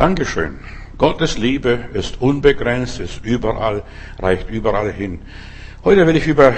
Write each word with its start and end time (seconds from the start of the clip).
Dankeschön. 0.00 0.58
Gottes 0.96 1.36
Liebe 1.36 1.78
ist 1.92 2.22
unbegrenzt, 2.22 3.00
ist 3.00 3.22
überall, 3.22 3.82
reicht 4.18 4.48
überall 4.48 4.90
hin. 4.90 5.20
Heute 5.84 6.06
will 6.06 6.16
ich 6.16 6.26
über 6.26 6.54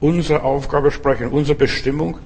unsere 0.00 0.42
Aufgabe 0.42 0.90
sprechen, 0.90 1.28
unsere 1.28 1.56
Bestimmung. 1.56 2.18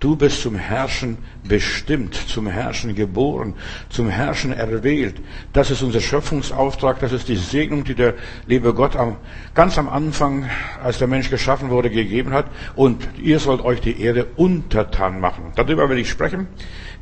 Du 0.00 0.16
bist 0.16 0.42
zum 0.42 0.54
Herrschen 0.54 1.18
bestimmt, 1.44 2.14
zum 2.14 2.46
Herrschen 2.46 2.94
geboren, 2.94 3.54
zum 3.90 4.08
Herrschen 4.08 4.52
erwählt. 4.52 5.16
Das 5.52 5.70
ist 5.70 5.82
unser 5.82 6.00
Schöpfungsauftrag, 6.00 7.00
das 7.00 7.12
ist 7.12 7.28
die 7.28 7.36
Segnung, 7.36 7.84
die 7.84 7.94
der 7.94 8.14
liebe 8.46 8.72
Gott 8.72 8.96
am, 8.96 9.16
ganz 9.54 9.78
am 9.78 9.88
Anfang, 9.88 10.48
als 10.82 10.98
der 10.98 11.08
Mensch 11.08 11.30
geschaffen 11.30 11.70
wurde, 11.70 11.90
gegeben 11.90 12.32
hat. 12.32 12.46
Und 12.76 13.06
ihr 13.20 13.40
sollt 13.40 13.60
euch 13.62 13.80
die 13.80 14.00
Erde 14.00 14.26
untertan 14.36 15.20
machen. 15.20 15.52
Darüber 15.54 15.88
will 15.90 15.98
ich 15.98 16.08
sprechen. 16.08 16.48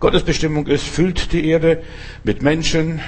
Gottes 0.01 0.25
Bestimmung 0.25 0.67
ist, 0.67 0.85
füllt 0.85 1.33
die 1.33 1.49
Erde 1.49 1.83
mit 2.23 2.43
Menschen, 2.43 3.01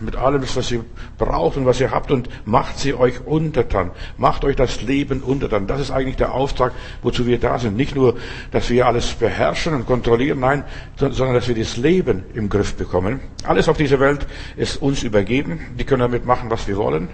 mit 0.00 0.16
allem, 0.16 0.42
was 0.42 0.70
ihr 0.70 0.84
braucht 1.16 1.56
und 1.56 1.66
was 1.66 1.80
ihr 1.80 1.90
habt 1.90 2.10
und 2.10 2.28
macht 2.44 2.78
sie 2.78 2.94
euch 2.94 3.26
untertan. 3.26 3.90
Macht 4.16 4.44
euch 4.44 4.56
das 4.56 4.82
Leben 4.82 5.22
untertan. 5.22 5.66
Das 5.66 5.80
ist 5.80 5.90
eigentlich 5.90 6.16
der 6.16 6.32
Auftrag, 6.32 6.72
wozu 7.02 7.26
wir 7.26 7.38
da 7.38 7.58
sind. 7.58 7.76
Nicht 7.76 7.94
nur, 7.94 8.16
dass 8.50 8.70
wir 8.70 8.86
alles 8.86 9.12
beherrschen 9.14 9.74
und 9.74 9.86
kontrollieren, 9.86 10.40
nein, 10.40 10.64
sondern 10.96 11.34
dass 11.34 11.48
wir 11.48 11.54
das 11.54 11.76
Leben 11.76 12.24
im 12.34 12.48
Griff 12.48 12.74
bekommen. 12.74 13.20
Alles 13.44 13.68
auf 13.68 13.76
dieser 13.76 14.00
Welt 14.00 14.26
ist 14.56 14.80
uns 14.80 15.02
übergeben. 15.02 15.60
Die 15.78 15.84
können 15.84 16.00
damit 16.00 16.24
machen, 16.24 16.50
was 16.50 16.68
wir 16.68 16.76
wollen 16.76 17.08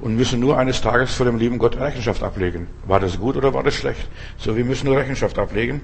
und 0.00 0.16
müssen 0.16 0.40
nur 0.40 0.58
eines 0.58 0.80
Tages 0.80 1.14
vor 1.14 1.26
dem 1.26 1.38
lieben 1.38 1.58
Gott 1.58 1.78
Rechenschaft 1.78 2.22
ablegen. 2.22 2.66
War 2.86 3.00
das 3.00 3.18
gut 3.18 3.36
oder 3.36 3.54
war 3.54 3.62
das 3.62 3.74
schlecht? 3.74 4.08
So, 4.36 4.56
wir 4.56 4.64
müssen 4.64 4.86
nur 4.86 4.96
Rechenschaft 4.96 5.38
ablegen. 5.38 5.80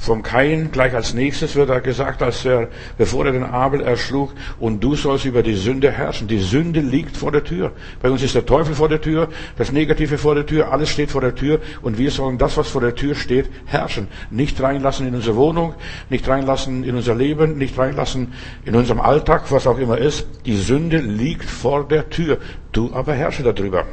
Vom 0.00 0.22
Kain 0.22 0.70
gleich 0.72 0.94
als 0.94 1.14
nächstes 1.14 1.54
wird 1.54 1.70
er 1.70 1.80
gesagt, 1.80 2.22
als 2.22 2.44
er, 2.44 2.68
bevor 2.98 3.26
er 3.26 3.32
den 3.32 3.44
Abel 3.44 3.80
erschlug, 3.80 4.32
und 4.58 4.82
du 4.82 4.96
sollst 4.96 5.24
über 5.24 5.42
die 5.42 5.54
Sünde 5.54 5.92
herrschen. 5.92 6.26
Die 6.26 6.40
Sünde 6.40 6.80
liegt 6.80 7.16
vor 7.16 7.30
der 7.30 7.44
Tür. 7.44 7.72
Bei 8.02 8.10
uns 8.10 8.22
ist 8.22 8.34
der 8.34 8.46
Teufel 8.46 8.74
vor 8.74 8.88
der 8.88 9.00
Tür, 9.00 9.28
das 9.56 9.70
Negative 9.70 10.18
vor 10.18 10.34
der 10.34 10.44
Tür, 10.44 10.72
alles 10.72 10.88
steht 10.88 11.10
vor 11.12 11.20
der 11.20 11.34
Tür 11.34 11.60
und 11.82 11.98
wir 11.98 12.10
sollen 12.10 12.38
das, 12.38 12.56
was 12.56 12.68
vor 12.68 12.80
der 12.80 12.96
Tür 12.96 13.14
steht, 13.14 13.48
herrschen. 13.66 14.08
Nicht 14.30 14.60
reinlassen 14.60 15.06
in 15.06 15.14
unsere 15.14 15.36
Wohnung, 15.36 15.74
nicht 16.10 16.28
reinlassen 16.28 16.82
in 16.82 16.96
unser 16.96 17.14
Leben, 17.14 17.56
nicht 17.56 17.78
reinlassen 17.78 18.32
in 18.64 18.74
unserem 18.74 19.00
Alltag, 19.00 19.44
was 19.50 19.66
auch 19.66 19.78
immer 19.78 19.98
ist. 19.98 20.26
Die 20.46 20.56
Sünde 20.56 20.98
liegt 20.98 21.48
vor 21.48 21.86
der 21.86 22.10
Tür. 22.10 22.38
Du 22.76 22.92
aber 22.92 23.14
herrsche 23.14 23.42
darüber. 23.42 23.86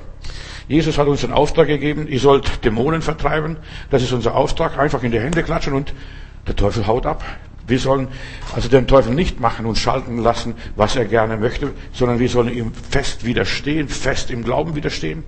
Jesus 0.67 0.97
hat 0.97 1.07
uns 1.07 1.21
den 1.21 1.31
Auftrag 1.31 1.67
gegeben, 1.67 2.05
ihr 2.05 2.19
sollt 2.19 2.65
Dämonen 2.65 3.01
vertreiben. 3.01 3.55
Das 3.89 4.03
ist 4.03 4.11
unser 4.11 4.35
Auftrag. 4.35 4.77
Einfach 4.77 5.03
in 5.03 5.13
die 5.13 5.21
Hände 5.21 5.41
klatschen 5.41 5.71
und 5.71 5.93
der 6.47 6.57
Teufel 6.57 6.85
haut 6.85 7.05
ab. 7.05 7.23
Wir 7.65 7.79
sollen 7.79 8.09
also 8.53 8.67
den 8.67 8.85
Teufel 8.85 9.13
nicht 9.13 9.39
machen 9.39 9.65
und 9.65 9.77
schalten 9.77 10.17
lassen, 10.17 10.55
was 10.75 10.97
er 10.97 11.05
gerne 11.05 11.37
möchte, 11.37 11.71
sondern 11.93 12.19
wir 12.19 12.27
sollen 12.27 12.53
ihm 12.53 12.73
fest 12.73 13.23
widerstehen, 13.23 13.87
fest 13.87 14.29
im 14.29 14.43
Glauben 14.43 14.75
widerstehen. 14.75 15.23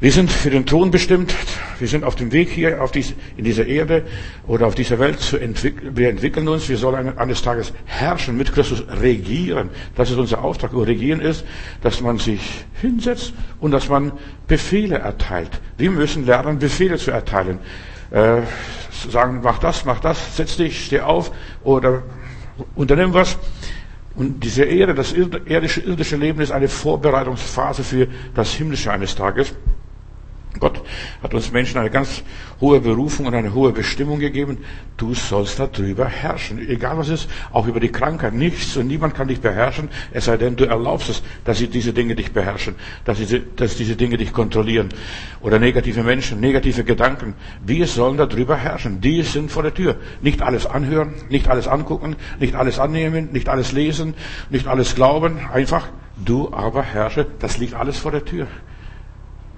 Wir 0.00 0.12
sind 0.12 0.30
für 0.30 0.50
den 0.50 0.64
Thron 0.64 0.92
bestimmt. 0.92 1.34
Wir 1.80 1.88
sind 1.88 2.04
auf 2.04 2.14
dem 2.14 2.30
Weg 2.30 2.50
hier 2.50 2.84
auf 2.84 2.92
dies, 2.92 3.14
in 3.36 3.42
dieser 3.42 3.66
Erde 3.66 4.04
oder 4.46 4.68
auf 4.68 4.76
dieser 4.76 5.00
Welt 5.00 5.18
zu 5.18 5.38
entwickeln. 5.38 5.96
Wir 5.96 6.08
entwickeln 6.08 6.46
uns. 6.46 6.68
Wir 6.68 6.76
sollen 6.76 7.18
eines 7.18 7.42
Tages 7.42 7.72
herrschen, 7.84 8.36
mit 8.36 8.52
Christus 8.52 8.84
regieren. 8.88 9.70
Das 9.96 10.08
ist 10.12 10.16
unser 10.16 10.44
Auftrag. 10.44 10.72
Und 10.72 10.84
regieren 10.84 11.18
ist, 11.20 11.44
dass 11.82 12.00
man 12.00 12.18
sich 12.18 12.64
hinsetzt 12.80 13.32
und 13.58 13.72
dass 13.72 13.88
man 13.88 14.12
Befehle 14.46 14.98
erteilt. 14.98 15.60
Wir 15.78 15.90
müssen 15.90 16.26
lernen, 16.26 16.60
Befehle 16.60 16.96
zu 16.96 17.10
erteilen. 17.10 17.58
Äh, 18.12 18.42
sagen, 19.10 19.40
mach 19.42 19.58
das, 19.58 19.84
mach 19.84 19.98
das, 19.98 20.36
setz 20.36 20.56
dich, 20.56 20.86
steh 20.86 21.00
auf 21.00 21.32
oder 21.64 22.04
unternimm 22.76 23.14
was. 23.14 23.36
Und 24.14 24.44
diese 24.44 24.62
Erde, 24.62 24.94
das 24.94 25.12
irdische, 25.12 25.80
irdische 25.80 26.16
Leben 26.16 26.40
ist 26.40 26.52
eine 26.52 26.68
Vorbereitungsphase 26.68 27.82
für 27.82 28.06
das 28.34 28.52
Himmlische 28.52 28.92
eines 28.92 29.16
Tages. 29.16 29.54
Gott 30.58 30.82
hat 31.22 31.34
uns 31.34 31.52
Menschen 31.52 31.78
eine 31.78 31.90
ganz 31.90 32.22
hohe 32.60 32.80
Berufung 32.80 33.26
und 33.26 33.34
eine 33.34 33.54
hohe 33.54 33.72
Bestimmung 33.72 34.18
gegeben. 34.18 34.58
Du 34.96 35.14
sollst 35.14 35.58
darüber 35.58 36.06
herrschen. 36.06 36.58
Egal 36.58 36.98
was 36.98 37.08
ist, 37.08 37.28
auch 37.52 37.66
über 37.66 37.80
die 37.80 37.90
Krankheit. 37.90 38.34
Nichts 38.34 38.76
und 38.76 38.88
niemand 38.88 39.14
kann 39.14 39.28
dich 39.28 39.40
beherrschen, 39.40 39.88
es 40.12 40.24
sei 40.24 40.36
denn, 40.36 40.56
du 40.56 40.64
erlaubst 40.64 41.08
es, 41.08 41.22
dass 41.44 41.58
sie 41.58 41.68
diese 41.68 41.92
Dinge 41.92 42.14
dich 42.14 42.32
beherrschen, 42.32 42.74
dass, 43.04 43.18
sie, 43.18 43.42
dass 43.56 43.76
diese 43.76 43.96
Dinge 43.96 44.16
dich 44.16 44.32
kontrollieren. 44.32 44.88
Oder 45.40 45.58
negative 45.58 46.02
Menschen, 46.02 46.40
negative 46.40 46.84
Gedanken. 46.84 47.34
Wir 47.64 47.86
sollen 47.86 48.16
darüber 48.16 48.56
herrschen. 48.56 49.00
Die 49.00 49.22
sind 49.22 49.50
vor 49.50 49.62
der 49.62 49.74
Tür. 49.74 49.96
Nicht 50.20 50.42
alles 50.42 50.66
anhören, 50.66 51.14
nicht 51.28 51.48
alles 51.48 51.68
angucken, 51.68 52.16
nicht 52.40 52.54
alles 52.54 52.78
annehmen, 52.78 53.30
nicht 53.32 53.48
alles 53.48 53.72
lesen, 53.72 54.14
nicht 54.50 54.66
alles 54.66 54.94
glauben. 54.94 55.38
Einfach, 55.52 55.88
du 56.24 56.52
aber 56.52 56.82
herrsche. 56.82 57.26
Das 57.38 57.58
liegt 57.58 57.74
alles 57.74 57.98
vor 57.98 58.10
der 58.10 58.24
Tür. 58.24 58.46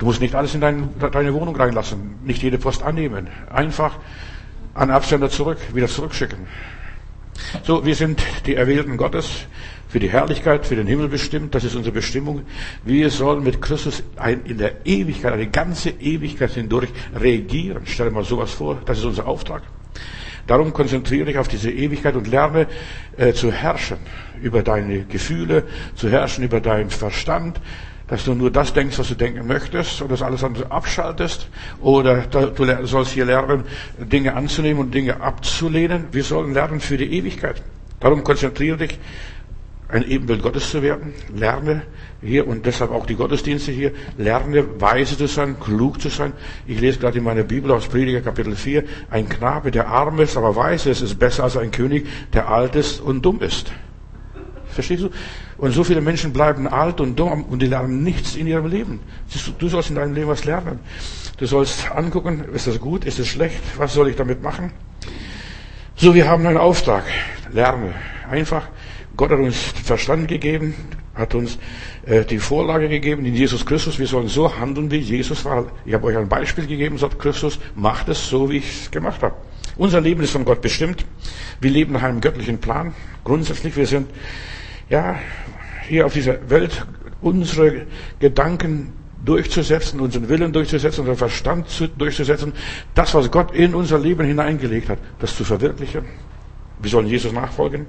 Du 0.01 0.07
musst 0.07 0.23
nicht 0.23 0.35
alles 0.35 0.55
in 0.55 0.63
dein, 0.63 0.89
deine 1.13 1.35
Wohnung 1.35 1.55
reinlassen, 1.55 2.15
nicht 2.25 2.43
jede 2.43 2.57
Post 2.57 2.83
annehmen. 2.83 3.29
Einfach 3.51 3.99
an 4.73 4.91
Absender 4.91 5.29
zurück, 5.29 5.59
wieder 5.75 5.89
zurückschicken. 5.89 6.39
So, 7.65 7.85
wir 7.85 7.95
sind 7.95 8.23
die 8.47 8.55
Erwählten 8.55 8.97
Gottes 8.97 9.47
für 9.89 9.99
die 9.99 10.09
Herrlichkeit, 10.09 10.65
für 10.65 10.75
den 10.75 10.87
Himmel 10.87 11.09
bestimmt. 11.09 11.55
Das 11.55 11.65
ist 11.65 11.75
unsere 11.75 11.93
Bestimmung. 11.93 12.47
Wir 12.83 13.11
sollen 13.11 13.45
mit 13.45 13.61
Christus 13.61 14.03
in 14.47 14.57
der 14.57 14.87
Ewigkeit, 14.87 15.35
eine 15.35 15.49
ganze 15.49 15.91
Ewigkeit 15.91 16.53
hindurch 16.53 16.89
regieren. 17.15 17.83
Stell 17.85 18.09
dir 18.09 18.15
mal 18.15 18.25
sowas 18.25 18.53
vor. 18.53 18.79
Das 18.87 18.97
ist 18.97 19.05
unser 19.05 19.27
Auftrag. 19.27 19.65
Darum 20.47 20.73
konzentriere 20.73 21.27
dich 21.27 21.37
auf 21.37 21.49
diese 21.49 21.71
Ewigkeit 21.71 22.17
und 22.17 22.27
lerne 22.27 22.69
äh, 23.19 23.35
zu 23.35 23.53
herrschen 23.53 23.99
über 24.41 24.63
deine 24.63 25.05
Gefühle, 25.05 25.65
zu 25.95 26.09
herrschen 26.09 26.43
über 26.43 26.61
deinen 26.61 26.89
Verstand, 26.89 27.61
dass 28.11 28.25
du 28.25 28.35
nur 28.35 28.51
das 28.51 28.73
denkst, 28.73 28.99
was 28.99 29.09
du 29.09 29.15
denken 29.15 29.47
möchtest 29.47 30.03
und 30.03 30.11
das 30.11 30.21
alles 30.21 30.43
andere 30.43 30.71
abschaltest. 30.71 31.49
Oder 31.81 32.23
du 32.23 32.87
sollst 32.87 33.13
hier 33.13 33.25
lernen, 33.25 33.65
Dinge 33.99 34.35
anzunehmen 34.35 34.83
und 34.83 34.93
Dinge 34.93 35.21
abzulehnen. 35.21 36.07
Wir 36.11 36.25
sollen 36.25 36.53
lernen 36.53 36.81
für 36.81 36.97
die 36.97 37.17
Ewigkeit. 37.17 37.63
Darum 38.01 38.25
konzentriere 38.25 38.79
dich, 38.79 38.99
ein 39.87 40.03
Ebenbild 40.03 40.43
Gottes 40.43 40.71
zu 40.71 40.83
werden. 40.83 41.15
Lerne 41.35 41.83
hier 42.21 42.49
und 42.49 42.67
deshalb 42.67 42.91
auch 42.91 43.07
die 43.07 43.15
Gottesdienste 43.15 43.71
hier. 43.71 43.93
Lerne 44.19 44.81
weise 44.81 45.17
zu 45.17 45.27
sein, 45.27 45.59
klug 45.61 46.01
zu 46.01 46.09
sein. 46.09 46.33
Ich 46.67 46.81
lese 46.81 46.99
gerade 46.99 47.19
in 47.19 47.25
meiner 47.25 47.45
Bibel 47.45 47.71
aus 47.71 47.87
Prediger 47.87 48.23
Kapitel 48.23 48.57
4. 48.57 48.85
Ein 49.11 49.29
Knabe, 49.29 49.71
der 49.71 49.87
arm 49.87 50.19
ist, 50.21 50.37
aber 50.37 50.57
weise 50.57 50.91
ist, 50.91 51.01
ist 51.01 51.19
besser 51.19 51.45
als 51.45 51.57
ein 51.57 51.71
König, 51.71 52.09
der 52.33 52.49
alt 52.49 52.75
ist 52.75 53.01
und 53.01 53.23
dumm 53.23 53.41
ist. 53.41 53.73
Verstehst 54.73 55.03
du? 55.03 55.11
Und 55.59 55.73
so 55.73 55.85
viele 55.85 56.01
Menschen 56.01 56.33
bleiben 56.33 56.67
alt 56.67 57.01
und 57.01 57.19
dumm 57.19 57.45
und 57.45 57.61
die 57.61 57.67
lernen 57.67 58.03
nichts 58.03 58.37
in 58.37 58.47
ihrem 58.47 58.67
Leben. 58.67 59.01
Du 59.59 59.69
sollst 59.69 59.91
in 59.91 59.97
deinem 59.97 60.15
Leben 60.15 60.29
was 60.29 60.45
lernen. 60.45 60.81
Du 61.37 61.47
sollst 61.47 61.91
angucken, 61.91 62.45
ist 62.55 62.67
das 62.67 62.81
gut, 62.81 63.05
ist 63.05 63.19
es 63.19 63.29
schlecht, 63.29 63.61
was 63.77 63.95
soll 63.95 64.09
ich 64.09 64.17
damit 64.17 64.43
machen? 64.43 64.73
So, 65.97 66.15
wir 66.15 66.29
haben 66.29 66.47
einen 66.47 66.57
Auftrag. 66.57 67.05
Lerne. 67.53 67.95
Einfach. 68.31 68.69
Gott 69.17 69.31
hat 69.33 69.39
uns 69.39 69.57
Verstand 69.57 70.29
gegeben, 70.29 70.75
hat 71.15 71.35
uns 71.35 71.59
äh, 72.07 72.25
die 72.25 72.39
Vorlage 72.39 72.89
gegeben 72.89 73.27
in 73.27 73.35
Jesus 73.35 73.67
Christus. 73.67 73.99
Wir 73.99 74.07
sollen 74.07 74.29
so 74.29 74.57
handeln, 74.59 74.91
wie 74.91 74.99
Jesus 74.99 75.45
war. 75.45 75.67
Ich 75.85 75.93
habe 75.93 76.07
euch 76.07 76.17
ein 76.17 76.29
Beispiel 76.29 76.67
gegeben, 76.67 76.97
sagt 76.97 77.19
Christus, 77.19 77.59
macht 77.75 78.09
es 78.09 78.29
so, 78.29 78.49
wie 78.49 78.59
ich 78.59 78.85
es 78.85 78.91
gemacht 78.91 79.23
habe. 79.23 79.35
Unser 79.77 80.01
Leben 80.01 80.23
ist 80.23 80.31
von 80.31 80.45
Gott 80.45 80.63
bestimmt. 80.63 81.05
Wir 81.61 81.71
leben 81.71 81.93
nach 81.93 82.03
einem 82.03 82.21
göttlichen 82.21 82.59
Plan. 82.59 82.95
Grundsätzlich, 83.25 83.77
wir 83.77 83.87
sind 83.87 84.09
ja, 84.91 85.19
hier 85.89 86.05
auf 86.05 86.13
dieser 86.13 86.51
Welt 86.51 86.87
unsere 87.23 87.87
Gedanken 88.19 88.93
durchzusetzen, 89.25 90.01
unseren 90.01 90.29
Willen 90.29 90.53
durchzusetzen, 90.53 91.01
unseren 91.01 91.17
Verstand 91.17 91.67
durchzusetzen, 91.97 92.53
das, 92.95 93.15
was 93.15 93.31
Gott 93.31 93.55
in 93.55 93.75
unser 93.75 93.99
Leben 93.99 94.27
hineingelegt 94.27 94.89
hat, 94.89 94.99
das 95.19 95.37
zu 95.37 95.45
verwirklichen. 95.45 96.05
Wir 96.79 96.91
sollen 96.91 97.07
Jesus 97.07 97.33
nachfolgen. 97.33 97.87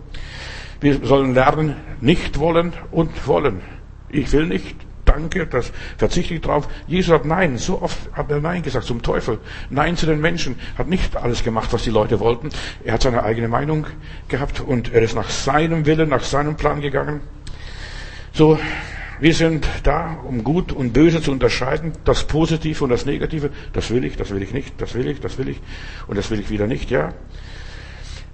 Wir 0.81 0.99
sollen 1.03 1.33
lernen, 1.33 1.75
nicht 2.01 2.39
wollen 2.39 2.73
und 2.91 3.27
wollen. 3.27 3.61
Ich 4.09 4.31
will 4.33 4.47
nicht, 4.47 4.75
danke, 5.11 5.45
das 5.47 5.71
verzichte 5.97 6.33
ich 6.33 6.41
drauf. 6.41 6.67
Jesus 6.87 7.13
hat 7.13 7.25
Nein, 7.25 7.57
so 7.57 7.81
oft 7.81 7.97
hat 8.13 8.31
er 8.31 8.39
Nein 8.39 8.63
gesagt 8.63 8.85
zum 8.85 9.01
Teufel. 9.01 9.39
Nein 9.69 9.97
zu 9.97 10.05
den 10.05 10.21
Menschen, 10.21 10.55
hat 10.77 10.87
nicht 10.87 11.15
alles 11.17 11.43
gemacht, 11.43 11.73
was 11.73 11.83
die 11.83 11.89
Leute 11.89 12.19
wollten. 12.19 12.49
Er 12.83 12.93
hat 12.93 13.01
seine 13.01 13.23
eigene 13.23 13.47
Meinung 13.47 13.87
gehabt 14.27 14.61
und 14.61 14.93
er 14.93 15.01
ist 15.01 15.15
nach 15.15 15.29
seinem 15.29 15.85
Willen, 15.85 16.09
nach 16.09 16.23
seinem 16.23 16.55
Plan 16.55 16.81
gegangen. 16.81 17.21
So, 18.33 18.57
wir 19.19 19.33
sind 19.33 19.67
da, 19.83 20.17
um 20.27 20.43
Gut 20.43 20.71
und 20.71 20.93
Böse 20.93 21.21
zu 21.21 21.31
unterscheiden, 21.31 21.91
das 22.05 22.23
Positive 22.23 22.83
und 22.83 22.89
das 22.89 23.05
Negative. 23.05 23.51
Das 23.73 23.91
will 23.91 24.05
ich, 24.05 24.15
das 24.15 24.31
will 24.31 24.41
ich 24.41 24.53
nicht, 24.53 24.81
das 24.81 24.95
will 24.95 25.07
ich, 25.07 25.19
das 25.19 25.37
will 25.37 25.49
ich 25.49 25.59
und 26.07 26.17
das 26.17 26.31
will 26.31 26.39
ich 26.39 26.49
wieder 26.49 26.67
nicht, 26.67 26.89
ja. 26.89 27.13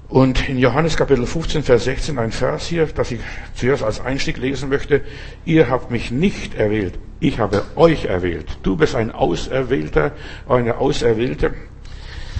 Und 0.10 0.48
in 0.48 0.58
Johannes 0.58 0.96
Kapitel 0.96 1.26
15, 1.26 1.64
Vers 1.64 1.84
16 1.84 2.18
ein 2.18 2.32
Vers 2.32 2.68
hier, 2.68 2.86
das 2.86 3.12
ich 3.12 3.20
zuerst 3.56 3.84
als 3.84 4.00
Einstieg 4.00 4.38
lesen 4.38 4.70
möchte. 4.70 5.02
Ihr 5.44 5.70
habt 5.70 5.92
mich 5.92 6.12
nicht 6.12 6.56
erwählt, 6.56 6.98
ich 7.20 7.40
habe 7.40 7.64
euch 7.76 8.06
erwählt. 8.06 8.58
Du 8.64 8.78
bist 8.78 8.96
ein 8.96 9.12
Auserwählter, 9.12 10.14
eine 10.48 10.78
Auserwählte. 10.78 11.54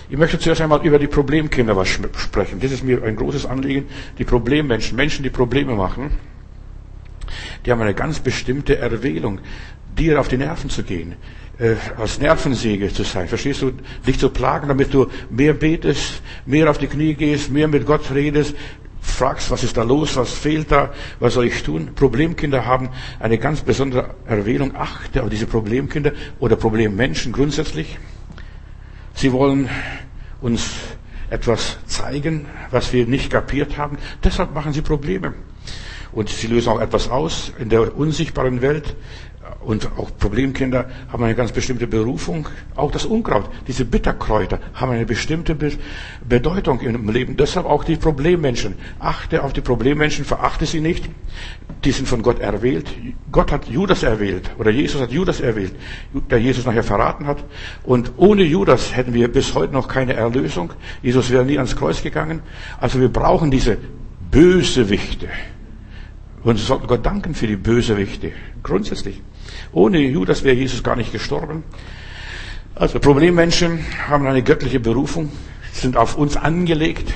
Ich 0.10 0.18
möchte 0.18 0.40
zuerst 0.40 0.62
einmal 0.62 0.86
über 0.86 0.98
die 0.98 1.08
Problemkinder 1.08 1.76
was 1.76 1.90
sprechen. 1.90 2.62
Das 2.62 2.72
ist 2.72 2.86
mir 2.86 3.04
ein 3.04 3.18
großes 3.18 3.46
Anliegen. 3.46 3.88
Die 4.18 4.24
Problemmenschen, 4.24 4.96
Menschen, 4.96 5.24
die 5.24 5.30
Probleme 5.30 5.76
machen, 5.76 6.12
die 7.66 7.72
haben 7.74 7.82
eine 7.82 7.94
ganz 7.94 8.20
bestimmte 8.20 8.78
Erwählung, 8.78 9.40
dir 9.98 10.22
auf 10.22 10.30
die 10.30 10.38
Nerven 10.38 10.70
zu 10.70 10.84
gehen, 10.84 11.16
äh, 11.60 11.76
als 11.98 12.20
Nervensäge 12.20 12.92
zu 12.94 13.04
sein. 13.04 13.28
Verstehst 13.28 13.62
du? 13.62 13.72
Dich 14.06 14.20
zu 14.20 14.30
plagen, 14.30 14.68
damit 14.68 14.94
du 14.94 15.08
mehr 15.30 15.54
betest, 15.54 16.22
mehr 16.46 16.70
auf 16.70 16.78
die 16.78 16.88
Knie 16.88 17.14
gehst, 17.14 17.52
mehr 17.52 17.68
mit 17.68 17.86
Gott 17.86 18.12
redest, 18.14 18.56
fragst, 19.02 19.50
was 19.52 19.64
ist 19.64 19.78
da 19.78 19.84
los, 19.84 20.16
was 20.18 20.32
fehlt 20.32 20.72
da, 20.72 20.94
was 21.20 21.34
soll 21.34 21.46
ich 21.46 21.64
tun? 21.64 21.92
Problemkinder 21.96 22.66
haben 22.66 22.90
eine 23.20 23.38
ganz 23.38 23.62
besondere 23.62 24.16
Erwählung. 24.26 24.76
Achte 24.76 25.24
auf 25.24 25.30
diese 25.30 25.48
Problemkinder 25.48 26.12
oder 26.40 26.56
Problemmenschen 26.56 27.32
grundsätzlich. 27.32 27.98
Sie 29.14 29.32
wollen 29.32 29.70
uns 30.42 30.72
etwas 31.30 31.78
zeigen, 31.88 32.46
was 32.72 32.94
wir 32.94 33.08
nicht 33.08 33.32
kapiert 33.32 33.78
haben. 33.78 33.98
Deshalb 34.24 34.54
machen 34.54 34.74
sie 34.74 34.82
Probleme. 34.82 35.34
Und 36.12 36.30
sie 36.30 36.48
lösen 36.48 36.70
auch 36.70 36.80
etwas 36.80 37.10
aus 37.10 37.52
in 37.60 37.70
der 37.70 37.98
unsichtbaren 37.98 38.62
Welt. 38.62 38.96
Und 39.68 39.90
auch 39.98 40.10
Problemkinder 40.18 40.86
haben 41.12 41.26
eine 41.26 41.36
ganz 41.36 41.52
bestimmte 41.52 41.88
Berufung. 41.88 42.48
Auch 42.78 42.90
das 42.90 43.04
Unkraut, 43.04 43.50
diese 43.68 43.84
Bitterkräuter 43.84 44.62
haben 44.74 44.94
eine 44.94 45.06
bestimmte 45.06 45.56
Be 45.56 45.74
Bedeutung 46.26 46.80
im 46.80 47.10
Leben. 47.10 47.36
Deshalb 47.36 47.66
auch 47.66 47.84
die 47.84 47.98
Problemmenschen. 47.98 48.76
Achte 48.98 49.44
auf 49.44 49.52
die 49.52 49.60
Problemmenschen, 49.60 50.24
verachte 50.24 50.66
sie 50.66 50.80
nicht. 50.80 51.10
Die 51.84 51.92
sind 51.92 52.08
von 52.08 52.22
Gott 52.22 52.40
erwählt. 52.40 52.88
Gott 53.30 53.52
hat 53.52 53.68
Judas 53.68 54.04
erwählt. 54.04 54.52
Oder 54.58 54.72
Jesus 54.72 55.02
hat 55.02 55.12
Judas 55.12 55.42
erwählt, 55.42 55.76
der 56.32 56.40
Jesus 56.40 56.66
nachher 56.66 56.84
verraten 56.84 57.28
hat. 57.28 57.44
Und 57.84 58.14
ohne 58.16 58.44
Judas 58.44 58.96
hätten 58.96 59.14
wir 59.14 59.28
bis 59.30 59.54
heute 59.54 59.74
noch 59.74 59.90
keine 59.90 60.14
Erlösung. 60.14 60.72
Jesus 61.04 61.30
wäre 61.30 61.44
nie 61.44 61.58
ans 61.58 61.76
Kreuz 61.76 62.02
gegangen. 62.02 62.42
Also 62.80 63.02
wir 63.02 63.10
brauchen 63.10 63.52
diese 63.52 63.78
Bösewichte. 64.32 65.28
Und 66.44 66.56
wir 66.56 66.64
sollten 66.64 66.88
Gott 66.88 67.06
danken 67.06 67.36
für 67.36 67.48
die 67.48 67.58
Bösewichte. 67.58 68.32
Grundsätzlich. 68.64 69.22
Ohne 69.72 70.00
Judas 70.00 70.44
wäre 70.44 70.56
Jesus 70.56 70.84
gar 70.84 70.96
nicht 70.96 71.12
gestorben. 71.12 71.64
Also 72.76 73.00
Problemmenschen 73.00 73.80
haben 74.08 74.28
eine 74.28 74.44
göttliche 74.44 74.80
Berufung, 74.80 75.32
sind 75.72 75.98
auf 75.98 76.18
uns 76.18 76.38
angelegt, 76.38 77.14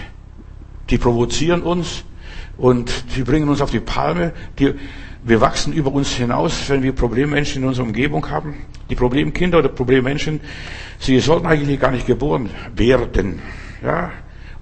die 0.90 0.98
provozieren 0.98 1.62
uns 1.62 2.04
und 2.58 2.92
die 3.16 3.24
bringen 3.24 3.48
uns 3.48 3.62
auf 3.62 3.72
die 3.72 3.80
Palme. 3.80 4.34
Die, 4.60 4.74
wir 5.24 5.40
wachsen 5.40 5.72
über 5.74 5.92
uns 5.92 6.12
hinaus, 6.14 6.68
wenn 6.70 6.82
wir 6.82 6.94
Problemmenschen 6.94 7.62
in 7.62 7.68
unserer 7.68 7.86
Umgebung 7.86 8.30
haben. 8.30 8.56
Die 8.90 8.96
Problemkinder 8.96 9.60
oder 9.60 9.70
Problemmenschen, 9.70 10.42
sie 11.00 11.20
sollten 11.20 11.46
eigentlich 11.46 11.80
gar 11.80 11.92
nicht 11.92 12.08
geboren 12.08 12.50
werden. 12.76 13.40
Ja, 13.84 14.12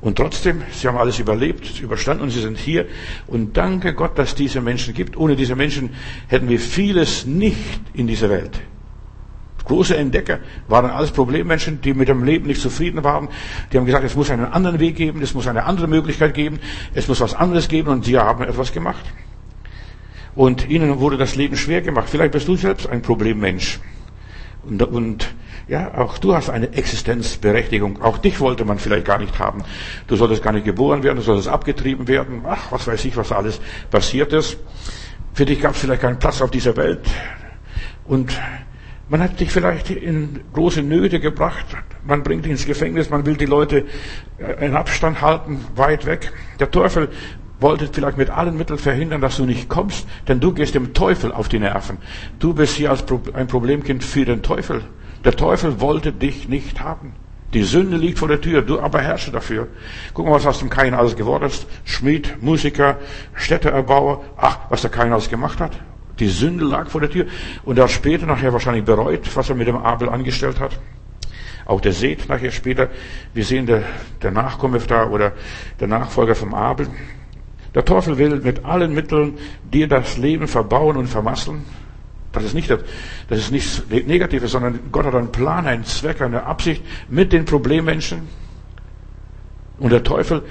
und 0.01 0.18
trotzdem, 0.18 0.62
sie 0.72 0.88
haben 0.88 0.98
alles 0.98 1.19
überlebt, 1.19 1.81
überstanden 1.81 2.24
und 2.24 2.30
sie 2.30 2.40
sind 2.40 2.57
hier. 2.57 2.86
Und 3.28 3.57
danke 3.57 3.94
Gott, 3.94 4.18
dass 4.18 4.34
diese 4.34 4.62
Menschen 4.62 4.94
gibt. 4.94 5.18
Ohne 5.18 5.36
diese 5.36 5.56
Menschen 5.56 5.90
hätten 6.28 6.48
wir 6.48 6.60
vieles 6.60 7.25
nicht 7.25 7.81
in 7.94 8.07
dieser 8.07 8.30
Welt. 8.30 8.62
Große 9.66 9.96
Entdecker 9.96 10.40
waren 10.68 10.90
alles 10.90 11.12
Problemmenschen, 11.12 11.81
die 11.81 11.94
mit 11.94 12.07
dem 12.07 12.24
Leben 12.24 12.48
nicht 12.48 12.62
zufrieden 12.62 13.04
waren. 13.04 13.28
Die 13.72 13.78
haben 13.78 13.86
gesagt, 13.86 14.06
es 14.06 14.16
muss 14.16 14.31
einen 14.31 14.46
anderen 14.46 14.80
Weg 14.80 14.96
geben, 14.96 15.22
es 15.22 15.34
muss 15.34 15.48
eine 15.48 15.66
andere 15.66 15.88
Möglichkeit 15.88 16.34
geben, 16.34 16.60
es 16.94 17.07
muss 17.07 17.19
was 17.19 17.36
anderes 17.36 17.68
geben 17.68 17.90
und 17.90 18.06
sie 18.06 18.18
haben 18.18 18.44
etwas 18.44 18.72
gemacht. 18.72 19.04
Und 20.34 20.69
ihnen 20.69 21.00
wurde 21.00 21.18
das 21.18 21.36
Leben 21.36 21.57
schwer 21.57 21.81
gemacht. 21.81 22.07
Vielleicht 22.10 22.31
bist 22.31 22.48
du 22.48 22.56
selbst 22.56 22.88
ein 22.88 23.02
Problemmensch. 23.02 23.80
Und, 24.63 24.81
und 24.81 25.28
ja, 25.69 25.94
auch 25.95 26.18
du 26.18 26.36
hast 26.36 26.50
eine 26.50 26.74
Existenzberechtigung. 26.74 28.01
Auch 28.01 28.18
dich 28.18 28.39
wollte 28.39 28.66
man 28.66 28.80
vielleicht 28.80 29.06
gar 29.06 29.19
nicht 29.19 29.38
haben. 29.38 29.63
Du 30.07 30.16
solltest 30.16 30.42
gar 30.42 30.51
nicht 30.51 30.66
geboren 30.66 31.04
werden, 31.04 31.18
du 31.18 31.21
solltest 31.21 31.48
abgetrieben 31.48 32.07
werden. 32.07 32.42
Ach, 32.48 32.71
was 32.71 32.88
weiß 32.88 33.06
ich, 33.06 33.16
was 33.16 33.31
alles 33.31 33.62
passiert 33.92 34.33
ist. 34.33 34.57
Für 35.33 35.45
dich 35.45 35.62
gab 35.62 35.75
es 35.75 35.81
vielleicht 35.81 36.01
keinen 36.01 36.18
Platz 36.18 36.42
auf 36.42 36.50
dieser 36.50 36.75
Welt. 36.75 37.01
Und 38.06 38.36
man 39.10 39.21
hat 39.21 39.39
dich 39.39 39.51
vielleicht 39.51 39.92
in 39.92 40.39
große 40.54 40.81
Nöte 40.81 41.19
gebracht. 41.19 41.66
Man 42.04 42.24
bringt 42.24 42.45
dich 42.45 42.51
ins 42.51 42.66
Gefängnis, 42.66 43.12
man 43.12 43.27
will 43.27 43.38
die 43.38 43.45
Leute 43.45 43.86
äh, 44.39 44.66
in 44.66 44.75
Abstand 44.75 45.21
halten, 45.21 45.63
weit 45.75 46.07
weg. 46.07 46.33
Der 46.60 46.71
Teufel 46.71 47.10
wollte 47.60 47.89
vielleicht 47.92 48.18
mit 48.18 48.31
allen 48.31 48.57
Mitteln 48.57 48.80
verhindern, 48.80 49.21
dass 49.21 49.38
du 49.38 49.45
nicht 49.45 49.69
kommst, 49.69 50.07
denn 50.27 50.39
du 50.39 50.51
gehst 50.51 50.74
dem 50.74 50.94
Teufel 50.94 51.31
auf 51.31 51.48
die 51.48 51.60
Nerven. 51.60 51.98
Du 52.39 52.56
bist 52.56 52.75
hier 52.75 52.89
als 52.89 53.04
ein 53.33 53.48
Problemkind 53.48 54.04
für 54.04 54.25
den 54.25 54.42
Teufel. 54.42 54.81
Der 55.24 55.36
Teufel 55.36 55.81
wollte 55.81 56.13
dich 56.13 56.48
nicht 56.48 56.80
haben. 56.81 57.13
Die 57.54 57.63
Sünde 57.63 57.98
liegt 57.98 58.19
vor 58.19 58.27
der 58.27 58.42
Tür, 58.42 58.62
du 58.62 58.80
aber 58.80 59.01
herrsche 59.01 59.31
dafür. 59.31 59.68
Guck 60.13 60.27
mal, 60.27 60.33
was 60.33 60.45
aus 60.45 60.60
dem 60.60 60.69
Kain 60.69 60.94
alles 60.94 61.16
geworden 61.16 61.45
ist. 61.45 61.68
Schmied, 61.83 62.42
Musiker, 62.42 62.98
Städteerbauer. 63.33 64.24
Ach, 64.38 64.60
was 64.69 64.81
der 64.81 64.92
Kain 64.92 65.12
alles 65.12 65.30
gemacht 65.30 65.60
hat. 65.60 65.71
Die 66.19 66.27
Sünde 66.27 66.66
lag 66.66 66.89
vor 66.89 67.01
der 67.01 67.10
Tür. 67.10 67.25
Und 67.66 67.77
er 67.77 67.86
hat 67.86 67.92
später 67.92 68.27
nachher 68.27 68.54
wahrscheinlich 68.54 68.86
bereut, 68.86 69.36
was 69.36 69.50
er 69.50 69.56
mit 69.56 69.68
dem 69.68 69.77
Abel 69.77 70.10
angestellt 70.10 70.60
hat. 70.60 70.80
Auch 71.66 71.81
der 71.81 71.94
Seth 71.94 72.30
nachher 72.30 72.51
später. 72.51 72.89
Wir 73.33 73.44
sehen 73.44 73.66
der, 73.66 73.83
der 74.21 74.31
Nachkomme 74.31 74.80
da 74.80 75.07
oder 75.07 75.33
der 75.80 75.88
Nachfolger 75.88 76.36
vom 76.36 76.54
Abel. 76.54 76.88
Der 77.74 77.86
Teufel 77.86 78.18
will 78.18 78.38
mit 78.42 78.66
allen 78.66 78.94
Mitteln 78.94 79.38
dir 79.63 79.88
das 79.88 80.18
Leben 80.18 80.48
verbauen 80.48 80.98
und 80.98 81.07
vermasseln. 81.07 81.66
Das 82.31 82.44
ist 82.44 82.54
nicht, 82.54 82.70
das 82.70 83.40
ist 83.40 83.52
nichts 83.52 83.84
Negatives, 83.90 84.52
sondern 84.52 84.80
Gott 84.92 85.06
hat 85.06 85.16
einen 85.16 85.31
Plan, 85.31 85.66
einen 85.66 85.84
Zweck, 85.84 86.22
eine 86.22 86.44
Absicht 86.44 86.84
mit 87.10 87.34
den 87.34 87.46
Problemmenschen. 87.46 88.28
Und 89.80 89.92
der 89.92 90.04
Teufel 90.04 90.44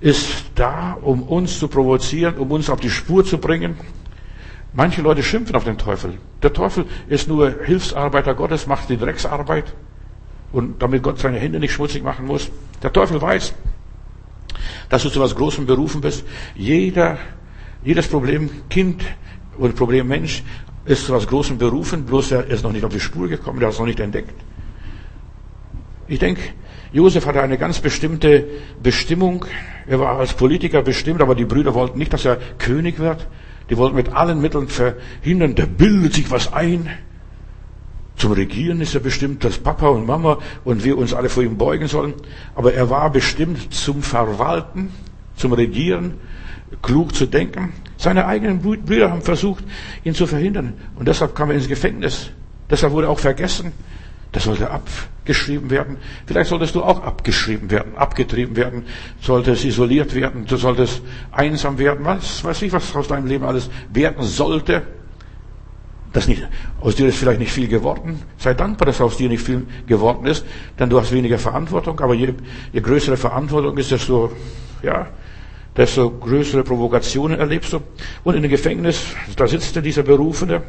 ist 0.00 0.44
da, 0.54 0.96
um 1.00 1.22
uns 1.22 1.58
zu 1.58 1.68
provozieren, 1.68 2.36
um 2.36 2.50
uns 2.50 2.70
auf 2.70 2.80
die 2.80 2.90
Spur 2.90 3.24
zu 3.24 3.38
bringen. 3.38 3.76
Manche 4.72 5.02
Leute 5.02 5.22
schimpfen 5.22 5.56
auf 5.56 5.64
den 5.64 5.78
Teufel. 5.78 6.18
Der 6.42 6.52
Teufel 6.52 6.86
ist 7.08 7.28
nur 7.28 7.64
Hilfsarbeiter 7.64 8.34
Gottes, 8.34 8.66
macht 8.66 8.88
die 8.88 8.96
Drecksarbeit. 8.96 9.74
Und 10.52 10.80
damit 10.80 11.02
Gott 11.02 11.18
seine 11.18 11.38
Hände 11.38 11.58
nicht 11.58 11.72
schmutzig 11.72 12.02
machen 12.02 12.26
muss. 12.26 12.50
Der 12.82 12.92
Teufel 12.92 13.20
weiß, 13.20 13.54
dass 14.88 15.02
du 15.02 15.10
zu 15.10 15.20
was 15.20 15.34
Großem 15.34 15.66
berufen 15.66 16.00
bist. 16.00 16.24
Jeder, 16.54 17.18
jedes 17.82 18.06
Problemkind 18.08 19.02
oder 19.58 19.72
Problemmensch 19.72 20.42
ist 20.86 21.06
zu 21.06 21.12
was 21.12 21.26
Großem 21.26 21.58
berufen, 21.58 22.06
bloß 22.06 22.32
er 22.32 22.46
ist 22.46 22.62
noch 22.62 22.72
nicht 22.72 22.84
auf 22.84 22.92
die 22.92 23.00
Spur 23.00 23.28
gekommen, 23.28 23.60
er 23.60 23.66
hat 23.66 23.74
es 23.74 23.78
noch 23.78 23.86
nicht 23.86 24.00
entdeckt. 24.00 24.34
Ich 26.08 26.18
denke, 26.18 26.42
Josef 26.92 27.26
hatte 27.26 27.42
eine 27.42 27.58
ganz 27.58 27.80
bestimmte 27.80 28.46
Bestimmung. 28.82 29.44
Er 29.86 29.98
war 29.98 30.18
als 30.18 30.34
Politiker 30.34 30.82
bestimmt, 30.82 31.20
aber 31.20 31.34
die 31.34 31.44
Brüder 31.44 31.74
wollten 31.74 31.98
nicht, 31.98 32.12
dass 32.12 32.24
er 32.24 32.38
König 32.58 32.98
wird. 32.98 33.26
Die 33.68 33.76
wollten 33.76 33.96
mit 33.96 34.10
allen 34.10 34.40
Mitteln 34.40 34.68
verhindern, 34.68 35.56
der 35.56 35.66
bildet 35.66 36.14
sich 36.14 36.30
was 36.30 36.52
ein. 36.52 36.88
Zum 38.16 38.32
Regieren 38.32 38.80
ist 38.80 38.94
er 38.94 39.00
bestimmt, 39.00 39.44
dass 39.44 39.58
Papa 39.58 39.88
und 39.88 40.06
Mama 40.06 40.38
und 40.64 40.84
wir 40.84 40.96
uns 40.96 41.12
alle 41.12 41.28
vor 41.28 41.42
ihm 41.42 41.58
beugen 41.58 41.88
sollen. 41.88 42.14
Aber 42.54 42.72
er 42.72 42.88
war 42.88 43.10
bestimmt 43.10 43.74
zum 43.74 44.02
Verwalten, 44.02 44.90
zum 45.36 45.52
Regieren, 45.52 46.14
klug 46.82 47.14
zu 47.14 47.26
denken. 47.26 47.72
Seine 47.96 48.26
eigenen 48.26 48.60
Brüder 48.60 49.10
haben 49.10 49.22
versucht, 49.22 49.64
ihn 50.04 50.14
zu 50.14 50.26
verhindern. 50.26 50.74
Und 50.96 51.08
deshalb 51.08 51.34
kam 51.34 51.50
er 51.50 51.56
ins 51.56 51.68
Gefängnis. 51.68 52.30
Deshalb 52.68 52.92
wurde 52.92 53.08
auch 53.08 53.18
vergessen. 53.18 53.72
Das 54.32 54.44
sollte 54.44 54.70
abgeschrieben 54.70 55.70
werden. 55.70 55.96
Vielleicht 56.26 56.50
solltest 56.50 56.74
du 56.74 56.82
auch 56.82 57.02
abgeschrieben 57.02 57.70
werden, 57.70 57.96
abgetrieben 57.96 58.54
werden, 58.54 58.84
solltest 59.20 59.64
isoliert 59.64 60.14
werden, 60.14 60.44
du 60.46 60.56
solltest 60.56 61.00
einsam 61.32 61.78
werden. 61.78 62.04
Was 62.04 62.44
weiß 62.44 62.60
ich, 62.62 62.72
was 62.72 62.94
aus 62.94 63.08
deinem 63.08 63.26
Leben 63.26 63.44
alles 63.44 63.70
werden 63.94 64.22
sollte. 64.22 64.82
Das 66.12 66.28
nicht, 66.28 66.46
aus 66.80 66.96
dir 66.96 67.06
ist 67.08 67.18
vielleicht 67.18 67.40
nicht 67.40 67.52
viel 67.52 67.68
geworden. 67.68 68.22
Sei 68.38 68.54
dankbar, 68.54 68.86
dass 68.86 69.00
aus 69.00 69.16
dir 69.16 69.28
nicht 69.28 69.42
viel 69.42 69.66
geworden 69.86 70.26
ist, 70.26 70.44
denn 70.78 70.90
du 70.90 71.00
hast 71.00 71.12
weniger 71.12 71.38
Verantwortung. 71.38 71.98
Aber 72.00 72.14
je, 72.14 72.34
je 72.72 72.80
größere 72.80 73.16
Verantwortung 73.16 73.76
ist, 73.78 73.90
desto, 73.90 74.32
ja, 74.82 75.08
desto 75.76 76.10
größere 76.10 76.64
Provokationen 76.64 77.38
erlebst 77.38 77.72
du. 77.72 77.80
Und 78.24 78.34
in 78.34 78.42
dem 78.42 78.50
Gefängnis, 78.50 79.02
da 79.36 79.46
sitzt 79.46 79.76
dieser 79.84 80.02
Berufene, 80.02 80.62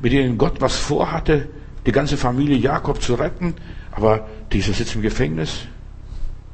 mit 0.00 0.12
dem 0.12 0.38
Gott 0.38 0.60
was 0.60 0.76
vorhatte, 0.76 1.48
die 1.84 1.92
ganze 1.92 2.16
Familie 2.16 2.56
Jakob 2.56 3.02
zu 3.02 3.14
retten, 3.14 3.54
aber 3.92 4.26
dieser 4.52 4.72
sitzt 4.72 4.94
im 4.94 5.02
Gefängnis, 5.02 5.66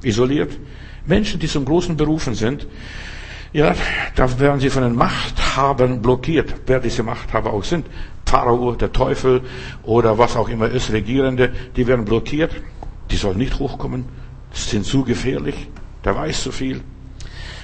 isoliert. 0.02 0.58
Menschen, 1.06 1.40
die 1.40 1.48
zum 1.48 1.64
großen 1.64 1.96
Berufen 1.96 2.34
sind, 2.34 2.66
ja, 3.52 3.74
da 4.14 4.40
werden 4.40 4.60
sie 4.60 4.70
von 4.70 4.82
den 4.82 4.96
Machthabern 4.96 6.00
blockiert, 6.00 6.54
wer 6.66 6.80
diese 6.80 7.02
Machthaber 7.02 7.52
auch 7.52 7.64
sind. 7.64 7.86
Pharao, 8.24 8.74
der 8.74 8.92
Teufel 8.92 9.42
oder 9.82 10.16
was 10.16 10.36
auch 10.36 10.48
immer 10.48 10.70
ist, 10.70 10.90
Regierende, 10.90 11.52
die 11.76 11.86
werden 11.86 12.06
blockiert. 12.06 12.50
Die 13.10 13.16
sollen 13.16 13.36
nicht 13.36 13.58
hochkommen, 13.58 14.06
sind 14.52 14.86
zu 14.86 15.04
gefährlich, 15.04 15.68
der 16.02 16.16
weiß 16.16 16.44
zu 16.44 16.50
viel. 16.50 16.80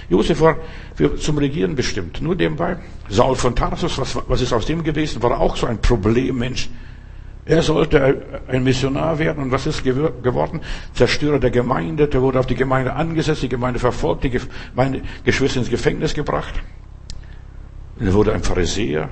Josef 0.08 0.40
war 0.40 0.56
für, 0.94 1.16
zum 1.16 1.38
Regieren 1.38 1.74
bestimmt. 1.74 2.22
Nur 2.22 2.34
nebenbei. 2.34 2.76
Saul 3.08 3.36
von 3.36 3.54
Tarsus, 3.54 3.98
was, 3.98 4.16
was 4.26 4.40
ist 4.40 4.52
aus 4.52 4.66
dem 4.66 4.82
gewesen? 4.82 5.22
War 5.22 5.38
auch 5.38 5.56
so 5.56 5.66
ein 5.66 5.78
Problemmensch. 5.78 6.70
Er 7.44 7.62
sollte 7.62 8.42
ein 8.46 8.62
Missionar 8.62 9.18
werden 9.18 9.42
und 9.42 9.50
was 9.50 9.66
ist 9.66 9.82
geworden? 9.82 10.60
Zerstörer 10.92 11.38
der 11.38 11.50
Gemeinde, 11.50 12.06
der 12.06 12.20
wurde 12.20 12.38
auf 12.38 12.46
die 12.46 12.54
Gemeinde 12.54 12.92
angesetzt, 12.92 13.42
die 13.42 13.48
Gemeinde 13.48 13.78
verfolgt, 13.78 14.24
die 14.24 14.30
Gemeinde 14.30 15.00
Geschwister 15.24 15.60
ins 15.60 15.70
Gefängnis 15.70 16.12
gebracht. 16.12 16.52
Er 17.98 18.12
wurde 18.12 18.34
ein 18.34 18.42
Pharisäer 18.42 19.08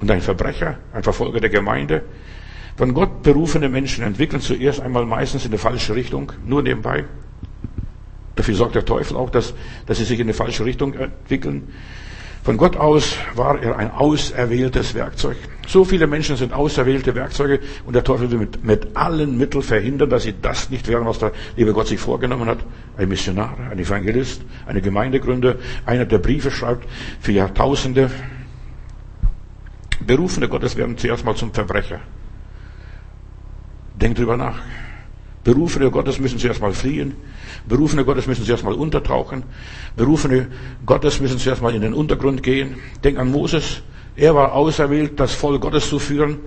und 0.00 0.10
ein 0.10 0.22
Verbrecher, 0.22 0.78
ein 0.94 1.02
Verfolger 1.02 1.40
der 1.40 1.50
Gemeinde. 1.50 2.04
Von 2.76 2.94
Gott 2.94 3.22
berufene 3.22 3.68
Menschen 3.68 4.02
entwickeln 4.02 4.40
zuerst 4.40 4.80
einmal 4.80 5.04
meistens 5.04 5.44
in 5.44 5.50
die 5.50 5.58
falsche 5.58 5.94
Richtung, 5.94 6.32
nur 6.46 6.62
nebenbei. 6.62 7.04
Dafür 8.48 8.56
sorgt 8.56 8.76
der 8.76 8.84
Teufel 8.86 9.14
auch, 9.18 9.28
dass, 9.28 9.52
dass 9.84 9.98
sie 9.98 10.04
sich 10.04 10.18
in 10.18 10.26
die 10.26 10.32
falsche 10.32 10.64
Richtung 10.64 10.94
entwickeln. 10.94 11.68
Von 12.42 12.56
Gott 12.56 12.78
aus 12.78 13.14
war 13.34 13.62
er 13.62 13.76
ein 13.76 13.90
auserwähltes 13.90 14.94
Werkzeug. 14.94 15.36
So 15.66 15.84
viele 15.84 16.06
Menschen 16.06 16.34
sind 16.36 16.54
auserwählte 16.54 17.14
Werkzeuge 17.14 17.60
und 17.84 17.92
der 17.92 18.04
Teufel 18.04 18.30
will 18.30 18.38
mit, 18.38 18.64
mit 18.64 18.96
allen 18.96 19.36
Mitteln 19.36 19.62
verhindern, 19.62 20.08
dass 20.08 20.22
sie 20.22 20.32
das 20.40 20.70
nicht 20.70 20.88
werden, 20.88 21.06
was 21.06 21.18
der 21.18 21.32
liebe 21.56 21.74
Gott 21.74 21.88
sich 21.88 22.00
vorgenommen 22.00 22.48
hat. 22.48 22.60
Ein 22.96 23.10
Missionar, 23.10 23.54
ein 23.70 23.78
Evangelist, 23.78 24.40
eine 24.64 24.80
Gemeindegründer, 24.80 25.56
einer, 25.84 26.06
der 26.06 26.16
Briefe 26.16 26.50
schreibt 26.50 26.88
für 27.20 27.32
Jahrtausende. 27.32 28.10
Berufene 30.06 30.48
Gottes 30.48 30.74
werden 30.74 30.96
zuerst 30.96 31.22
mal 31.22 31.36
zum 31.36 31.52
Verbrecher. 31.52 32.00
Denkt 34.00 34.18
drüber 34.18 34.38
nach. 34.38 34.58
Berufene 35.44 35.90
Gottes 35.90 36.18
müssen 36.18 36.38
zuerst 36.38 36.62
mal 36.62 36.72
fliehen. 36.72 37.14
Berufene 37.68 38.04
Gottes 38.04 38.26
müssen 38.26 38.44
zuerst 38.44 38.64
mal 38.64 38.74
untertauchen. 38.74 39.42
Berufene 39.96 40.48
Gottes 40.86 41.20
müssen 41.20 41.38
zuerst 41.38 41.60
mal 41.62 41.74
in 41.74 41.82
den 41.82 41.94
Untergrund 41.94 42.42
gehen. 42.42 42.76
Denk 43.04 43.18
an 43.18 43.30
Moses. 43.30 43.82
Er 44.16 44.34
war 44.34 44.52
auserwählt, 44.54 45.20
das 45.20 45.34
Volk 45.34 45.60
Gottes 45.60 45.88
zu 45.88 45.98
führen. 45.98 46.38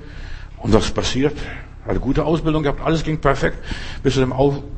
Und 0.58 0.74
was 0.74 0.92
passiert? 0.92 1.36
Er 1.86 1.96
hat 1.96 2.02
gute 2.02 2.26
Ausbildung 2.26 2.62
gehabt, 2.62 2.80
alles 2.82 3.04
ging 3.04 3.18
perfekt, 3.18 3.58
bis 4.04 4.14
zu, 4.14 4.20
dem, 4.20 4.34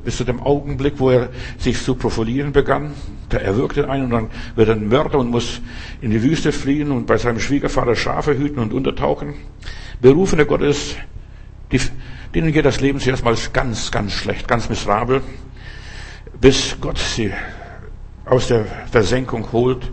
bis 0.05 0.15
zu 0.15 0.23
dem 0.23 0.39
Augenblick, 0.39 0.93
wo 0.99 1.09
er 1.09 1.29
sich 1.57 1.81
zu 1.81 1.95
profilieren 1.95 2.53
begann. 2.53 2.93
Da 3.27 3.39
erwürgte 3.39 3.89
einen 3.89 4.05
und 4.05 4.11
dann 4.11 4.29
wird 4.55 4.69
er 4.69 4.75
ein 4.75 4.87
Mörder 4.87 5.19
und 5.19 5.29
muss 5.29 5.59
in 5.99 6.11
die 6.11 6.23
Wüste 6.23 6.53
fliehen 6.53 6.91
und 6.91 7.05
bei 7.05 7.17
seinem 7.17 7.41
Schwiegervater 7.41 7.95
Schafe 7.95 8.37
hüten 8.37 8.59
und 8.59 8.71
untertauchen. 8.71 9.33
Berufene 9.99 10.45
Gottes, 10.45 10.95
die, 11.73 11.81
denen 12.33 12.53
geht 12.53 12.63
das 12.63 12.79
Leben 12.79 12.99
zuerst 12.99 13.25
mal 13.25 13.35
ganz, 13.51 13.91
ganz 13.91 14.13
schlecht, 14.13 14.47
ganz 14.47 14.69
miserabel 14.69 15.21
bis 16.43 16.75
Gott 16.81 16.97
sie 16.97 17.31
aus 18.25 18.49
der 18.49 18.65
Versenkung 18.91 19.49
holt, 19.53 19.89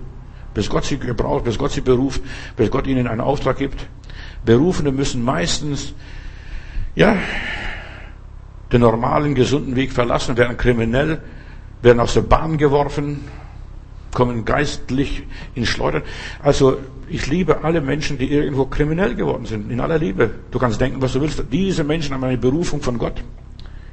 bis 0.52 0.68
Gott 0.68 0.84
sie 0.84 0.98
gebraucht, 0.98 1.44
bis 1.44 1.56
Gott 1.56 1.70
sie 1.70 1.80
beruft, 1.80 2.20
bis 2.56 2.72
Gott 2.72 2.88
ihnen 2.88 3.06
einen 3.06 3.20
Auftrag 3.20 3.56
gibt. 3.56 3.86
Berufene 4.44 4.90
müssen 4.90 5.24
meistens, 5.24 5.94
ja, 6.96 7.16
den 8.72 8.80
normalen, 8.80 9.36
gesunden 9.36 9.76
Weg 9.76 9.92
verlassen, 9.92 10.36
werden 10.36 10.56
kriminell, 10.56 11.22
werden 11.82 12.00
aus 12.00 12.14
der 12.14 12.22
Bahn 12.22 12.58
geworfen, 12.58 13.20
kommen 14.12 14.44
geistlich 14.44 15.22
in 15.54 15.66
Schleudern. 15.66 16.02
Also, 16.42 16.78
ich 17.08 17.28
liebe 17.28 17.62
alle 17.62 17.80
Menschen, 17.80 18.18
die 18.18 18.28
irgendwo 18.28 18.64
kriminell 18.64 19.14
geworden 19.14 19.46
sind, 19.46 19.70
in 19.70 19.78
aller 19.78 19.98
Liebe. 19.98 20.32
Du 20.50 20.58
kannst 20.58 20.80
denken, 20.80 21.00
was 21.00 21.12
du 21.12 21.20
willst. 21.20 21.44
Diese 21.52 21.84
Menschen 21.84 22.12
haben 22.12 22.24
eine 22.24 22.38
Berufung 22.38 22.82
von 22.82 22.98
Gott. 22.98 23.22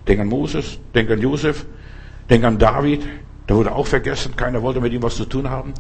Denk 0.08 0.20
an 0.22 0.28
Moses, 0.28 0.80
denk 0.96 1.12
an 1.12 1.22
Josef, 1.22 1.64
Denk 2.30 2.44
an 2.44 2.58
David, 2.58 3.08
der 3.48 3.56
wurde 3.56 3.72
auch 3.74 3.88
vergessen, 3.88 4.36
keiner 4.36 4.62
wollte 4.62 4.82
mit 4.82 4.92
ihm 4.94 5.04
was 5.04 5.16
zu 5.16 5.26
tun 5.26 5.50
haben. 5.50 5.74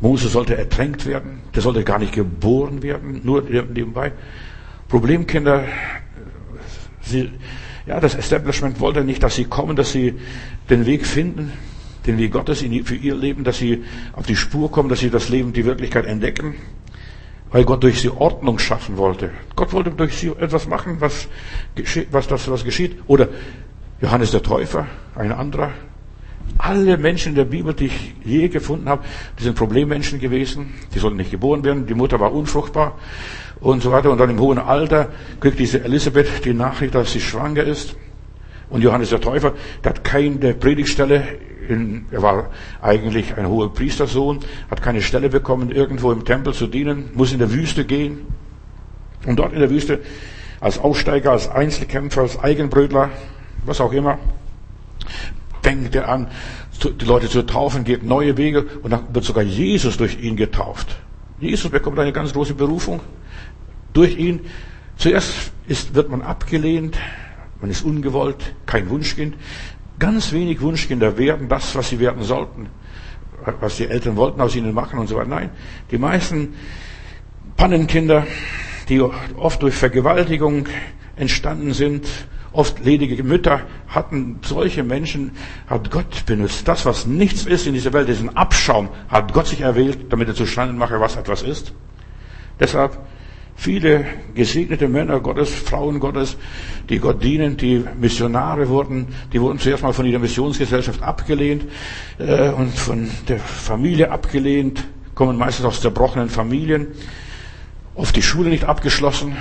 Mose 0.00 0.28
sollte 0.28 0.56
ertränkt 0.56 1.04
werden, 1.04 1.42
der 1.54 1.60
sollte 1.60 1.84
gar 1.84 1.98
nicht 1.98 2.14
geboren 2.14 2.82
werden, 2.82 3.20
nur 3.22 3.42
nebenbei. 3.42 4.12
Problemkinder, 4.88 5.64
sie, 7.02 7.30
ja, 7.86 8.00
das 8.00 8.14
Establishment 8.14 8.80
wollte 8.80 9.04
nicht, 9.04 9.22
dass 9.22 9.36
sie 9.36 9.44
kommen, 9.44 9.76
dass 9.76 9.92
sie 9.92 10.14
den 10.70 10.86
Weg 10.86 11.06
finden, 11.06 11.52
den 12.06 12.16
Weg 12.16 12.32
Gottes 12.32 12.60
für 12.60 12.94
ihr 12.94 13.14
Leben, 13.14 13.44
dass 13.44 13.58
sie 13.58 13.84
auf 14.14 14.24
die 14.24 14.36
Spur 14.36 14.70
kommen, 14.70 14.88
dass 14.88 15.00
sie 15.00 15.10
das 15.10 15.28
Leben, 15.28 15.52
die 15.52 15.66
Wirklichkeit 15.66 16.06
entdecken, 16.06 16.54
weil 17.50 17.64
Gott 17.64 17.82
durch 17.82 18.00
sie 18.00 18.08
Ordnung 18.08 18.58
schaffen 18.58 18.96
wollte. 18.96 19.30
Gott 19.54 19.74
wollte 19.74 19.90
durch 19.90 20.16
sie 20.16 20.28
etwas 20.28 20.66
machen, 20.66 20.96
was, 21.00 21.28
was 22.10 22.26
das, 22.26 22.50
was 22.50 22.64
geschieht. 22.64 22.98
Oder 23.06 23.28
Johannes 24.00 24.30
der 24.30 24.42
Täufer, 24.42 24.86
ein 25.14 25.30
anderer. 25.30 25.72
Alle 26.56 26.96
Menschen 26.96 27.30
in 27.30 27.34
der 27.34 27.44
Bibel, 27.44 27.74
die 27.74 27.86
ich 27.86 28.14
je 28.24 28.48
gefunden 28.48 28.88
habe, 28.88 29.04
die 29.38 29.44
sind 29.44 29.56
Problemmenschen 29.56 30.18
gewesen. 30.18 30.72
Die 30.94 30.98
sollten 30.98 31.18
nicht 31.18 31.30
geboren 31.30 31.64
werden. 31.64 31.86
Die 31.86 31.94
Mutter 31.94 32.18
war 32.18 32.32
unfruchtbar 32.32 32.98
und 33.60 33.82
so 33.82 33.92
weiter. 33.92 34.10
Und 34.10 34.18
dann 34.18 34.30
im 34.30 34.40
hohen 34.40 34.58
Alter 34.58 35.10
kriegt 35.38 35.58
diese 35.58 35.84
Elisabeth 35.84 36.44
die 36.44 36.54
Nachricht, 36.54 36.94
dass 36.94 37.12
sie 37.12 37.20
schwanger 37.20 37.62
ist. 37.62 37.94
Und 38.70 38.82
Johannes 38.82 39.10
der 39.10 39.20
Täufer, 39.20 39.52
der 39.84 39.90
hat 39.90 40.04
keine 40.04 40.54
Predigtstelle. 40.54 41.22
In, 41.68 42.06
er 42.10 42.22
war 42.22 42.50
eigentlich 42.80 43.36
ein 43.36 43.46
hoher 43.46 43.72
Priestersohn, 43.72 44.40
hat 44.70 44.82
keine 44.82 45.02
Stelle 45.02 45.28
bekommen, 45.28 45.70
irgendwo 45.70 46.10
im 46.10 46.24
Tempel 46.24 46.54
zu 46.54 46.66
dienen, 46.66 47.10
muss 47.14 47.32
in 47.32 47.38
der 47.38 47.52
Wüste 47.52 47.84
gehen. 47.84 48.20
Und 49.26 49.38
dort 49.38 49.52
in 49.52 49.60
der 49.60 49.70
Wüste 49.70 50.00
als 50.58 50.78
Aussteiger, 50.78 51.32
als 51.32 51.48
Einzelkämpfer, 51.48 52.22
als 52.22 52.38
Eigenbrötler, 52.38 53.10
was 53.64 53.80
auch 53.80 53.92
immer, 53.92 54.18
fängt 55.62 55.94
er 55.94 56.08
an, 56.08 56.28
die 56.82 57.04
Leute 57.04 57.28
zu 57.28 57.44
taufen, 57.44 57.84
geht 57.84 58.02
neue 58.02 58.36
Wege 58.36 58.66
und 58.82 58.90
dann 58.90 59.14
wird 59.14 59.24
sogar 59.24 59.42
Jesus 59.42 59.96
durch 59.96 60.20
ihn 60.20 60.36
getauft. 60.36 60.96
Jesus 61.38 61.70
bekommt 61.70 61.98
eine 61.98 62.12
ganz 62.12 62.32
große 62.32 62.54
Berufung 62.54 63.00
durch 63.92 64.16
ihn. 64.16 64.40
Zuerst 64.96 65.52
ist, 65.66 65.94
wird 65.94 66.10
man 66.10 66.22
abgelehnt, 66.22 66.98
man 67.60 67.70
ist 67.70 67.84
ungewollt, 67.84 68.54
kein 68.66 68.88
Wunschkind. 68.90 69.36
Ganz 69.98 70.32
wenig 70.32 70.60
Wunschkinder 70.60 71.18
werden 71.18 71.48
das, 71.48 71.74
was 71.74 71.90
sie 71.90 71.98
werden 71.98 72.22
sollten, 72.22 72.68
was 73.60 73.76
die 73.76 73.86
Eltern 73.86 74.16
wollten 74.16 74.40
aus 74.40 74.56
ihnen 74.56 74.72
machen 74.72 74.98
und 74.98 75.08
so 75.08 75.16
weiter. 75.16 75.28
Nein, 75.28 75.50
die 75.90 75.98
meisten 75.98 76.54
Pannenkinder, 77.56 78.26
die 78.88 79.00
oft 79.00 79.62
durch 79.62 79.74
Vergewaltigung 79.74 80.66
entstanden 81.16 81.74
sind, 81.74 82.06
Oft 82.52 82.84
ledige 82.84 83.22
Mütter 83.22 83.62
hatten 83.86 84.40
solche 84.42 84.82
Menschen, 84.82 85.32
hat 85.68 85.90
Gott 85.90 86.26
benutzt. 86.26 86.66
Das, 86.66 86.84
was 86.84 87.06
nichts 87.06 87.46
ist 87.46 87.66
in 87.66 87.74
dieser 87.74 87.92
Welt, 87.92 88.08
diesen 88.08 88.36
Abschaum, 88.36 88.88
hat 89.08 89.32
Gott 89.32 89.46
sich 89.46 89.60
erwählt, 89.60 90.12
damit 90.12 90.28
er 90.28 90.34
zustande 90.34 90.74
mache, 90.74 90.98
was 91.00 91.16
etwas 91.16 91.42
ist. 91.42 91.72
Deshalb 92.58 92.98
viele 93.54 94.04
gesegnete 94.34 94.88
Männer 94.88 95.20
Gottes, 95.20 95.50
Frauen 95.50 96.00
Gottes, 96.00 96.36
die 96.88 96.98
Gott 96.98 97.22
dienen, 97.22 97.56
die 97.56 97.84
Missionare 98.00 98.68
wurden, 98.68 99.08
die 99.32 99.40
wurden 99.40 99.58
zuerst 99.58 99.82
mal 99.82 99.92
von 99.92 100.06
ihrer 100.06 100.18
Missionsgesellschaft 100.18 101.02
abgelehnt 101.02 101.66
äh, 102.18 102.48
und 102.48 102.70
von 102.70 103.08
der 103.28 103.38
Familie 103.38 104.10
abgelehnt, 104.10 104.84
kommen 105.14 105.36
meistens 105.36 105.66
aus 105.66 105.80
zerbrochenen 105.80 106.30
Familien, 106.30 106.88
oft 107.94 108.16
die 108.16 108.22
Schule 108.22 108.48
nicht 108.48 108.64
abgeschlossen, 108.64 109.36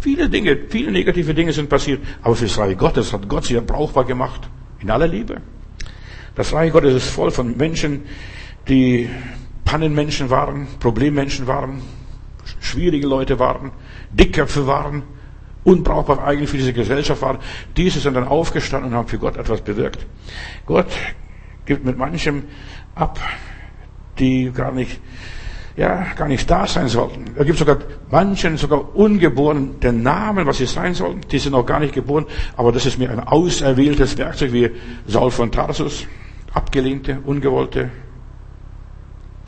Viele 0.00 0.30
Dinge, 0.30 0.56
viele 0.68 0.90
negative 0.90 1.34
Dinge 1.34 1.52
sind 1.52 1.68
passiert, 1.68 2.00
aber 2.22 2.34
für 2.34 2.46
das 2.46 2.58
Reich 2.58 2.76
Gottes 2.76 3.12
hat 3.12 3.28
Gott 3.28 3.44
sie 3.44 3.60
brauchbar 3.60 4.04
gemacht. 4.04 4.48
In 4.80 4.90
aller 4.90 5.06
Liebe. 5.06 5.42
Das 6.34 6.54
Reich 6.54 6.72
Gottes 6.72 6.94
ist 6.94 7.10
voll 7.10 7.30
von 7.30 7.56
Menschen, 7.56 8.04
die 8.66 9.10
Pannenmenschen 9.64 10.30
waren, 10.30 10.68
Problemmenschen 10.78 11.46
waren, 11.46 11.82
schwierige 12.60 13.06
Leute 13.06 13.38
waren, 13.38 13.72
Dickköpfe 14.10 14.66
waren, 14.66 15.02
unbrauchbar 15.64 16.24
eigentlich 16.24 16.48
für 16.48 16.56
diese 16.56 16.72
Gesellschaft 16.72 17.20
waren. 17.20 17.38
Diese 17.76 18.00
sind 18.00 18.14
dann 18.14 18.26
aufgestanden 18.26 18.92
und 18.92 18.96
haben 18.96 19.08
für 19.08 19.18
Gott 19.18 19.36
etwas 19.36 19.60
bewirkt. 19.60 20.06
Gott 20.64 20.88
gibt 21.66 21.84
mit 21.84 21.98
manchem 21.98 22.44
ab, 22.94 23.20
die 24.18 24.50
gar 24.50 24.72
nicht 24.72 24.98
ja, 25.76 26.06
gar 26.16 26.28
nicht 26.28 26.50
da 26.50 26.66
sein 26.66 26.88
sollten. 26.88 27.26
Da 27.36 27.44
gibt 27.44 27.58
sogar 27.58 27.78
manchen, 28.10 28.56
sogar 28.56 28.94
ungeboren, 28.94 29.80
den 29.80 30.02
Namen, 30.02 30.46
was 30.46 30.58
sie 30.58 30.66
sein 30.66 30.94
sollten. 30.94 31.20
Die 31.30 31.38
sind 31.38 31.52
noch 31.52 31.64
gar 31.64 31.80
nicht 31.80 31.94
geboren, 31.94 32.26
aber 32.56 32.72
das 32.72 32.86
ist 32.86 32.98
mir 32.98 33.10
ein 33.10 33.20
auserwähltes 33.20 34.18
Werkzeug 34.18 34.52
wie 34.52 34.70
Saul 35.06 35.30
von 35.30 35.52
Tarsus. 35.52 36.06
Abgelehnte, 36.52 37.18
ungewollte, 37.24 37.90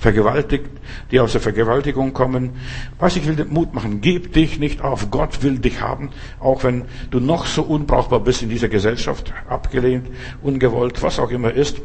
vergewaltigt, 0.02 0.66
die 1.10 1.20
aus 1.20 1.32
der 1.32 1.40
Vergewaltigung 1.40 2.12
kommen. 2.12 2.50
Was 2.98 3.16
ich 3.16 3.26
will 3.26 3.36
dir 3.36 3.46
Mut 3.46 3.74
machen, 3.74 4.00
gib 4.00 4.32
dich 4.32 4.58
nicht 4.58 4.82
auf. 4.82 5.10
Gott 5.10 5.42
will 5.42 5.58
dich 5.58 5.80
haben, 5.80 6.10
auch 6.40 6.64
wenn 6.64 6.84
du 7.10 7.20
noch 7.20 7.46
so 7.46 7.62
unbrauchbar 7.62 8.20
bist 8.20 8.42
in 8.42 8.48
dieser 8.48 8.68
Gesellschaft, 8.68 9.32
abgelehnt, 9.48 10.08
ungewollt, 10.42 11.02
was 11.02 11.18
auch 11.18 11.30
immer 11.30 11.52
ist. 11.52 11.80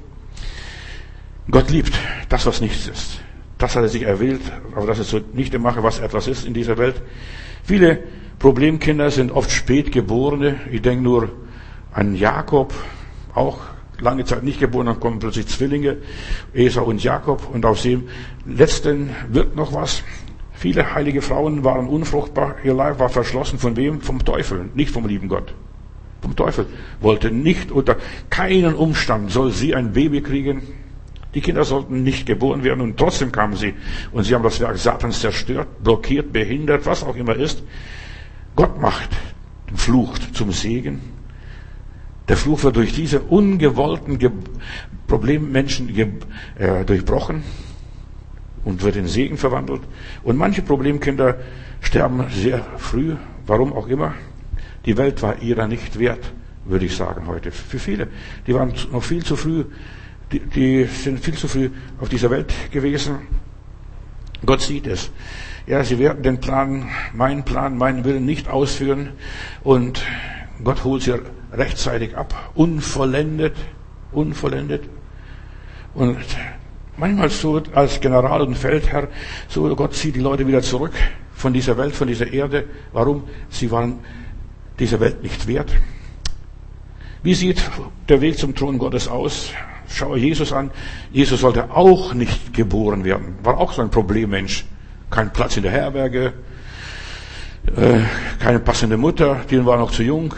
Gott 1.50 1.70
liebt 1.70 1.94
das, 2.30 2.46
was 2.46 2.60
nichts 2.60 2.88
ist. 2.88 3.22
Das 3.58 3.76
hat 3.76 3.84
er 3.84 3.90
sich 3.90 4.04
erwählt, 4.04 4.42
aber 4.76 4.86
das 4.86 5.00
ist 5.00 5.10
so 5.10 5.20
nicht 5.34 5.58
Mache, 5.58 5.82
was 5.82 6.00
etwas 6.00 6.28
ist 6.28 6.46
in 6.46 6.54
dieser 6.54 6.78
Welt. 6.78 7.02
Viele 7.64 8.04
Problemkinder 8.40 9.10
sind 9.10 9.32
oft 9.32 9.50
spät 9.50 9.92
geborene. 9.92 10.60
Ich 10.72 10.82
denke 10.82 11.04
nur 11.04 11.30
an 11.92 12.16
Jakob, 12.16 12.74
auch 13.34 13.60
lange 14.00 14.26
Zeit 14.26 14.44
nicht 14.44 14.60
geboren, 14.60 14.86
dann 14.86 15.00
kommen 15.00 15.20
plötzlich 15.20 15.48
Zwillinge, 15.48 15.98
Esau 16.54 16.86
und 16.86 17.04
Jakob, 17.04 17.50
und 17.52 17.66
aus 17.66 17.82
dem 17.82 18.08
letzten 18.46 19.10
wird 19.30 19.56
noch 19.56 19.74
was. 19.74 20.04
Viele 20.54 20.94
heilige 20.94 21.22
Frauen 21.22 21.64
waren 21.64 21.88
unfruchtbar, 21.88 22.56
ihr 22.64 22.74
Leib 22.74 23.00
war 23.00 23.10
verschlossen. 23.10 23.60
Von 23.60 23.76
wem? 23.76 24.02
Vom 24.02 24.24
Teufel, 24.24 24.70
nicht 24.74 24.92
vom 24.92 25.08
lieben 25.08 25.28
Gott. 25.30 25.54
Vom 26.22 26.36
Teufel. 26.36 26.66
Wollte 27.00 27.32
nicht 27.32 27.72
unter 27.72 27.98
keinen 28.30 28.74
Umstand 28.74 29.32
soll 29.32 29.52
sie 29.52 29.76
ein 29.76 29.94
Baby 29.94 30.22
kriegen. 30.22 30.64
Die 31.34 31.42
Kinder 31.42 31.64
sollten 31.64 32.04
nicht 32.04 32.26
geboren 32.26 32.64
werden 32.64 32.82
und 32.82 32.98
trotzdem 32.98 33.32
kamen 33.32 33.56
sie. 33.56 33.74
Und 34.12 34.24
sie 34.24 34.34
haben 34.34 34.44
das 34.44 34.60
Werk 34.60 34.78
Satans 34.78 35.20
zerstört, 35.20 35.84
blockiert, 35.84 36.32
behindert, 36.32 36.86
was 36.86 37.04
auch 37.04 37.16
immer 37.16 37.36
ist. 37.36 37.64
Gott 38.56 38.80
macht 38.82 39.10
den 39.70 39.78
Fluch 39.78 40.18
zum 40.34 40.52
Segen. 40.52 41.02
Der 42.28 42.38
Fluch 42.38 42.64
wird 42.64 42.76
durch 42.76 42.94
diese 42.94 43.22
ungewollten 43.22 44.18
Ge 44.18 44.32
Problemmenschen 45.08 45.88
äh, 46.58 46.84
durchbrochen 46.84 47.44
und 48.66 48.84
wird 48.84 48.98
in 48.98 49.08
Segen 49.08 49.38
verwandelt. 49.38 49.82
Und 50.24 50.38
manche 50.38 50.62
Problemkinder 50.62 51.38
sterben 51.80 52.26
sehr 52.30 52.66
früh, 52.76 53.16
warum 53.46 53.72
auch 53.72 53.88
immer. 53.88 54.16
Die 54.86 54.98
Welt 54.98 55.22
war 55.22 55.42
ihrer 55.42 55.68
nicht 55.68 55.98
wert, 55.98 56.34
würde 56.66 56.86
ich 56.86 56.96
sagen 56.96 57.28
heute. 57.28 57.52
Für 57.52 57.80
viele. 57.80 58.10
Die 58.46 58.54
waren 58.54 58.74
noch 58.92 59.04
viel 59.04 59.24
zu 59.24 59.38
früh, 59.38 59.64
die, 60.32 60.40
die 60.40 60.84
sind 60.86 61.20
viel 61.20 61.36
zu 61.36 61.48
früh 61.48 61.70
auf 62.00 62.10
dieser 62.10 62.30
Welt 62.30 62.54
gewesen. 62.72 63.20
Gott 64.46 64.62
sieht 64.62 64.88
es. 64.88 65.12
Ja, 65.66 65.84
sie 65.84 66.00
werden 66.00 66.24
den 66.24 66.40
Plan, 66.40 66.90
meinen 67.14 67.44
Plan, 67.44 67.78
meinen 67.78 68.06
Willen 68.06 68.26
nicht 68.26 68.50
ausführen 68.50 69.10
und 69.64 70.02
Gott 70.64 70.84
holt 70.84 71.04
sie 71.04 71.14
rechtzeitig 71.52 72.16
ab, 72.16 72.52
unvollendet, 72.56 73.56
unvollendet. 74.12 74.84
Und 75.94 76.18
manchmal 76.98 77.30
so 77.30 77.62
als 77.74 78.00
General 78.00 78.42
und 78.42 78.56
Feldherr, 78.56 79.08
so 79.48 79.76
Gott 79.76 79.94
zieht 79.96 80.16
die 80.16 80.22
Leute 80.22 80.48
wieder 80.48 80.62
zurück 80.62 80.94
von 81.34 81.54
dieser 81.54 81.78
Welt, 81.78 81.96
von 81.96 82.08
dieser 82.08 82.32
Erde. 82.32 82.66
Warum? 82.94 83.24
Sie 83.50 83.70
waren 83.72 84.00
dieser 84.80 85.00
Welt 85.00 85.24
nicht 85.24 85.48
wert. 85.48 85.72
Wie 87.24 87.34
sieht 87.34 87.62
der 88.08 88.22
Weg 88.22 88.38
zum 88.38 88.56
Thron 88.56 88.78
Gottes 88.78 89.08
aus? 89.08 89.52
Schaue 89.88 90.18
Jesus 90.18 90.52
an. 90.52 90.72
Jesus 91.12 91.42
sollte 91.42 91.72
auch 91.72 92.14
nicht 92.14 92.54
geboren 92.54 93.04
werden. 93.04 93.36
War 93.44 93.58
auch 93.58 93.74
so 93.74 93.82
ein 93.82 93.90
Problemmensch. 93.90 94.66
Kein 95.10 95.32
Platz 95.32 95.56
in 95.56 95.64
der 95.64 95.72
Herberge, 95.72 96.34
äh, 97.76 98.00
keine 98.40 98.60
passende 98.60 98.98
Mutter, 98.98 99.42
die 99.50 99.66
war 99.66 99.78
noch 99.78 99.92
zu 99.92 100.04
jung. 100.04 100.34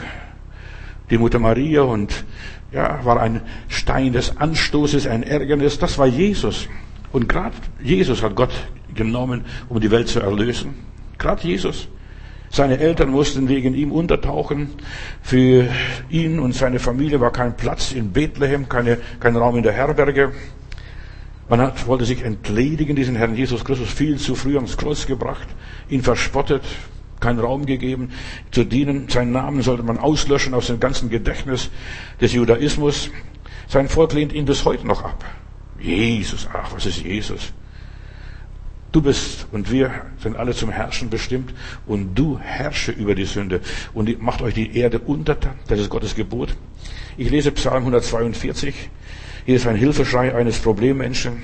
Die 1.09 1.17
Mutter 1.17 1.39
Maria 1.39 1.81
und 1.81 2.25
ja, 2.71 3.03
war 3.03 3.19
ein 3.19 3.41
Stein 3.67 4.13
des 4.13 4.37
Anstoßes, 4.37 5.07
ein 5.07 5.23
Ärgernis. 5.23 5.79
Das 5.79 5.97
war 5.97 6.05
Jesus. 6.05 6.67
Und 7.11 7.27
gerade 7.27 7.55
Jesus 7.81 8.21
hat 8.21 8.35
Gott 8.35 8.51
genommen, 8.93 9.45
um 9.69 9.79
die 9.79 9.89
Welt 9.89 10.07
zu 10.07 10.19
erlösen. 10.19 10.75
Gerade 11.17 11.47
Jesus. 11.47 11.87
Seine 12.51 12.79
Eltern 12.79 13.09
mussten 13.09 13.47
wegen 13.47 13.75
ihm 13.75 13.91
untertauchen. 13.91 14.69
Für 15.21 15.67
ihn 16.09 16.39
und 16.39 16.55
seine 16.55 16.79
Familie 16.79 17.21
war 17.21 17.31
kein 17.31 17.55
Platz 17.55 17.91
in 17.91 18.11
Bethlehem, 18.11 18.67
keine, 18.67 18.97
kein 19.19 19.35
Raum 19.35 19.57
in 19.57 19.63
der 19.63 19.73
Herberge. 19.73 20.31
Man 21.47 21.61
hat, 21.61 21.87
wollte 21.87 22.05
sich 22.05 22.23
entledigen, 22.23 22.95
diesen 22.95 23.15
Herrn 23.15 23.35
Jesus 23.35 23.65
Christus 23.65 23.89
viel 23.89 24.17
zu 24.17 24.35
früh 24.35 24.55
ans 24.55 24.77
Kreuz 24.77 25.07
gebracht, 25.07 25.47
ihn 25.89 26.01
verspottet, 26.03 26.63
keinen 27.19 27.39
Raum 27.39 27.65
gegeben, 27.65 28.11
zu 28.51 28.63
dienen. 28.63 29.09
Seinen 29.09 29.31
Namen 29.31 29.61
sollte 29.61 29.83
man 29.83 29.97
auslöschen 29.97 30.53
aus 30.53 30.67
dem 30.67 30.79
ganzen 30.79 31.09
Gedächtnis 31.09 31.69
des 32.21 32.33
Judaismus. 32.33 33.09
Sein 33.67 33.89
Volk 33.89 34.13
lehnt 34.13 34.33
ihn 34.33 34.45
bis 34.45 34.65
heute 34.65 34.87
noch 34.87 35.03
ab. 35.03 35.25
Jesus, 35.79 36.47
ach, 36.51 36.73
was 36.73 36.85
ist 36.85 37.03
Jesus? 37.03 37.53
Du 38.91 39.01
bist 39.03 39.45
und 39.51 39.71
wir 39.71 39.91
sind 40.21 40.35
alle 40.35 40.53
zum 40.53 40.71
Herrschen 40.71 41.11
bestimmt 41.11 41.53
und 41.85 42.15
du 42.15 42.39
herrsche 42.39 42.91
über 42.91 43.13
die 43.13 43.25
Sünde 43.25 43.61
und 43.93 44.19
macht 44.19 44.41
euch 44.41 44.55
die 44.55 44.75
Erde 44.75 44.97
untertan. 44.97 45.59
Das 45.67 45.79
ist 45.79 45.89
Gottes 45.89 46.15
Gebot. 46.15 46.55
Ich 47.15 47.29
lese 47.29 47.51
Psalm 47.51 47.83
142. 47.83 48.89
Hier 49.45 49.55
ist 49.55 49.67
ein 49.67 49.75
Hilfeschrei 49.75 50.33
eines 50.33 50.57
Problemmenschen. 50.57 51.43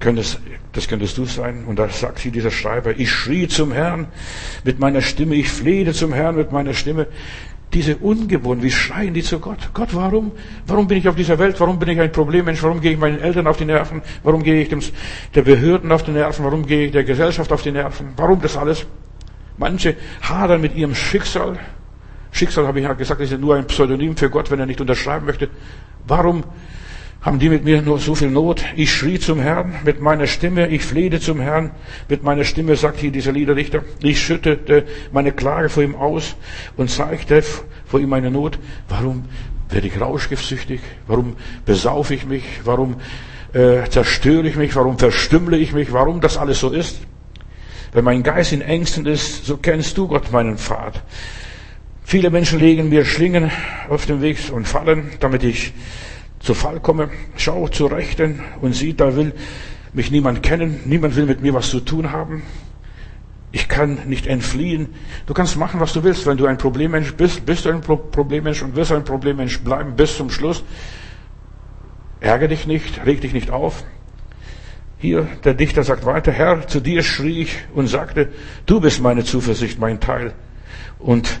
Könntest, 0.00 0.40
das 0.72 0.86
könntest 0.86 1.16
du 1.16 1.24
sein. 1.24 1.64
Und 1.64 1.78
da 1.78 1.88
sagt 1.88 2.18
hier 2.18 2.32
dieser 2.32 2.50
Schreiber, 2.50 2.98
ich 2.98 3.10
schrie 3.10 3.48
zum 3.48 3.72
Herrn 3.72 4.08
mit 4.64 4.80
meiner 4.80 5.00
Stimme, 5.00 5.34
ich 5.34 5.48
flehte 5.48 5.94
zum 5.94 6.12
Herrn 6.12 6.36
mit 6.36 6.52
meiner 6.52 6.74
Stimme 6.74 7.06
diese 7.74 7.96
Ungewohnten, 7.96 8.62
wie 8.62 8.70
schreien 8.70 9.14
die 9.14 9.22
zu 9.22 9.38
Gott? 9.38 9.70
Gott, 9.72 9.94
warum? 9.94 10.32
Warum 10.66 10.86
bin 10.86 10.98
ich 10.98 11.08
auf 11.08 11.14
dieser 11.14 11.38
Welt? 11.38 11.58
Warum 11.58 11.78
bin 11.78 11.88
ich 11.88 12.00
ein 12.00 12.12
Problemmensch? 12.12 12.62
Warum 12.62 12.80
gehe 12.80 12.92
ich 12.92 12.98
meinen 12.98 13.20
Eltern 13.20 13.46
auf 13.46 13.56
die 13.56 13.64
Nerven? 13.64 14.02
Warum 14.22 14.42
gehe 14.42 14.60
ich 14.60 14.68
dem, 14.68 14.80
der 15.34 15.42
Behörden 15.42 15.90
auf 15.90 16.02
die 16.02 16.10
Nerven? 16.10 16.44
Warum 16.44 16.66
gehe 16.66 16.86
ich 16.86 16.92
der 16.92 17.04
Gesellschaft 17.04 17.50
auf 17.50 17.62
die 17.62 17.72
Nerven? 17.72 18.08
Warum 18.16 18.40
das 18.40 18.56
alles? 18.56 18.86
Manche 19.56 19.96
hadern 20.20 20.60
mit 20.60 20.74
ihrem 20.76 20.94
Schicksal. 20.94 21.58
Schicksal, 22.30 22.66
habe 22.66 22.80
ich 22.80 22.84
ja 22.84 22.92
gesagt, 22.92 23.20
ist 23.20 23.32
ja 23.32 23.38
nur 23.38 23.56
ein 23.56 23.66
Pseudonym 23.66 24.16
für 24.16 24.28
Gott, 24.28 24.50
wenn 24.50 24.60
er 24.60 24.66
nicht 24.66 24.80
unterschreiben 24.80 25.26
möchte. 25.26 25.48
Warum 26.06 26.44
haben 27.22 27.38
die 27.38 27.48
mit 27.48 27.64
mir 27.64 27.80
nur 27.82 28.00
so 28.00 28.16
viel 28.16 28.30
Not. 28.30 28.64
Ich 28.74 28.92
schrie 28.92 29.18
zum 29.20 29.38
Herrn 29.38 29.74
mit 29.84 30.00
meiner 30.00 30.26
Stimme, 30.26 30.68
ich 30.68 30.82
flehte 30.82 31.20
zum 31.20 31.40
Herrn 31.40 31.70
mit 32.08 32.24
meiner 32.24 32.44
Stimme, 32.44 32.74
sagt 32.74 32.98
hier 32.98 33.12
dieser 33.12 33.30
Liederdichter. 33.30 33.84
Ich 34.02 34.20
schüttete 34.20 34.84
meine 35.12 35.30
Klage 35.30 35.68
vor 35.68 35.84
ihm 35.84 35.94
aus 35.94 36.34
und 36.76 36.90
zeigte 36.90 37.42
vor 37.86 38.00
ihm 38.00 38.08
meine 38.08 38.30
Not. 38.30 38.58
Warum 38.88 39.24
werde 39.70 39.86
ich 39.86 40.00
rauschgiftsüchtig? 40.00 40.80
Warum 41.06 41.36
besaufe 41.64 42.14
ich 42.14 42.26
mich? 42.26 42.42
Warum 42.64 42.96
äh, 43.52 43.88
zerstöre 43.88 44.48
ich 44.48 44.56
mich? 44.56 44.74
Warum 44.74 44.98
verstümmle 44.98 45.56
ich 45.56 45.72
mich? 45.72 45.92
Warum 45.92 46.20
das 46.20 46.36
alles 46.36 46.58
so 46.58 46.70
ist? 46.70 46.98
Wenn 47.92 48.04
mein 48.04 48.24
Geist 48.24 48.52
in 48.52 48.62
Ängsten 48.62 49.06
ist, 49.06 49.46
so 49.46 49.58
kennst 49.58 49.96
du 49.96 50.08
Gott 50.08 50.32
meinen 50.32 50.58
Pfad. 50.58 51.02
Viele 52.02 52.30
Menschen 52.30 52.58
legen 52.58 52.88
mir 52.88 53.04
Schlingen 53.04 53.52
auf 53.88 54.06
den 54.06 54.22
Weg 54.22 54.38
und 54.52 54.66
fallen, 54.66 55.12
damit 55.20 55.44
ich 55.44 55.72
zu 56.42 56.54
Fall 56.54 56.80
komme, 56.80 57.10
schau 57.36 57.68
zur 57.68 57.92
Rechten 57.92 58.40
und 58.60 58.74
sieh, 58.74 58.94
da 58.94 59.16
will 59.16 59.32
mich 59.92 60.10
niemand 60.10 60.42
kennen, 60.42 60.80
niemand 60.84 61.16
will 61.16 61.26
mit 61.26 61.40
mir 61.40 61.54
was 61.54 61.70
zu 61.70 61.80
tun 61.80 62.12
haben. 62.12 62.42
Ich 63.52 63.68
kann 63.68 63.98
nicht 64.06 64.26
entfliehen. 64.26 64.88
Du 65.26 65.34
kannst 65.34 65.58
machen, 65.58 65.78
was 65.78 65.92
du 65.92 66.02
willst. 66.02 66.26
Wenn 66.26 66.38
du 66.38 66.46
ein 66.46 66.56
Problemmensch 66.56 67.12
bist, 67.12 67.44
bist 67.44 67.66
du 67.66 67.68
ein 67.68 67.82
Problemmensch 67.82 68.62
und 68.62 68.74
wirst 68.76 68.92
ein 68.92 69.04
Problemmensch 69.04 69.60
bleiben 69.60 69.94
bis 69.94 70.16
zum 70.16 70.30
Schluss. 70.30 70.64
Ärger 72.20 72.48
dich 72.48 72.66
nicht, 72.66 73.04
reg 73.04 73.20
dich 73.20 73.34
nicht 73.34 73.50
auf. 73.50 73.84
Hier, 74.96 75.26
der 75.44 75.52
Dichter 75.52 75.82
sagt 75.82 76.06
weiter, 76.06 76.32
Herr, 76.32 76.66
zu 76.66 76.80
dir 76.80 77.02
schrie 77.02 77.42
ich 77.42 77.58
und 77.74 77.88
sagte, 77.88 78.28
du 78.64 78.80
bist 78.80 79.02
meine 79.02 79.24
Zuversicht, 79.24 79.78
mein 79.78 80.00
Teil. 80.00 80.32
Und 80.98 81.40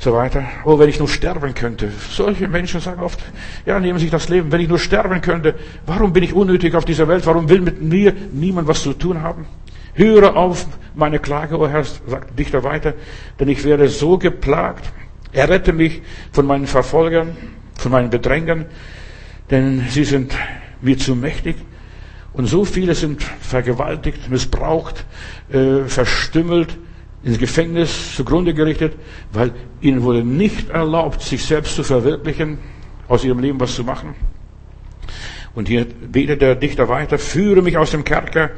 so 0.00 0.14
weiter. 0.14 0.44
Oh, 0.64 0.78
wenn 0.78 0.88
ich 0.88 0.98
nur 0.98 1.08
sterben 1.08 1.52
könnte. 1.52 1.92
Solche 2.10 2.48
Menschen 2.48 2.80
sagen 2.80 3.02
oft, 3.02 3.20
ja, 3.66 3.78
nehmen 3.78 3.98
sich 3.98 4.10
das 4.10 4.30
Leben. 4.30 4.50
Wenn 4.50 4.62
ich 4.62 4.68
nur 4.68 4.78
sterben 4.78 5.20
könnte, 5.20 5.54
warum 5.84 6.14
bin 6.14 6.22
ich 6.22 6.32
unnötig 6.32 6.74
auf 6.74 6.86
dieser 6.86 7.06
Welt? 7.06 7.26
Warum 7.26 7.50
will 7.50 7.60
mit 7.60 7.82
mir 7.82 8.14
niemand 8.32 8.66
was 8.66 8.82
zu 8.82 8.94
tun 8.94 9.20
haben? 9.20 9.46
Höre 9.92 10.36
auf 10.36 10.66
meine 10.94 11.18
Klage, 11.18 11.58
o 11.58 11.64
oh 11.64 11.68
Herr, 11.68 11.84
sagt 11.84 12.38
Dichter 12.38 12.64
weiter, 12.64 12.94
denn 13.38 13.48
ich 13.48 13.62
werde 13.62 13.88
so 13.88 14.16
geplagt. 14.16 14.90
Errette 15.32 15.74
mich 15.74 16.00
von 16.32 16.46
meinen 16.46 16.66
Verfolgern, 16.66 17.36
von 17.74 17.92
meinen 17.92 18.08
Bedrängern, 18.08 18.64
denn 19.50 19.84
sie 19.90 20.04
sind 20.04 20.34
mir 20.80 20.96
zu 20.96 21.14
mächtig. 21.14 21.56
Und 22.32 22.46
so 22.46 22.64
viele 22.64 22.94
sind 22.94 23.22
vergewaltigt, 23.22 24.30
missbraucht, 24.30 25.04
äh, 25.52 25.84
verstümmelt, 25.84 26.78
ins 27.22 27.38
Gefängnis 27.38 28.14
zugrunde 28.16 28.54
gerichtet, 28.54 28.94
weil 29.32 29.52
ihnen 29.80 30.02
wurde 30.02 30.24
nicht 30.24 30.70
erlaubt, 30.70 31.20
sich 31.22 31.44
selbst 31.44 31.76
zu 31.76 31.82
verwirklichen, 31.82 32.58
aus 33.08 33.24
ihrem 33.24 33.40
Leben 33.40 33.60
was 33.60 33.74
zu 33.74 33.84
machen. 33.84 34.14
Und 35.54 35.68
hier 35.68 35.84
betet 35.84 36.42
der 36.42 36.54
Dichter 36.54 36.88
weiter, 36.88 37.18
führe 37.18 37.60
mich 37.60 37.76
aus 37.76 37.90
dem 37.90 38.04
Kerker, 38.04 38.50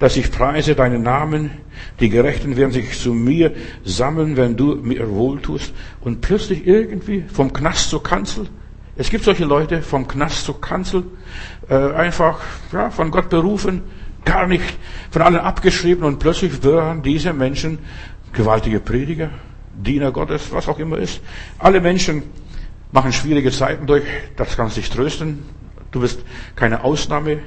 dass 0.00 0.16
ich 0.16 0.32
preise 0.32 0.74
deinen 0.74 1.02
Namen. 1.02 1.52
Die 2.00 2.08
Gerechten 2.08 2.56
werden 2.56 2.72
sich 2.72 2.98
zu 2.98 3.14
mir 3.14 3.52
sammeln, 3.84 4.36
wenn 4.36 4.56
du 4.56 4.74
mir 4.74 5.08
wohltust. 5.08 5.72
Und 6.00 6.20
plötzlich 6.20 6.66
irgendwie 6.66 7.24
vom 7.32 7.52
Knast 7.52 7.90
zur 7.90 8.02
Kanzel. 8.02 8.48
Es 8.96 9.08
gibt 9.08 9.24
solche 9.24 9.44
Leute 9.44 9.82
vom 9.82 10.06
Knast 10.08 10.44
zur 10.44 10.60
Kanzel, 10.60 11.04
äh, 11.68 11.74
einfach 11.74 12.40
ja, 12.72 12.90
von 12.90 13.10
Gott 13.10 13.30
berufen, 13.30 13.82
gar 14.24 14.46
nicht 14.46 14.64
von 15.10 15.22
allen 15.22 15.36
abgeschrieben 15.36 16.04
und 16.04 16.18
plötzlich 16.18 16.62
werden 16.62 17.02
diese 17.02 17.32
Menschen 17.32 17.78
gewaltige 18.32 18.80
Prediger, 18.80 19.30
Diener 19.74 20.12
Gottes, 20.12 20.52
was 20.52 20.68
auch 20.68 20.78
immer 20.78 20.98
ist. 20.98 21.20
Alle 21.58 21.80
Menschen 21.80 22.22
machen 22.92 23.12
schwierige 23.12 23.50
Zeiten 23.50 23.86
durch, 23.86 24.04
das 24.36 24.56
kannst 24.56 24.76
dich 24.76 24.90
trösten. 24.90 25.40
Du 25.90 26.00
bist 26.00 26.22
keine 26.56 26.84
Ausnahme. 26.84 27.40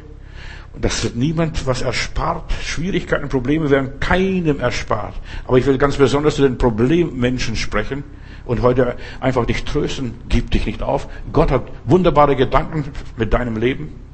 Und 0.74 0.84
das 0.84 1.04
wird 1.04 1.16
niemand 1.16 1.66
was 1.66 1.82
erspart. 1.82 2.52
Schwierigkeiten, 2.62 3.30
Probleme 3.30 3.70
werden 3.70 4.00
keinem 4.02 4.60
erspart. 4.60 5.16
Aber 5.48 5.58
ich 5.58 5.66
will 5.66 5.78
ganz 5.78 5.96
besonders 5.96 6.36
zu 6.36 6.42
den 6.42 6.58
Problemmenschen 6.58 7.56
sprechen 7.56 8.04
und 8.46 8.62
heute 8.62 8.98
einfach 9.22 9.46
dich 9.46 9.64
trösten. 9.64 10.16
Gib 10.28 10.52
dich 10.52 10.66
nicht 10.66 10.84
auf. 10.84 11.08
Gott 11.32 11.50
hat 11.50 11.72
wunderbare 11.86 12.36
Gedanken 12.36 12.84
mit 13.16 13.34
deinem 13.34 13.56
Leben. 13.56 14.05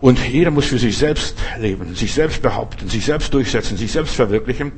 Und 0.00 0.20
jeder 0.28 0.50
muss 0.50 0.66
für 0.66 0.78
sich 0.78 0.96
selbst 0.96 1.38
leben, 1.58 1.94
sich 1.94 2.14
selbst 2.14 2.40
behaupten, 2.40 2.88
sich 2.88 3.04
selbst 3.04 3.34
durchsetzen, 3.34 3.76
sich 3.76 3.90
selbst 3.90 4.14
verwirklichen. 4.14 4.72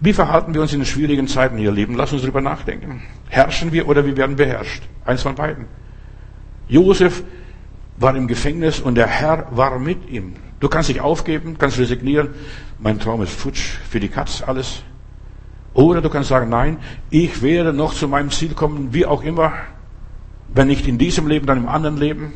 Wie 0.00 0.12
verhalten 0.12 0.54
wir 0.54 0.60
uns 0.60 0.72
in 0.72 0.80
den 0.80 0.86
schwierigen 0.86 1.28
Zeiten 1.28 1.56
hier 1.56 1.70
leben? 1.70 1.94
Lass 1.94 2.12
uns 2.12 2.22
darüber 2.22 2.40
nachdenken. 2.40 3.02
Herrschen 3.28 3.72
wir 3.72 3.88
oder 3.88 4.04
wir 4.04 4.16
werden 4.16 4.36
beherrscht? 4.36 4.82
Eins 5.04 5.22
von 5.22 5.36
beiden. 5.36 5.66
Josef 6.68 7.22
war 7.96 8.16
im 8.16 8.26
Gefängnis 8.26 8.80
und 8.80 8.96
der 8.96 9.06
Herr 9.06 9.46
war 9.52 9.78
mit 9.78 10.10
ihm. 10.10 10.34
Du 10.58 10.68
kannst 10.68 10.88
dich 10.88 11.00
aufgeben, 11.00 11.56
kannst 11.58 11.78
resignieren. 11.78 12.30
Mein 12.80 12.98
Traum 12.98 13.22
ist 13.22 13.32
futsch, 13.32 13.78
für 13.88 14.00
die 14.00 14.08
Katz 14.08 14.42
alles. 14.44 14.82
Oder 15.74 16.00
du 16.00 16.08
kannst 16.08 16.28
sagen, 16.28 16.48
nein, 16.48 16.78
ich 17.10 17.42
werde 17.42 17.72
noch 17.72 17.94
zu 17.94 18.08
meinem 18.08 18.30
Ziel 18.30 18.54
kommen, 18.54 18.92
wie 18.92 19.06
auch 19.06 19.22
immer. 19.22 19.52
Wenn 20.52 20.68
nicht 20.68 20.86
in 20.86 20.98
diesem 20.98 21.28
Leben, 21.28 21.46
dann 21.46 21.58
im 21.58 21.68
anderen 21.68 21.96
Leben. 21.96 22.32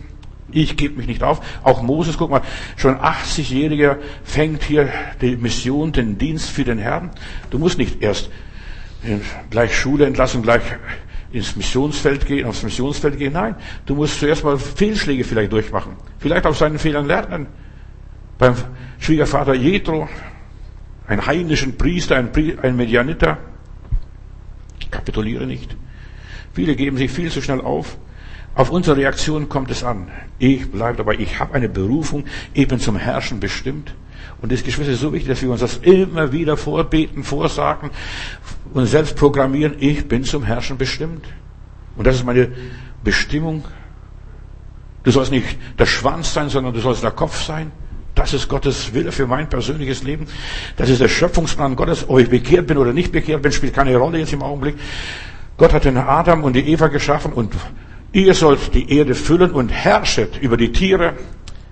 Ich 0.51 0.77
gebe 0.77 0.97
mich 0.97 1.07
nicht 1.07 1.23
auf. 1.23 1.41
Auch 1.63 1.83
Moses, 1.83 2.17
guck 2.17 2.31
mal, 2.31 2.43
schon 2.77 2.97
80-Jähriger 2.97 3.97
fängt 4.25 4.63
hier 4.63 4.89
die 5.21 5.37
Mission, 5.37 5.93
den 5.93 6.17
Dienst 6.17 6.51
für 6.51 6.65
den 6.65 6.79
Herrn. 6.79 7.11
Du 7.51 7.59
musst 7.59 7.79
nicht 7.79 8.03
erst 8.03 8.31
gleich 9.51 9.77
Schule 9.77 10.07
entlassen, 10.07 10.43
gleich 10.43 10.63
ins 11.31 11.57
Missionsfeld 11.57 12.27
gehen, 12.27 12.47
aufs 12.47 12.63
Missionsfeld 12.63 13.19
gehen. 13.19 13.35
Nein, 13.35 13.55
du 13.85 13.95
musst 13.95 14.19
zuerst 14.19 14.45
mal 14.45 14.59
Fehlschläge 14.59 15.25
vielleicht 15.25 15.53
durchmachen. 15.53 15.97
Vielleicht 16.19 16.47
aus 16.47 16.59
seinen 16.59 16.79
Fehlern 16.79 17.07
lernen. 17.07 17.47
Beim 18.39 18.55
Schwiegervater 18.99 19.55
Jethro, 19.55 20.09
ein 21.07 21.27
heidnischen 21.27 21.77
Priester, 21.77 22.17
ein, 22.17 22.31
ein 22.63 22.77
Medianiter. 22.77 23.39
Kapituliere 24.91 25.47
nicht. 25.47 25.77
Viele 26.55 26.75
geben 26.75 26.97
sich 26.97 27.11
viel 27.11 27.31
zu 27.31 27.43
schnell 27.43 27.61
auf. 27.61 27.99
Auf 28.59 28.71
unsere 28.71 28.97
Reaktion 28.97 29.49
kommt 29.49 29.71
es 29.71 29.85
an. 29.85 30.09
Ich 30.41 30.69
bleibe 30.73 30.97
dabei. 30.97 31.15
Ich 31.15 31.39
habe 31.39 31.55
eine 31.55 31.69
Berufung 31.69 32.25
eben 32.57 32.81
zum 32.81 32.97
Herrschen 32.97 33.39
bestimmt. 33.39 33.95
Und 34.43 34.51
das 34.51 34.65
Geschwister 34.65 34.95
ist 34.95 35.01
so 35.01 35.13
wichtig, 35.13 35.29
dass 35.29 35.43
wir 35.43 35.51
uns 35.53 35.61
das 35.61 35.77
immer 35.77 36.33
wieder 36.33 36.57
vorbeten, 36.57 37.23
vorsagen 37.23 37.91
und 38.75 38.87
selbst 38.87 39.15
programmieren. 39.15 39.77
Ich 39.79 40.09
bin 40.09 40.25
zum 40.25 40.43
Herrschen 40.43 40.77
bestimmt. 40.77 41.25
Und 41.97 42.05
das 42.09 42.17
ist 42.17 42.25
meine 42.25 42.51
Bestimmung. 43.05 43.65
Du 45.05 45.13
sollst 45.13 45.31
nicht 45.31 45.57
der 45.79 45.87
Schwanz 45.87 46.35
sein, 46.35 46.49
sondern 46.49 46.75
du 46.75 46.81
sollst 46.81 47.05
der 47.05 47.13
Kopf 47.13 47.41
sein. 47.41 47.71
Das 48.17 48.35
ist 48.35 48.49
Gottes 48.49 48.93
Wille 48.93 49.13
für 49.13 49.29
mein 49.29 49.49
persönliches 49.49 50.03
Leben. 50.03 50.27
Das 50.77 50.91
ist 50.91 51.01
der 51.01 51.07
Schöpfungsplan 51.07 51.77
Gottes. 51.77 52.09
Ob 52.09 52.19
ich 52.19 52.29
bekehrt 52.29 52.67
bin 52.67 52.79
oder 52.79 52.93
nicht 52.93 53.13
bekehrt 53.13 53.41
bin, 53.41 53.53
spielt 53.53 53.75
keine 53.75 53.97
Rolle 53.97 54.19
jetzt 54.19 54.33
im 54.33 54.43
Augenblick. 54.43 54.75
Gott 55.57 55.73
hat 55.73 55.85
den 55.85 55.97
Adam 55.97 56.43
und 56.43 56.55
die 56.55 56.69
Eva 56.73 56.89
geschaffen 56.89 57.33
und 57.33 57.55
Ihr 58.13 58.35
sollt 58.35 58.75
die 58.75 58.91
Erde 58.97 59.15
füllen 59.15 59.51
und 59.51 59.69
herrschet 59.69 60.39
über 60.41 60.57
die 60.57 60.73
Tiere. 60.73 61.15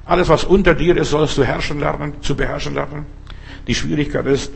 Alles, 0.04 0.28
was 0.28 0.44
unter 0.44 0.74
dir 0.74 0.96
ist, 0.96 1.10
sollst 1.10 1.38
du 1.38 1.44
herrschen 1.44 1.80
lernen, 1.80 2.14
zu 2.20 2.36
beherrschen 2.36 2.74
lernen. 2.74 3.06
Die 3.66 3.74
Schwierigkeit 3.74 4.26
ist, 4.26 4.52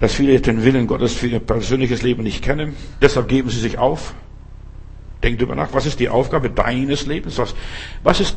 dass 0.00 0.14
viele 0.14 0.40
den 0.40 0.64
Willen 0.64 0.86
Gottes 0.86 1.14
für 1.14 1.28
ihr 1.28 1.40
persönliches 1.40 2.02
Leben 2.02 2.24
nicht 2.24 2.42
kennen. 2.42 2.74
Deshalb 3.00 3.28
geben 3.28 3.48
sie 3.48 3.60
sich 3.60 3.78
auf. 3.78 4.14
Denk 5.22 5.38
darüber 5.38 5.54
nach, 5.54 5.72
was 5.72 5.86
ist 5.86 6.00
die 6.00 6.08
Aufgabe 6.08 6.50
deines 6.50 7.06
Lebens? 7.06 7.38
Was, 7.38 7.54
was 8.02 8.20
ist 8.20 8.36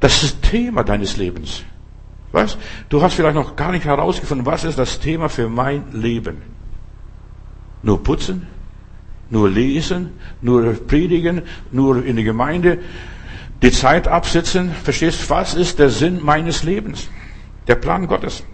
das 0.00 0.40
Thema 0.40 0.84
deines 0.84 1.16
Lebens? 1.16 1.64
Was? 2.30 2.56
Du 2.88 3.02
hast 3.02 3.14
vielleicht 3.14 3.34
noch 3.34 3.56
gar 3.56 3.72
nicht 3.72 3.84
herausgefunden, 3.84 4.46
was 4.46 4.64
ist 4.64 4.78
das 4.78 5.00
Thema 5.00 5.28
für 5.28 5.48
mein 5.48 5.84
Leben? 5.92 6.38
Nur 7.82 8.02
putzen? 8.02 8.46
Nur 9.32 9.48
lesen, 9.48 10.10
nur 10.42 10.74
predigen, 10.86 11.42
nur 11.72 12.04
in 12.04 12.16
die 12.16 12.22
Gemeinde 12.24 12.78
die 13.62 13.72
Zeit 13.72 14.06
absitzen. 14.06 14.70
Verstehst, 14.70 15.28
was 15.30 15.54
ist 15.54 15.78
der 15.78 15.88
Sinn 15.88 16.20
meines 16.22 16.62
Lebens? 16.62 17.08
Der 17.66 17.76
Plan 17.76 18.06
Gottes. 18.06 18.44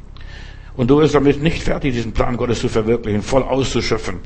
Und 0.77 0.88
du 0.88 0.99
bist 0.99 1.14
damit 1.14 1.43
nicht 1.43 1.64
fertig, 1.64 1.95
diesen 1.95 2.12
Plan 2.12 2.37
Gottes 2.37 2.61
zu 2.61 2.69
verwirklichen, 2.69 3.23
voll 3.23 3.43
auszuschöpfen. 3.43 4.21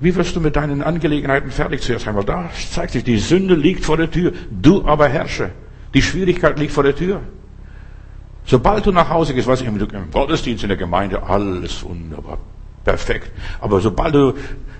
Wie 0.00 0.14
wirst 0.16 0.34
du 0.34 0.40
mit 0.40 0.56
deinen 0.56 0.82
Angelegenheiten 0.82 1.52
fertig 1.52 1.82
zuerst 1.82 2.08
einmal? 2.08 2.24
Da 2.24 2.50
zeigt 2.70 2.92
sich, 2.92 3.04
die 3.04 3.18
Sünde 3.18 3.54
liegt 3.54 3.84
vor 3.84 3.96
der 3.96 4.10
Tür, 4.10 4.32
du 4.50 4.84
aber 4.84 5.08
herrsche. 5.08 5.50
Die 5.94 6.02
Schwierigkeit 6.02 6.58
liegt 6.58 6.72
vor 6.72 6.82
der 6.82 6.96
Tür. 6.96 7.20
Sobald 8.44 8.86
du 8.86 8.92
nach 8.92 9.08
Hause 9.08 9.34
gehst, 9.34 9.48
ich, 9.48 9.66
im 9.66 10.10
Gottesdienst 10.10 10.64
in 10.64 10.68
der 10.68 10.78
Gemeinde, 10.78 11.22
alles 11.22 11.84
wunderbar, 11.84 12.38
perfekt. 12.84 13.30
Aber 13.60 13.80
sobald 13.80 14.14
du 14.14 14.34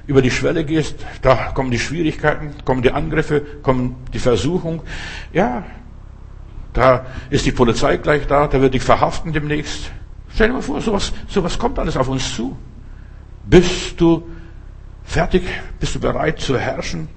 über 0.09 0.23
die 0.23 0.31
Schwelle 0.31 0.65
gehst, 0.65 0.97
da 1.23 1.53
kommen 1.53 1.71
die 1.71 1.79
Schwierigkeiten, 1.79 2.55
kommen 2.65 2.83
die 2.83 2.91
Angriffe, 2.91 3.43
kommen 3.63 3.95
die 4.13 4.19
Versuchung. 4.19 4.83
Ja, 5.35 5.65
da 6.73 7.07
ist 7.29 7.45
die 7.45 7.53
Polizei 7.53 7.99
gleich 7.99 8.27
da, 8.27 8.49
da 8.49 8.61
wird 8.61 8.73
dich 8.73 8.83
verhaften 8.83 9.35
demnächst. 9.35 9.93
Stell 10.35 10.49
dir 10.49 10.55
mal 10.55 10.63
vor, 10.63 10.81
sowas, 10.81 11.13
sowas 11.29 11.59
kommt 11.59 11.79
alles 11.79 11.97
auf 11.97 12.09
uns 12.09 12.35
zu. 12.35 12.57
Bist 13.45 14.01
du 14.01 14.27
fertig? 15.05 15.43
Bist 15.79 15.95
du 15.95 16.01
bereit 16.01 16.41
zu 16.41 16.59
herrschen? 16.59 17.09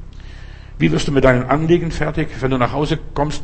Wie 0.77 0.91
wirst 0.91 1.07
du 1.07 1.13
mit 1.13 1.23
deinen 1.23 1.43
Anliegen 1.43 1.91
fertig, 1.91 2.29
wenn 2.41 2.51
du 2.51 2.57
nach 2.57 2.73
Hause 2.73 2.99
kommst, 3.13 3.43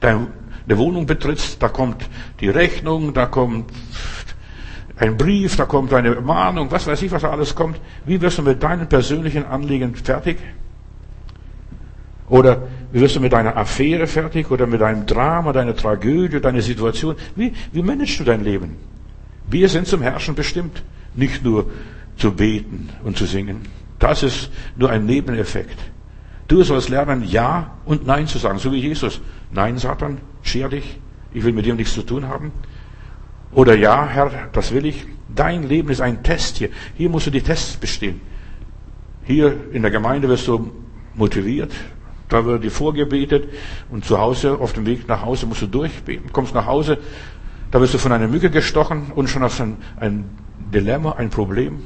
deine 0.00 0.28
Wohnung 0.66 1.06
betrittst, 1.06 1.62
da 1.62 1.68
kommt 1.68 2.08
die 2.40 2.50
Rechnung, 2.50 3.14
da 3.14 3.24
kommt 3.24 3.70
ein 4.96 5.16
Brief, 5.16 5.56
da 5.56 5.64
kommt 5.64 5.92
eine 5.92 6.20
Mahnung, 6.20 6.70
was 6.70 6.86
weiß 6.86 7.02
ich, 7.02 7.10
was 7.10 7.22
da 7.22 7.30
alles 7.30 7.54
kommt. 7.54 7.80
Wie 8.06 8.20
wirst 8.20 8.38
du 8.38 8.42
mit 8.42 8.62
deinen 8.62 8.88
persönlichen 8.88 9.44
Anliegen 9.44 9.94
fertig? 9.94 10.38
Oder 12.28 12.68
wie 12.92 13.00
wirst 13.00 13.16
du 13.16 13.20
mit 13.20 13.32
deiner 13.32 13.56
Affäre 13.56 14.06
fertig 14.06 14.50
oder 14.50 14.66
mit 14.66 14.80
deinem 14.80 15.04
Drama, 15.04 15.52
deiner 15.52 15.74
Tragödie, 15.74 16.40
deiner 16.40 16.62
Situation? 16.62 17.16
Wie, 17.34 17.52
wie 17.72 17.82
managst 17.82 18.20
du 18.20 18.24
dein 18.24 18.44
Leben? 18.44 18.76
Wir 19.48 19.68
sind 19.68 19.86
zum 19.86 20.00
Herrschen 20.00 20.34
bestimmt, 20.34 20.82
nicht 21.14 21.44
nur 21.44 21.70
zu 22.16 22.32
beten 22.32 22.88
und 23.02 23.18
zu 23.18 23.26
singen. 23.26 23.62
Das 23.98 24.22
ist 24.22 24.50
nur 24.76 24.90
ein 24.90 25.06
Nebeneffekt. 25.06 25.78
Du 26.46 26.62
sollst 26.62 26.88
lernen, 26.88 27.24
Ja 27.24 27.72
und 27.84 28.06
Nein 28.06 28.26
zu 28.26 28.38
sagen, 28.38 28.58
so 28.58 28.72
wie 28.72 28.78
Jesus. 28.78 29.20
Nein, 29.50 29.78
Satan, 29.78 30.18
scher 30.42 30.68
dich, 30.68 30.98
ich 31.32 31.42
will 31.42 31.52
mit 31.52 31.66
dir 31.66 31.74
nichts 31.74 31.94
zu 31.94 32.02
tun 32.02 32.28
haben. 32.28 32.52
Oder 33.54 33.76
ja, 33.76 34.06
Herr, 34.08 34.30
das 34.52 34.72
will 34.72 34.86
ich. 34.86 35.06
Dein 35.34 35.68
Leben 35.68 35.88
ist 35.88 36.00
ein 36.00 36.22
Test 36.22 36.58
hier. 36.58 36.68
Hier 36.96 37.08
musst 37.08 37.26
du 37.26 37.30
die 37.30 37.42
Tests 37.42 37.76
bestehen. 37.76 38.20
Hier 39.24 39.56
in 39.72 39.82
der 39.82 39.90
Gemeinde 39.90 40.28
wirst 40.28 40.46
du 40.46 40.70
motiviert. 41.14 41.72
Da 42.28 42.44
wird 42.44 42.64
dir 42.64 42.70
vorgebetet. 42.70 43.48
Und 43.90 44.04
zu 44.04 44.18
Hause, 44.18 44.58
auf 44.58 44.72
dem 44.72 44.86
Weg 44.86 45.08
nach 45.08 45.22
Hause 45.22 45.46
musst 45.46 45.62
du 45.62 45.66
durchbeten. 45.66 46.32
Kommst 46.32 46.54
nach 46.54 46.66
Hause, 46.66 46.98
da 47.70 47.80
wirst 47.80 47.94
du 47.94 47.98
von 47.98 48.12
einer 48.12 48.28
Mücke 48.28 48.50
gestochen 48.50 49.12
und 49.14 49.28
schon 49.28 49.42
hast 49.42 49.58
du 49.58 49.64
ein, 49.64 49.76
ein 49.98 50.24
Dilemma, 50.72 51.12
ein 51.12 51.30
Problem. 51.30 51.80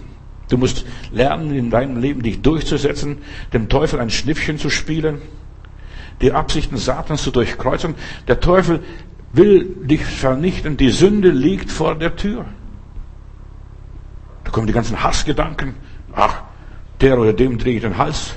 Du 0.48 0.56
musst 0.56 0.86
lernen, 1.12 1.54
in 1.54 1.70
deinem 1.70 1.98
Leben 1.98 2.22
dich 2.22 2.40
durchzusetzen, 2.40 3.18
dem 3.52 3.68
Teufel 3.68 4.00
ein 4.00 4.10
Schnippchen 4.10 4.58
zu 4.58 4.70
spielen, 4.70 5.20
die 6.22 6.32
Absichten 6.32 6.78
Satans 6.78 7.22
zu 7.22 7.30
durchkreuzen. 7.30 7.94
Der 8.26 8.40
Teufel 8.40 8.80
will 9.32 9.64
dich 9.82 10.04
vernichten. 10.04 10.76
Die 10.76 10.90
Sünde 10.90 11.30
liegt 11.30 11.70
vor 11.70 11.94
der 11.94 12.16
Tür. 12.16 12.46
Da 14.44 14.50
kommen 14.50 14.66
die 14.66 14.72
ganzen 14.72 15.02
Hassgedanken. 15.02 15.74
Ach, 16.14 16.42
der 17.00 17.18
oder 17.18 17.32
dem 17.32 17.58
drehe 17.58 17.76
ich 17.76 17.82
den 17.82 17.98
Hals 17.98 18.34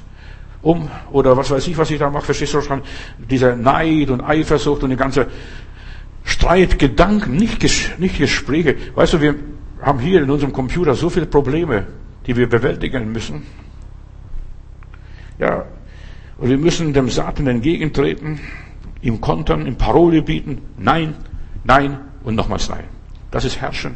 um. 0.62 0.90
Oder 1.12 1.38
was 1.38 1.50
weiß 1.50 1.68
ich, 1.68 1.78
was 1.78 1.90
ich 1.92 2.00
da 2.00 2.10
mache. 2.10 2.26
Verstehst 2.26 2.54
du 2.54 2.62
schon? 2.62 2.82
Dieser 3.18 3.56
Neid 3.56 4.10
und 4.10 4.22
Eifersucht 4.22 4.84
und 4.84 4.90
die 4.90 4.98
ganze 4.98 5.28
Streitgedanken, 6.24 7.36
nicht, 7.36 7.60
Ges 7.60 7.92
nicht 7.98 8.18
Gespräche. 8.18 8.76
Weißt 8.96 9.14
du, 9.14 9.22
wir 9.22 9.36
haben 9.82 10.00
hier 10.00 10.22
in 10.22 10.30
unserem 10.30 10.54
Computer 10.54 10.94
so 10.94 11.10
viele 11.10 11.26
Probleme, 11.26 11.88
die 12.28 12.36
wir 12.36 12.48
bewältigen 12.48 13.12
müssen. 13.12 13.44
Ja, 15.40 15.66
und 16.38 16.50
wir 16.50 16.58
müssen 16.58 16.94
dem 16.94 17.10
Satan 17.10 17.48
entgegentreten 17.48 18.40
ihm 19.02 19.22
kontern, 19.22 19.66
ihm 19.66 19.76
Parole 19.76 20.22
bieten. 20.22 20.62
Nein, 20.78 21.16
nein 21.64 22.00
und 22.24 22.36
nochmals 22.36 22.70
nein. 22.70 22.86
Das 23.32 23.46
ist 23.46 23.60
Herrschen. 23.62 23.96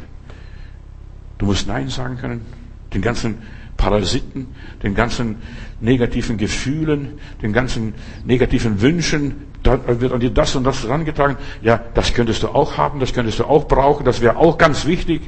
Du 1.38 1.46
musst 1.46 1.68
Nein 1.68 1.88
sagen 1.88 2.16
können. 2.16 2.46
Den 2.94 3.02
ganzen 3.02 3.38
Parasiten, 3.76 4.46
den 4.82 4.94
ganzen 4.94 5.36
negativen 5.80 6.38
Gefühlen, 6.38 7.18
den 7.42 7.52
ganzen 7.52 7.94
negativen 8.24 8.80
Wünschen, 8.80 9.34
da 9.62 10.00
wird 10.00 10.12
an 10.12 10.20
dir 10.20 10.30
das 10.30 10.56
und 10.56 10.64
das 10.64 10.84
herangetragen. 10.84 11.36
Ja, 11.60 11.80
das 11.94 12.14
könntest 12.14 12.42
du 12.42 12.48
auch 12.48 12.76
haben, 12.78 13.00
das 13.00 13.12
könntest 13.12 13.38
du 13.38 13.44
auch 13.44 13.68
brauchen, 13.68 14.04
das 14.04 14.20
wäre 14.20 14.36
auch 14.36 14.56
ganz 14.56 14.86
wichtig. 14.86 15.22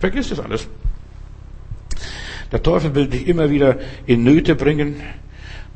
Vergiss 0.00 0.30
das 0.30 0.40
alles. 0.40 0.68
Der 2.50 2.62
Teufel 2.62 2.94
will 2.94 3.06
dich 3.06 3.28
immer 3.28 3.50
wieder 3.50 3.78
in 4.06 4.24
Nöte 4.24 4.56
bringen, 4.56 4.96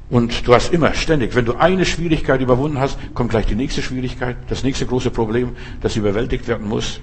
und 0.08 0.46
du 0.46 0.54
hast 0.54 0.72
immer 0.72 0.94
ständig, 0.94 1.34
wenn 1.34 1.44
du 1.44 1.54
eine 1.54 1.84
Schwierigkeit 1.84 2.40
überwunden 2.40 2.78
hast, 2.78 2.98
kommt 3.14 3.30
gleich 3.30 3.46
die 3.46 3.56
nächste 3.56 3.82
Schwierigkeit, 3.82 4.36
das 4.48 4.62
nächste 4.62 4.86
große 4.86 5.10
Problem, 5.10 5.56
das 5.80 5.96
überwältigt 5.96 6.46
werden 6.46 6.68
muss. 6.68 7.00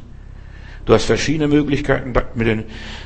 Du 0.85 0.93
hast 0.93 1.05
verschiedene 1.05 1.47
Möglichkeiten, 1.47 2.13
mit 2.35 2.47
den, 2.47 2.65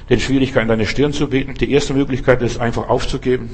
den 0.10 0.20
Schwierigkeiten 0.20 0.68
deine 0.68 0.86
Stirn 0.86 1.14
zu 1.14 1.28
beten. 1.28 1.54
Die 1.56 1.72
erste 1.72 1.94
Möglichkeit 1.94 2.42
ist 2.42 2.60
einfach 2.60 2.90
aufzugeben. 2.90 3.50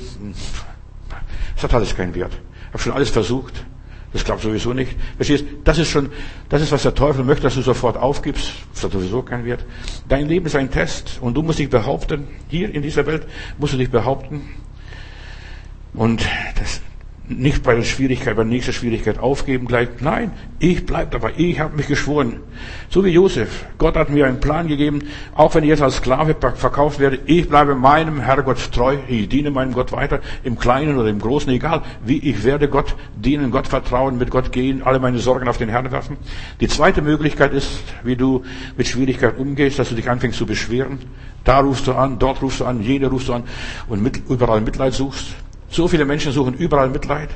Das 1.56 1.63
hat 1.63 1.73
alles 1.73 1.95
keinen 1.95 2.15
Wert. 2.15 2.32
Ich 2.34 2.73
habe 2.73 2.79
schon 2.79 2.93
alles 2.93 3.10
versucht. 3.10 3.65
Das 4.13 4.23
klappt 4.23 4.41
sowieso 4.43 4.73
nicht. 4.73 4.95
Verstehst? 5.15 5.45
Das 5.63 5.79
ist 5.79 5.89
schon, 5.89 6.10
das 6.47 6.62
ist, 6.62 6.71
was 6.71 6.84
der 6.84 6.93
Teufel 6.93 7.25
möchte, 7.25 7.43
dass 7.43 7.56
du 7.56 7.62
sofort 7.62 7.97
aufgibst, 7.97 8.53
was 8.79 8.91
sowieso 8.91 9.23
kein 9.23 9.43
wird. 9.43 9.65
Dein 10.08 10.27
Leben 10.27 10.45
ist 10.45 10.56
ein 10.56 10.69
Test 10.69 11.17
und 11.19 11.36
du 11.36 11.41
musst 11.41 11.60
dich 11.60 11.69
behaupten. 11.69 12.27
Hier 12.47 12.73
in 12.73 12.84
dieser 12.84 13.06
Welt 13.08 13.27
musst 13.58 13.73
du 13.73 13.77
dich 13.77 13.89
behaupten. 13.89 14.41
Und 15.93 16.25
das, 16.60 16.82
nicht 17.27 17.63
bei 17.63 17.75
der 17.75 17.84
Schwierigkeit, 17.84 18.36
bei 18.36 18.43
der 18.43 18.51
nächsten 18.51 18.73
Schwierigkeit 18.73 19.17
aufgeben 19.17 19.65
gleich. 19.65 19.88
Nein, 20.01 20.32
ich 20.60 20.86
bleib 20.86 21.12
dabei. 21.12 21.34
Ich 21.38 21.60
habe 21.60 21.77
mich 21.77 21.88
geschworen. 21.88 22.41
So 22.89 23.06
wie 23.06 23.10
Josef. 23.10 23.65
Gott 23.77 23.95
hat 23.95 24.10
mir 24.10 24.25
einen 24.25 24.41
Plan 24.41 24.67
gegeben. 24.67 24.99
Auch 25.34 25.56
wenn 25.56 25.63
ich 25.63 25.69
jetzt 25.69 25.82
als 25.82 25.97
Sklave 25.97 26.36
verkauft 26.56 26.99
werde, 26.99 27.19
ich 27.25 27.47
bleibe 27.47 27.75
meinem 27.75 28.19
Herrgott 28.19 28.71
treu. 28.73 28.97
Ich 29.08 29.29
diene 29.29 29.51
meinem 29.51 29.73
Gott 29.73 29.93
weiter. 29.93 30.19
Im 30.43 30.60
Kleinen 30.60 30.97
oder 30.97 31.10
im 31.10 31.19
Großen, 31.19 31.51
egal 31.51 31.84
wie. 32.06 32.17
Ich 32.17 32.43
werde 32.43 32.67
Gott 32.67 32.95
dienen, 33.15 33.51
Gott 33.51 33.67
vertrauen, 33.67 34.17
mit 34.17 34.29
Gott 34.29 34.51
gehen, 34.51 34.84
alle 34.84 34.99
meine 34.99 35.19
Sorgen 35.19 35.47
auf 35.47 35.58
den 35.58 35.69
Herrn 35.69 35.91
werfen. 35.91 36.17
Die 36.60 36.67
zweite 36.67 37.01
Möglichkeit 37.01 37.53
ist, 37.53 37.69
wie 38.03 38.17
du 38.17 38.43
mit 38.77 38.88
Schwierigkeit 38.88 39.38
umgehst, 39.38 39.79
dass 39.79 39.89
du 39.89 39.95
dich 39.95 40.10
anfängst 40.10 40.38
zu 40.38 40.45
beschweren. 40.45 40.99
Da 41.45 41.60
rufst 41.60 41.88
du 41.88 41.93
an, 41.93 42.19
dort 42.19 42.41
rufst 42.41 42.62
du 42.62 42.65
an, 42.65 42.82
jene 42.82 43.08
rufst 43.08 43.29
du 43.29 43.34
an 43.34 43.43
und 43.88 44.01
mit, 44.01 44.21
überall 44.29 44.62
Mitleid 44.62 44.93
suchst. 44.93 45.36
So 45.73 45.88
viele 45.88 46.05
Menschen 46.05 46.31
suchen 46.31 46.53
überall 46.53 46.88
Mitleid. 46.88 47.29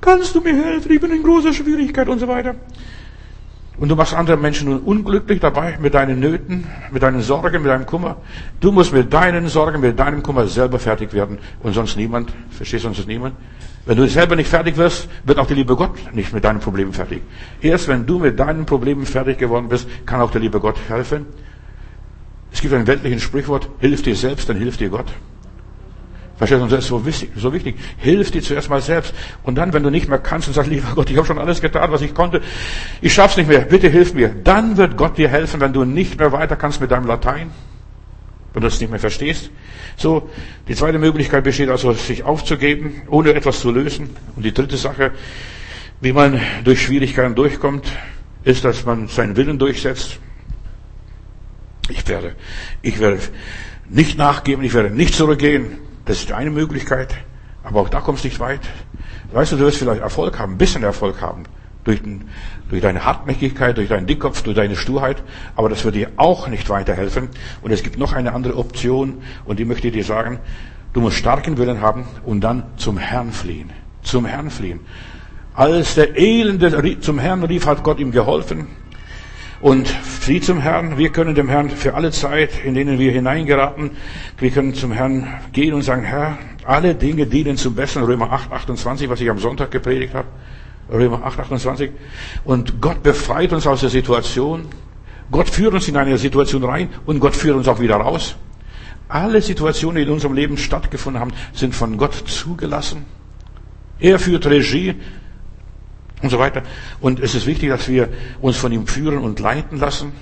Kannst 0.00 0.34
du 0.34 0.40
mir 0.40 0.54
helfen? 0.54 0.90
Ich 0.90 0.98
bin 0.98 1.12
in 1.12 1.22
großer 1.22 1.52
Schwierigkeit 1.52 2.08
und 2.08 2.18
so 2.18 2.26
weiter. 2.26 2.54
Und 3.76 3.90
du 3.90 3.96
machst 3.96 4.14
andere 4.14 4.38
Menschen 4.38 4.70
nun 4.70 4.80
unglücklich 4.80 5.40
dabei 5.40 5.76
mit 5.78 5.92
deinen 5.92 6.20
Nöten, 6.20 6.66
mit 6.90 7.02
deinen 7.02 7.20
Sorgen, 7.20 7.60
mit 7.60 7.70
deinem 7.70 7.84
Kummer. 7.84 8.16
Du 8.60 8.72
musst 8.72 8.94
mit 8.94 9.12
deinen 9.12 9.48
Sorgen, 9.48 9.82
mit 9.82 9.98
deinem 9.98 10.22
Kummer 10.22 10.46
selber 10.46 10.78
fertig 10.78 11.12
werden 11.12 11.36
und 11.62 11.74
sonst 11.74 11.96
niemand. 11.96 12.32
Verstehst 12.48 12.84
du 12.84 12.88
sonst 12.94 13.06
niemand? 13.06 13.34
Wenn 13.84 13.98
du 13.98 14.08
selber 14.08 14.36
nicht 14.36 14.48
fertig 14.48 14.78
wirst, 14.78 15.06
wird 15.24 15.38
auch 15.38 15.46
der 15.46 15.56
liebe 15.56 15.76
Gott 15.76 16.14
nicht 16.14 16.32
mit 16.32 16.44
deinen 16.44 16.60
Problemen 16.60 16.94
fertig. 16.94 17.20
Erst 17.60 17.88
wenn 17.88 18.06
du 18.06 18.20
mit 18.20 18.40
deinen 18.40 18.64
Problemen 18.64 19.04
fertig 19.04 19.36
geworden 19.36 19.68
bist, 19.68 19.86
kann 20.06 20.22
auch 20.22 20.30
der 20.30 20.40
liebe 20.40 20.60
Gott 20.60 20.76
helfen. 20.88 21.26
Es 22.50 22.62
gibt 22.62 22.72
ein 22.72 22.86
weltliches 22.86 23.22
Sprichwort, 23.22 23.68
hilf 23.80 24.00
dir 24.00 24.16
selbst, 24.16 24.48
dann 24.48 24.56
hilft 24.56 24.80
dir 24.80 24.88
Gott. 24.88 25.12
Verstehst 26.36 26.62
du? 26.62 26.66
Das 26.66 26.80
ist 26.80 26.88
so 26.88 27.06
wichtig, 27.06 27.30
so 27.36 27.52
wichtig. 27.52 27.76
Hilf 27.98 28.30
dir 28.32 28.42
zuerst 28.42 28.68
mal 28.68 28.82
selbst. 28.82 29.14
Und 29.44 29.54
dann, 29.54 29.72
wenn 29.72 29.84
du 29.84 29.90
nicht 29.90 30.08
mehr 30.08 30.18
kannst 30.18 30.48
und 30.48 30.54
sagst, 30.54 30.70
lieber 30.70 30.88
Gott, 30.94 31.08
ich 31.10 31.16
habe 31.16 31.26
schon 31.26 31.38
alles 31.38 31.60
getan, 31.60 31.92
was 31.92 32.02
ich 32.02 32.12
konnte, 32.12 32.40
ich 33.00 33.14
schaff's 33.14 33.36
nicht 33.36 33.48
mehr, 33.48 33.60
bitte 33.60 33.88
hilf 33.88 34.14
mir. 34.14 34.30
Dann 34.42 34.76
wird 34.76 34.96
Gott 34.96 35.16
dir 35.16 35.28
helfen, 35.28 35.60
wenn 35.60 35.72
du 35.72 35.84
nicht 35.84 36.18
mehr 36.18 36.32
weiter 36.32 36.56
kannst 36.56 36.80
mit 36.80 36.90
deinem 36.90 37.06
Latein. 37.06 37.50
Wenn 38.52 38.62
du 38.62 38.68
es 38.68 38.80
nicht 38.80 38.90
mehr 38.90 39.00
verstehst. 39.00 39.50
So, 39.96 40.28
die 40.66 40.74
zweite 40.74 40.98
Möglichkeit 40.98 41.44
besteht 41.44 41.68
also, 41.68 41.92
sich 41.92 42.24
aufzugeben, 42.24 43.02
ohne 43.08 43.32
etwas 43.34 43.60
zu 43.60 43.70
lösen. 43.70 44.10
Und 44.34 44.44
die 44.44 44.52
dritte 44.52 44.76
Sache, 44.76 45.12
wie 46.00 46.12
man 46.12 46.40
durch 46.64 46.82
Schwierigkeiten 46.82 47.34
durchkommt, 47.36 47.86
ist, 48.42 48.64
dass 48.64 48.84
man 48.84 49.08
seinen 49.08 49.36
Willen 49.36 49.58
durchsetzt. 49.58 50.18
Ich 51.88 52.06
werde, 52.08 52.34
ich 52.82 52.98
werde 52.98 53.18
nicht 53.88 54.18
nachgeben, 54.18 54.64
ich 54.64 54.74
werde 54.74 54.90
nicht 54.90 55.14
zurückgehen. 55.14 55.78
Das 56.04 56.18
ist 56.18 56.32
eine 56.32 56.50
Möglichkeit, 56.50 57.14
aber 57.62 57.80
auch 57.80 57.88
da 57.88 58.00
kommst 58.00 58.24
du 58.24 58.28
nicht 58.28 58.40
weit. 58.40 58.60
Weißt 59.32 59.52
du, 59.52 59.56
du 59.56 59.64
wirst 59.64 59.78
vielleicht 59.78 60.02
Erfolg 60.02 60.38
haben, 60.38 60.54
ein 60.54 60.58
bisschen 60.58 60.82
Erfolg 60.82 61.20
haben. 61.22 61.44
Durch, 61.84 62.02
den, 62.02 62.28
durch 62.70 62.80
deine 62.80 63.04
Hartnäckigkeit, 63.04 63.76
durch 63.76 63.88
deinen 63.88 64.06
Dickkopf, 64.06 64.42
durch 64.42 64.56
deine 64.56 64.76
Sturheit. 64.76 65.22
Aber 65.56 65.68
das 65.68 65.84
wird 65.84 65.94
dir 65.94 66.10
auch 66.16 66.48
nicht 66.48 66.68
weiterhelfen. 66.70 67.28
Und 67.62 67.72
es 67.72 67.82
gibt 67.82 67.98
noch 67.98 68.12
eine 68.12 68.32
andere 68.32 68.56
Option, 68.56 69.22
und 69.44 69.58
die 69.58 69.64
möchte 69.64 69.88
ich 69.88 69.92
dir 69.92 70.04
sagen. 70.04 70.40
Du 70.94 71.00
musst 71.00 71.16
starken 71.16 71.58
Willen 71.58 71.80
haben 71.80 72.06
und 72.24 72.40
dann 72.40 72.64
zum 72.76 72.96
Herrn 72.96 73.32
fliehen. 73.32 73.70
Zum 74.02 74.26
Herrn 74.26 74.50
fliehen. 74.50 74.80
Als 75.54 75.94
der 75.94 76.18
Elende 76.18 77.00
zum 77.00 77.18
Herrn 77.18 77.42
rief, 77.44 77.66
hat 77.66 77.82
Gott 77.82 77.98
ihm 77.98 78.12
geholfen. 78.12 78.68
Und 79.60 79.88
flieh 79.88 80.40
zum 80.40 80.60
Herrn. 80.60 80.98
Wir 80.98 81.10
können 81.10 81.34
dem 81.34 81.48
Herrn 81.48 81.70
für 81.70 81.94
alle 81.94 82.10
Zeit, 82.10 82.64
in 82.64 82.74
denen 82.74 82.98
wir 82.98 83.12
hineingeraten, 83.12 83.92
wir 84.38 84.50
können 84.50 84.74
zum 84.74 84.92
Herrn 84.92 85.28
gehen 85.52 85.74
und 85.74 85.82
sagen, 85.82 86.02
Herr, 86.02 86.38
alle 86.64 86.94
Dinge 86.94 87.26
dienen 87.26 87.56
zum 87.56 87.74
Besten. 87.74 88.02
Römer 88.02 88.32
8, 88.32 88.52
28, 88.52 89.08
was 89.08 89.20
ich 89.20 89.30
am 89.30 89.38
Sonntag 89.38 89.70
gepredigt 89.70 90.14
habe. 90.14 90.28
Römer 90.90 91.24
8, 91.24 91.40
28. 91.40 91.90
Und 92.44 92.80
Gott 92.80 93.02
befreit 93.02 93.52
uns 93.52 93.66
aus 93.66 93.80
der 93.80 93.90
Situation. 93.90 94.66
Gott 95.30 95.48
führt 95.48 95.74
uns 95.74 95.88
in 95.88 95.96
eine 95.96 96.18
Situation 96.18 96.64
rein 96.64 96.88
und 97.06 97.20
Gott 97.20 97.34
führt 97.34 97.56
uns 97.56 97.68
auch 97.68 97.80
wieder 97.80 97.96
raus. 97.96 98.36
Alle 99.08 99.40
Situationen, 99.40 99.96
die 99.96 100.02
in 100.02 100.10
unserem 100.10 100.34
Leben 100.34 100.56
stattgefunden 100.56 101.20
haben, 101.20 101.32
sind 101.52 101.74
von 101.74 101.96
Gott 101.96 102.14
zugelassen. 102.14 103.04
Er 103.98 104.18
führt 104.18 104.46
Regie 104.46 104.94
und 106.24 106.30
so 106.30 106.38
weiter. 106.38 106.62
Und 107.00 107.20
es 107.20 107.34
ist 107.34 107.46
wichtig, 107.46 107.68
dass 107.68 107.88
wir 107.88 108.08
uns 108.40 108.56
von 108.56 108.72
ihm 108.72 108.86
führen 108.86 109.18
und 109.18 109.38
leiten 109.40 109.78
lassen 109.78 110.12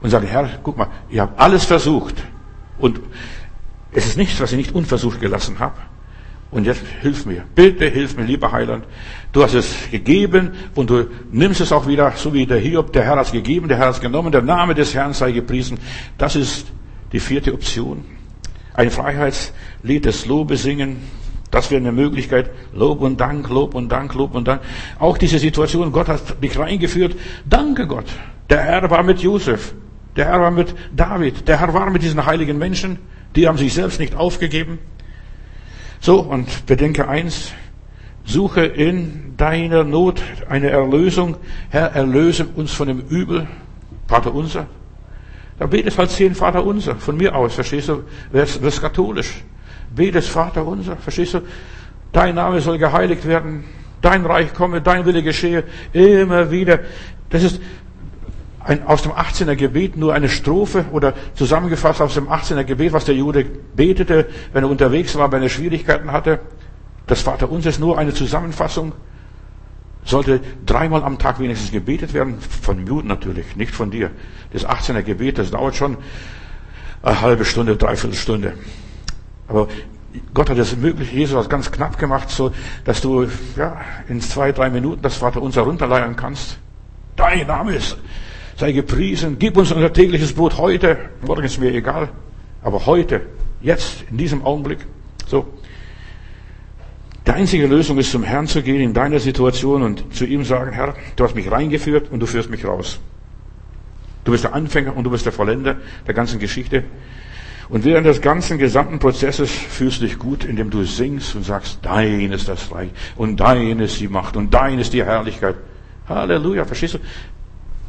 und 0.00 0.10
sagen, 0.10 0.26
Herr, 0.26 0.48
guck 0.62 0.78
mal, 0.78 0.88
ich 1.08 1.18
habe 1.18 1.38
alles 1.38 1.64
versucht 1.64 2.14
und 2.78 3.00
es 3.92 4.06
ist 4.06 4.16
nichts, 4.16 4.40
was 4.40 4.52
ich 4.52 4.58
nicht 4.58 4.74
unversucht 4.74 5.20
gelassen 5.20 5.58
habe. 5.58 5.76
Und 6.50 6.64
jetzt 6.64 6.82
hilf 7.02 7.26
mir. 7.26 7.44
Bitte 7.54 7.86
hilf 7.86 8.16
mir, 8.16 8.24
lieber 8.24 8.52
Heiland. 8.52 8.84
Du 9.32 9.42
hast 9.42 9.54
es 9.54 9.90
gegeben 9.90 10.52
und 10.74 10.88
du 10.88 11.08
nimmst 11.32 11.60
es 11.60 11.72
auch 11.72 11.86
wieder, 11.86 12.12
so 12.12 12.32
wie 12.32 12.46
der 12.46 12.58
Hiob. 12.58 12.92
Der 12.92 13.04
Herr 13.04 13.16
hat 13.16 13.26
es 13.26 13.32
gegeben, 13.32 13.68
der 13.68 13.78
Herr 13.78 13.88
hat 13.88 13.96
es 13.96 14.00
genommen. 14.00 14.32
Der 14.32 14.42
Name 14.42 14.74
des 14.74 14.94
Herrn 14.94 15.12
sei 15.12 15.32
gepriesen. 15.32 15.78
Das 16.16 16.36
ist 16.36 16.68
die 17.12 17.20
vierte 17.20 17.52
Option. 17.52 18.04
Ein 18.74 18.90
Freiheitslied 18.90 20.04
des 20.04 20.26
Lobes 20.26 20.62
singen. 20.62 21.02
Das 21.50 21.70
wäre 21.70 21.80
eine 21.80 21.92
Möglichkeit. 21.92 22.50
Lob 22.72 23.00
und 23.00 23.20
Dank, 23.20 23.48
Lob 23.48 23.74
und 23.74 23.90
Dank, 23.90 24.14
Lob 24.14 24.34
und 24.34 24.48
Dank. 24.48 24.62
Auch 24.98 25.16
diese 25.16 25.38
Situation, 25.38 25.92
Gott 25.92 26.08
hat 26.08 26.42
dich 26.42 26.58
reingeführt. 26.58 27.16
Danke 27.44 27.86
Gott. 27.86 28.06
Der 28.50 28.62
Herr 28.62 28.90
war 28.90 29.02
mit 29.02 29.20
Josef. 29.20 29.74
Der 30.16 30.26
Herr 30.26 30.40
war 30.40 30.50
mit 30.50 30.74
David. 30.94 31.46
Der 31.46 31.60
Herr 31.60 31.72
war 31.72 31.90
mit 31.90 32.02
diesen 32.02 32.24
heiligen 32.26 32.58
Menschen. 32.58 32.98
Die 33.36 33.46
haben 33.46 33.58
sich 33.58 33.74
selbst 33.74 34.00
nicht 34.00 34.14
aufgegeben. 34.14 34.78
So, 36.00 36.20
und 36.20 36.66
bedenke 36.66 37.08
eins. 37.08 37.52
Suche 38.24 38.64
in 38.64 39.34
deiner 39.36 39.84
Not 39.84 40.20
eine 40.48 40.70
Erlösung. 40.70 41.36
Herr, 41.70 41.92
erlöse 41.92 42.46
uns 42.46 42.72
von 42.72 42.88
dem 42.88 43.00
Übel. 43.08 43.46
Vater 44.08 44.34
unser. 44.34 44.66
Da 45.58 45.66
betest 45.66 45.98
halt 45.98 46.10
zehn 46.10 46.34
Vater 46.34 46.64
unser. 46.64 46.96
Von 46.96 47.16
mir 47.16 47.34
aus, 47.34 47.54
verstehst 47.54 47.88
du? 47.88 48.02
Wirst, 48.32 48.60
wirst 48.62 48.80
katholisch. 48.80 49.44
Betest 49.94 50.28
Vater 50.28 50.66
unser, 50.66 50.96
verstehst 50.96 51.34
du? 51.34 51.40
Dein 52.12 52.34
Name 52.34 52.60
soll 52.60 52.78
geheiligt 52.78 53.26
werden, 53.26 53.64
dein 54.00 54.24
Reich 54.24 54.54
komme, 54.54 54.80
dein 54.80 55.04
Wille 55.04 55.22
geschehe, 55.22 55.64
immer 55.92 56.50
wieder. 56.50 56.80
Das 57.30 57.42
ist 57.42 57.60
ein, 58.66 58.86
aus 58.86 59.02
dem 59.02 59.12
18er 59.12 59.54
Gebet 59.54 59.96
nur 59.96 60.12
eine 60.12 60.28
Strophe 60.28 60.86
oder 60.92 61.14
zusammengefasst 61.34 62.00
aus 62.00 62.14
dem 62.14 62.28
18er 62.28 62.64
Gebet, 62.64 62.92
was 62.92 63.04
der 63.04 63.14
Jude 63.14 63.44
betete, 63.44 64.26
wenn 64.52 64.64
er 64.64 64.70
unterwegs 64.70 65.16
war, 65.16 65.30
wenn 65.30 65.42
er 65.42 65.48
Schwierigkeiten 65.48 66.10
hatte. 66.10 66.40
Das 67.06 67.20
Vater 67.20 67.50
unser 67.50 67.70
ist 67.70 67.78
nur 67.78 67.98
eine 67.98 68.12
Zusammenfassung. 68.12 68.92
Sollte 70.04 70.40
dreimal 70.64 71.02
am 71.02 71.18
Tag 71.18 71.40
wenigstens 71.40 71.72
gebetet 71.72 72.14
werden, 72.14 72.38
von 72.40 72.86
Juden 72.86 73.08
natürlich, 73.08 73.56
nicht 73.56 73.74
von 73.74 73.90
dir. 73.90 74.10
Das 74.52 74.66
18er 74.66 75.02
Gebet, 75.02 75.38
das 75.38 75.50
dauert 75.50 75.76
schon 75.76 75.96
eine 77.02 77.20
halbe 77.20 77.44
Stunde, 77.44 77.76
dreiviertel 77.76 78.16
Stunde. 78.16 78.54
Aber 79.48 79.68
Gott 80.34 80.50
hat 80.50 80.58
es 80.58 80.76
möglich, 80.76 81.12
Jesus 81.12 81.36
hat 81.36 81.50
ganz 81.50 81.70
knapp 81.70 81.98
gemacht, 81.98 82.30
so 82.30 82.52
dass 82.84 83.00
du 83.00 83.26
ja, 83.56 83.80
in 84.08 84.20
zwei, 84.20 84.52
drei 84.52 84.70
Minuten 84.70 85.02
das 85.02 85.16
Vater 85.16 85.42
unser 85.42 85.62
runterleiern 85.62 86.16
kannst. 86.16 86.58
Dein 87.16 87.46
Name 87.46 87.74
ist, 87.74 87.96
sei 88.56 88.72
gepriesen, 88.72 89.38
gib 89.38 89.56
uns 89.56 89.72
unser 89.72 89.92
tägliches 89.92 90.32
Brot 90.32 90.58
heute, 90.58 90.98
morgen 91.22 91.44
ist 91.44 91.58
mir 91.58 91.72
egal, 91.72 92.08
aber 92.62 92.86
heute, 92.86 93.22
jetzt, 93.60 94.04
in 94.10 94.16
diesem 94.16 94.44
Augenblick, 94.44 94.78
so. 95.26 95.46
Die 97.26 97.32
einzige 97.32 97.66
Lösung 97.66 97.98
ist, 97.98 98.12
zum 98.12 98.22
Herrn 98.22 98.46
zu 98.46 98.62
gehen 98.62 98.80
in 98.80 98.94
deiner 98.94 99.18
Situation 99.18 99.82
und 99.82 100.14
zu 100.14 100.24
ihm 100.24 100.44
sagen, 100.44 100.72
Herr, 100.72 100.94
du 101.16 101.24
hast 101.24 101.34
mich 101.34 101.50
reingeführt 101.50 102.10
und 102.12 102.20
du 102.20 102.26
führst 102.26 102.50
mich 102.50 102.64
raus. 102.64 103.00
Du 104.24 104.30
bist 104.30 104.44
der 104.44 104.54
Anfänger 104.54 104.96
und 104.96 105.04
du 105.04 105.10
bist 105.10 105.24
der 105.24 105.32
Vollender 105.32 105.76
der 106.06 106.14
ganzen 106.14 106.38
Geschichte. 106.38 106.84
Und 107.68 107.84
während 107.84 108.06
des 108.06 108.20
ganzen 108.20 108.58
gesamten 108.58 108.98
Prozesses 108.98 109.50
fühlst 109.50 110.00
du 110.00 110.06
dich 110.06 110.18
gut, 110.18 110.44
indem 110.44 110.70
du 110.70 110.84
singst 110.84 111.34
und 111.34 111.44
sagst, 111.44 111.80
dein 111.82 112.32
ist 112.32 112.48
das 112.48 112.70
Reich 112.72 112.90
und 113.16 113.40
dein 113.40 113.80
ist 113.80 113.98
die 113.98 114.08
Macht 114.08 114.36
und 114.36 114.54
dein 114.54 114.78
ist 114.78 114.92
die 114.92 115.04
Herrlichkeit. 115.04 115.56
Halleluja, 116.08 116.64
verstehst 116.64 116.94
du? 116.94 116.98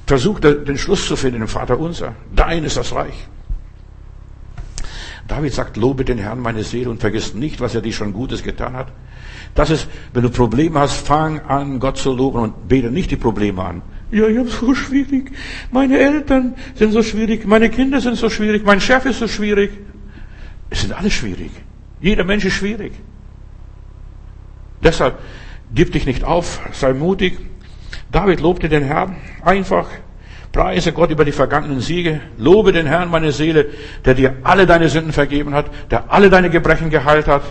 Versuch 0.08 0.40
den 0.40 0.78
Schluss 0.78 1.06
zu 1.08 1.16
finden 1.16 1.42
im 1.42 1.48
Vater 1.48 1.78
unser. 1.78 2.16
Dein 2.36 2.64
ist 2.64 2.78
das 2.78 2.94
Reich. 2.96 3.28
David 5.28 5.54
sagt, 5.54 5.78
lobe 5.78 6.06
den 6.06 6.18
Herrn 6.18 6.40
meine 6.40 6.64
Seele 6.64 6.90
und 6.90 7.02
vergiss 7.02 7.34
nicht, 7.34 7.60
was 7.60 7.76
er 7.76 7.82
dir 7.82 7.92
schon 7.92 8.14
Gutes 8.14 8.44
getan 8.44 8.74
hat. 8.74 8.88
Das 9.54 9.70
ist, 9.70 9.88
wenn 10.14 10.24
du 10.24 10.30
Probleme 10.30 10.80
hast, 10.80 11.06
fang 11.06 11.42
an, 11.42 11.80
Gott 11.80 11.98
zu 11.98 12.14
loben 12.14 12.40
und 12.40 12.68
bete 12.68 12.90
nicht 12.90 13.12
die 13.12 13.18
Probleme 13.18 13.64
an. 13.64 13.82
Ja, 14.12 14.28
ich 14.28 14.38
habe 14.38 14.50
so 14.50 14.74
schwierig. 14.74 15.32
Meine 15.72 15.98
Eltern 15.98 16.56
sind 16.76 16.92
so 16.92 17.04
schwierig. 17.04 17.46
Meine 17.46 17.70
Kinder 17.70 18.00
sind 18.00 18.16
so 18.16 18.30
schwierig. 18.30 18.66
Mein 18.66 18.80
Chef 18.80 19.06
ist 19.06 19.20
so 19.20 19.28
schwierig. 19.28 19.72
Es 20.70 20.82
sind 20.82 20.94
alle 20.94 21.12
schwierig. 21.12 21.52
Jeder 22.00 22.24
Mensch 22.24 22.46
ist 22.46 22.54
schwierig. 22.54 22.94
Deshalb 24.84 25.18
Gib 25.74 25.92
dich 25.92 26.06
nicht 26.06 26.24
auf, 26.24 26.62
sei 26.72 26.94
mutig. 26.94 27.38
David 28.12 28.40
lobte 28.40 28.70
den 28.70 28.84
Herrn 28.84 29.18
einfach. 29.44 29.88
Preise 30.54 30.94
Gott 30.94 31.12
über 31.12 31.26
die 31.26 31.34
vergangenen 31.34 31.82
Siege. 31.82 32.22
Lobe 32.38 32.72
den 32.72 32.88
Herrn, 32.88 33.10
meine 33.10 33.32
Seele, 33.32 33.68
der 34.06 34.14
dir 34.14 34.38
alle 34.44 34.66
deine 34.66 34.88
Sünden 34.88 35.12
vergeben 35.12 35.54
hat, 35.54 35.70
der 35.92 36.12
alle 36.12 36.30
deine 36.30 36.50
Gebrechen 36.50 36.90
geheilt 36.90 37.28
hat. 37.28 37.44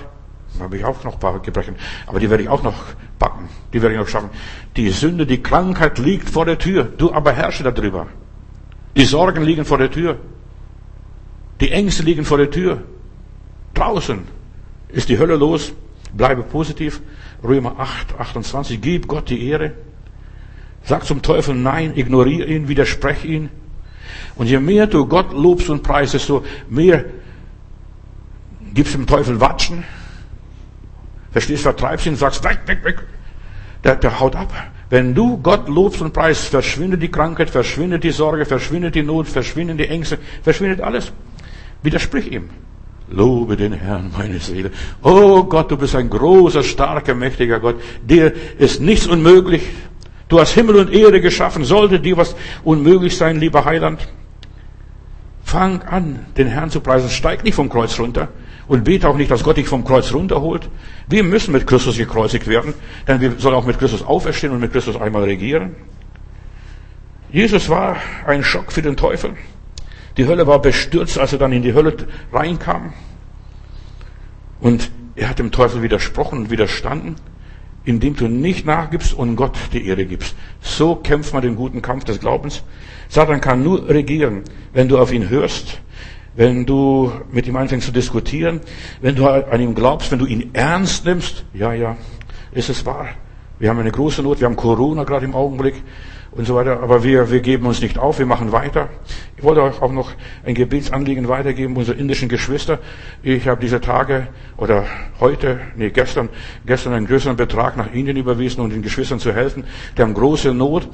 Da 0.57 0.64
habe 0.64 0.79
ich 0.79 0.85
auch 0.85 1.05
noch 1.05 1.14
ein 1.14 1.21
paar 1.21 1.40
Gebrechen, 1.40 1.77
aber 2.07 2.19
die 2.19 2.31
werde 2.31 2.42
ich 2.42 2.49
auch 2.49 2.62
noch 2.62 2.75
backen. 3.19 3.49
Die 3.77 3.83
werde 3.83 3.95
ich 3.95 4.01
noch 4.01 4.09
schaffen. 4.09 4.31
Die 4.79 4.89
Sünde, 4.89 5.27
die 5.27 5.43
Krankheit 5.43 5.99
liegt 5.99 6.31
vor 6.31 6.47
der 6.47 6.57
Tür. 6.57 6.85
Du 6.85 7.12
aber 7.12 7.33
herrsche 7.33 7.62
darüber. 7.62 8.07
Die 8.97 9.05
Sorgen 9.05 9.45
liegen 9.45 9.67
vor 9.67 9.77
der 9.77 9.91
Tür. 9.91 10.17
Die 11.61 11.71
Ängste 11.71 12.03
liegen 12.03 12.25
vor 12.25 12.39
der 12.39 12.51
Tür. 12.51 12.85
Draußen 13.75 14.21
ist 14.89 15.11
die 15.11 15.19
Hölle 15.19 15.37
los. 15.37 15.75
Bleibe 16.15 16.43
positiv. 16.43 17.03
Römer 17.45 17.79
8, 17.79 18.19
28. 18.19 18.81
Gib 18.81 19.09
Gott 19.09 19.29
die 19.29 19.47
Ehre. 19.47 19.73
Sag 20.83 21.05
zum 21.05 21.21
Teufel 21.21 21.55
nein, 21.55 21.93
ignoriere 21.97 22.49
ihn, 22.49 22.69
widerspreche 22.69 23.27
ihn. 23.27 23.51
Und 24.37 24.47
je 24.47 24.59
mehr 24.59 24.87
du 24.87 25.05
Gott 25.05 25.35
lobst 25.35 25.69
und 25.69 25.83
preist, 25.83 26.15
desto 26.15 26.47
mehr 26.71 27.05
gibst 28.73 28.95
dem 28.95 29.07
Teufel 29.07 29.39
Watschen. 29.39 29.85
Verstehst, 31.31 31.65
vertreibst 31.65 32.07
ihn, 32.07 32.17
sagst 32.17 32.43
weg, 32.43 32.61
weg, 32.65 32.83
weg. 32.83 33.05
Der, 33.87 33.94
der 33.94 34.18
haut 34.18 34.35
ab. 34.35 34.53
Wenn 34.90 35.14
du 35.14 35.38
Gott 35.38 35.68
lobst 35.68 36.03
und 36.03 36.12
preist, 36.12 36.49
verschwindet 36.49 37.03
die 37.03 37.09
Krankheit, 37.09 37.51
verschwindet 37.51 38.03
die 38.03 38.11
Sorge, 38.11 38.44
verschwindet 38.44 38.96
die 38.96 39.05
Not, 39.05 39.29
verschwinden 39.29 39.79
die 39.79 39.87
Ängste, 39.87 40.18
verschwindet 40.42 40.81
alles. 40.81 41.12
Widersprich 41.85 42.33
ihm. 42.33 42.51
Lobe 43.09 43.57
den 43.57 43.72
Herrn, 43.72 44.11
meine 44.16 44.40
Seele. 44.40 44.72
Oh 45.03 45.44
Gott, 45.44 45.70
du 45.70 45.77
bist 45.77 45.94
ein 45.94 46.11
großer, 46.11 46.64
starker, 46.64 47.14
mächtiger 47.14 47.61
Gott. 47.61 47.77
Dir 48.03 48.33
ist 48.59 48.81
nichts 48.81 49.07
unmöglich. 49.07 49.62
Du 50.29 50.40
hast 50.40 50.55
Himmel 50.55 50.77
und 50.77 50.92
Erde 50.92 51.20
geschaffen. 51.20 51.62
Sollte 51.62 52.01
dir 52.01 52.16
was 52.16 52.35
unmöglich 52.64 53.16
sein, 53.16 53.38
lieber 53.38 53.64
Heiland? 53.64 54.09
Fang 55.44 55.83
an, 55.83 56.27
den 56.37 56.49
Herrn 56.49 56.70
zu 56.70 56.81
preisen. 56.81 57.09
Steig 57.09 57.44
nicht 57.44 57.55
vom 57.55 57.68
Kreuz 57.68 57.96
runter 58.01 58.31
und 58.69 58.85
bete 58.85 59.09
auch 59.09 59.17
nicht, 59.17 59.31
dass 59.31 59.45
Gott 59.45 59.57
dich 59.57 59.69
vom 59.69 59.85
Kreuz 59.85 60.13
runterholt. 60.13 60.69
Wir 61.09 61.23
müssen 61.23 61.53
mit 61.53 61.67
Christus 61.67 61.97
gekreuzigt 61.97 62.49
werden, 62.49 62.75
denn 63.07 63.21
wir 63.21 63.39
sollen 63.39 63.55
auch 63.55 63.67
mit 63.67 63.79
Christus 63.79 64.03
auferstehen 64.03 64.53
und 64.53 64.61
mit 64.61 64.73
Christus 64.73 64.97
einmal 64.97 65.25
regieren. 65.25 65.77
Jesus 67.31 67.69
war 67.69 67.97
ein 68.27 68.43
Schock 68.43 68.73
für 68.73 68.83
den 68.83 68.97
Teufel. 68.97 69.35
Die 70.17 70.27
Hölle 70.27 70.47
war 70.47 70.61
bestürzt, 70.61 71.19
als 71.19 71.33
er 71.33 71.39
dann 71.39 71.53
in 71.53 71.63
die 71.63 71.75
Hölle 71.75 71.97
reinkam. 72.33 72.95
Und 74.61 74.91
er 75.15 75.29
hat 75.29 75.39
dem 75.39 75.51
Teufel 75.51 75.83
widersprochen 75.83 76.39
und 76.39 76.51
widerstanden, 76.51 77.17
indem 77.85 78.17
du 78.17 78.27
nicht 78.27 78.67
nachgibst 78.67 79.13
und 79.13 79.37
Gott 79.37 79.57
die 79.73 79.87
Ehre 79.87 80.07
gibst. 80.07 80.35
So 80.61 80.97
kämpft 80.97 81.33
man 81.33 81.43
den 81.43 81.57
guten 81.57 81.83
Kampf 81.83 82.05
des 82.05 82.21
Glaubens. 82.21 82.63
Satan 83.09 83.41
kann 83.41 83.63
nur 83.63 83.89
regieren, 83.89 84.43
wenn 84.73 84.89
du 84.89 84.99
auf 84.99 85.13
ihn 85.13 85.29
hörst, 85.29 85.81
wenn 86.37 86.66
du 86.66 87.11
mit 87.33 87.46
ihm 87.46 87.57
anfängst 87.57 87.87
zu 87.87 87.92
diskutieren, 87.92 88.61
wenn 89.01 89.16
du 89.16 89.27
an 89.27 89.61
ihm 89.61 89.75
glaubst, 89.75 90.12
wenn 90.12 90.18
du 90.18 90.27
ihn 90.27 90.51
ernst 90.53 91.05
nimmst. 91.05 91.44
Ja, 91.55 91.72
ja, 91.72 91.96
ist 92.53 92.68
es 92.68 92.85
wahr. 92.85 93.09
Wir 93.59 93.70
haben 93.70 93.79
eine 93.79 93.90
große 93.90 94.22
Not, 94.22 94.40
wir 94.40 94.46
haben 94.46 94.57
Corona 94.57 95.05
gerade 95.05 95.25
im 95.25 95.35
Augenblick 95.35 95.83
und 96.33 96.46
so 96.46 96.55
weiter. 96.55 96.83
Aber 96.83 97.03
wir, 97.03 97.31
wir 97.31 97.40
geben 97.40 97.66
uns 97.66 97.81
nicht 97.81 97.99
auf, 97.99 98.18
wir 98.18 98.27
machen 98.27 98.53
weiter. 98.53 98.90
Ich 99.38 99.42
wollte 99.42 99.62
euch 99.62 99.81
auch 99.81 99.92
noch 99.92 100.12
ein 100.44 100.55
Gebetsanliegen 100.55 101.29
weitergeben, 101.29 101.77
unsere 101.77 101.96
indischen 101.99 102.29
Geschwister. 102.29 102.79
Ich 103.22 103.49
habe 103.49 103.61
diese 103.61 103.81
Tage 103.81 104.29
oder 104.59 104.85
heute, 105.20 105.61
nee, 105.77 105.90
gestern, 105.90 106.29
gestern 106.66 106.92
einen 106.92 107.07
größeren 107.07 107.37
Betrag 107.37 107.79
nach 107.79 107.92
Indien 107.92 108.18
überwiesen, 108.18 108.61
um 108.61 108.68
den 108.68 108.83
Geschwistern 108.83 109.18
zu 109.18 109.33
helfen. 109.33 109.64
Die 109.96 110.03
haben 110.03 110.12
große 110.12 110.53
Not. 110.53 110.88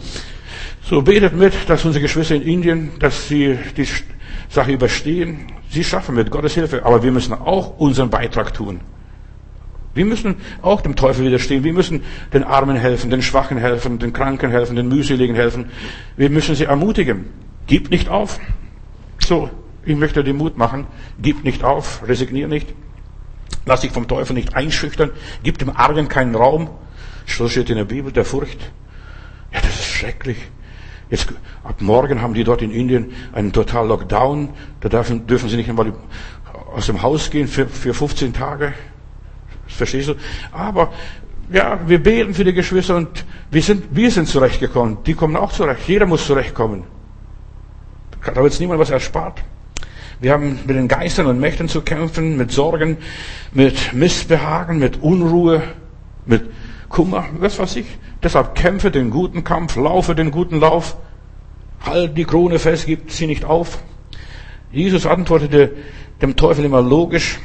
So 0.84 1.02
betet 1.02 1.36
mit, 1.36 1.52
dass 1.68 1.84
unsere 1.84 2.02
Geschwister 2.02 2.36
in 2.36 2.42
Indien, 2.42 2.90
dass 2.98 3.28
sie 3.28 3.58
die 3.76 3.86
Sache 4.52 4.72
überstehen. 4.72 5.46
Sie 5.70 5.82
schaffen 5.82 6.14
mit 6.14 6.30
Gottes 6.30 6.54
Hilfe. 6.54 6.84
Aber 6.84 7.02
wir 7.02 7.10
müssen 7.10 7.32
auch 7.32 7.78
unseren 7.78 8.10
Beitrag 8.10 8.52
tun. 8.52 8.80
Wir 9.94 10.04
müssen 10.04 10.36
auch 10.60 10.82
dem 10.82 10.94
Teufel 10.94 11.24
widerstehen. 11.24 11.64
Wir 11.64 11.72
müssen 11.72 12.02
den 12.32 12.44
Armen 12.44 12.76
helfen, 12.76 13.10
den 13.10 13.22
Schwachen 13.22 13.56
helfen, 13.56 13.98
den 13.98 14.12
Kranken 14.12 14.50
helfen, 14.50 14.76
den 14.76 14.88
Mühseligen 14.88 15.34
helfen. 15.34 15.70
Wir 16.16 16.28
müssen 16.28 16.54
sie 16.54 16.64
ermutigen. 16.64 17.30
Gib 17.66 17.90
nicht 17.90 18.08
auf. 18.08 18.38
So, 19.18 19.48
ich 19.84 19.96
möchte 19.96 20.22
dir 20.22 20.34
Mut 20.34 20.58
machen. 20.58 20.86
Gib 21.20 21.44
nicht 21.44 21.64
auf, 21.64 22.06
resignier 22.06 22.48
nicht. 22.48 22.68
Lass 23.64 23.80
dich 23.80 23.92
vom 23.92 24.08
Teufel 24.08 24.34
nicht 24.34 24.54
einschüchtern. 24.54 25.10
Gib 25.42 25.58
dem 25.58 25.74
Argen 25.74 26.08
keinen 26.08 26.34
Raum. 26.34 26.68
So 27.26 27.48
steht 27.48 27.70
in 27.70 27.76
der 27.76 27.84
Bibel 27.84 28.12
der 28.12 28.24
Furcht. 28.24 28.70
Ja, 29.52 29.60
das 29.60 29.78
ist 29.78 29.86
schrecklich. 29.86 30.36
Jetzt, 31.10 31.28
ab 31.64 31.80
morgen 31.80 32.20
haben 32.20 32.34
die 32.34 32.44
dort 32.44 32.62
in 32.62 32.70
Indien 32.70 33.12
einen 33.32 33.52
Total 33.52 33.86
Lockdown. 33.86 34.50
Da 34.80 34.88
dürfen, 34.88 35.26
dürfen 35.26 35.48
sie 35.48 35.56
nicht 35.56 35.68
einmal 35.68 35.92
aus 36.74 36.86
dem 36.86 37.02
Haus 37.02 37.30
gehen 37.30 37.48
für, 37.48 37.66
für 37.66 37.94
15 37.94 38.32
Tage. 38.32 38.74
Verstehst 39.66 40.08
du? 40.08 40.14
Aber 40.52 40.92
ja, 41.52 41.80
wir 41.86 42.02
beten 42.02 42.34
für 42.34 42.44
die 42.44 42.52
Geschwister 42.52 42.96
und 42.96 43.24
wir 43.50 43.62
sind, 43.62 43.84
wir 43.94 44.10
sind 44.10 44.28
zurechtgekommen. 44.28 44.98
Die 45.06 45.14
kommen 45.14 45.36
auch 45.36 45.52
zurecht. 45.52 45.86
Jeder 45.86 46.06
muss 46.06 46.26
zurechtkommen. 46.26 46.84
Da 48.24 48.42
wird 48.42 48.58
niemand 48.60 48.80
was 48.80 48.90
erspart. 48.90 49.42
Wir 50.20 50.32
haben 50.32 50.60
mit 50.64 50.76
den 50.76 50.86
Geistern 50.86 51.26
und 51.26 51.40
Mächten 51.40 51.68
zu 51.68 51.82
kämpfen, 51.82 52.36
mit 52.36 52.52
Sorgen, 52.52 52.98
mit 53.52 53.92
Missbehagen, 53.92 54.78
mit 54.78 55.02
Unruhe, 55.02 55.62
mit 56.26 56.48
Kummer, 56.88 57.24
was 57.40 57.58
weiß 57.58 57.76
ich. 57.76 57.86
Deshalb 58.22 58.54
kämpfe 58.54 58.92
den 58.92 59.10
guten 59.10 59.42
Kampf, 59.42 59.74
laufe 59.74 60.14
den 60.14 60.30
guten 60.30 60.60
Lauf, 60.60 60.96
halt 61.84 62.16
die 62.16 62.24
Krone 62.24 62.58
fest, 62.58 62.86
gib 62.86 63.10
sie 63.10 63.26
nicht 63.26 63.44
auf. 63.44 63.82
Jesus 64.70 65.06
antwortete 65.06 65.72
dem 66.20 66.36
Teufel 66.36 66.64
immer 66.64 66.80
logisch, 66.80 67.38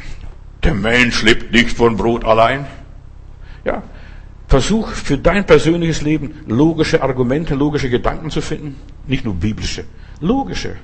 der 0.63 0.73
Mensch 0.73 1.23
lebt 1.23 1.51
nicht 1.51 1.71
von 1.71 1.97
Brot 1.97 2.25
allein. 2.25 2.65
Ja, 3.65 3.83
versuch 4.47 4.89
für 4.89 5.17
dein 5.17 5.45
persönliches 5.45 6.01
Leben 6.01 6.35
logische 6.47 7.01
Argumente, 7.01 7.55
logische 7.55 7.89
Gedanken 7.89 8.29
zu 8.29 8.41
finden. 8.41 8.75
Nicht 9.07 9.25
nur 9.25 9.35
biblische, 9.35 9.83
logische. 10.19 10.75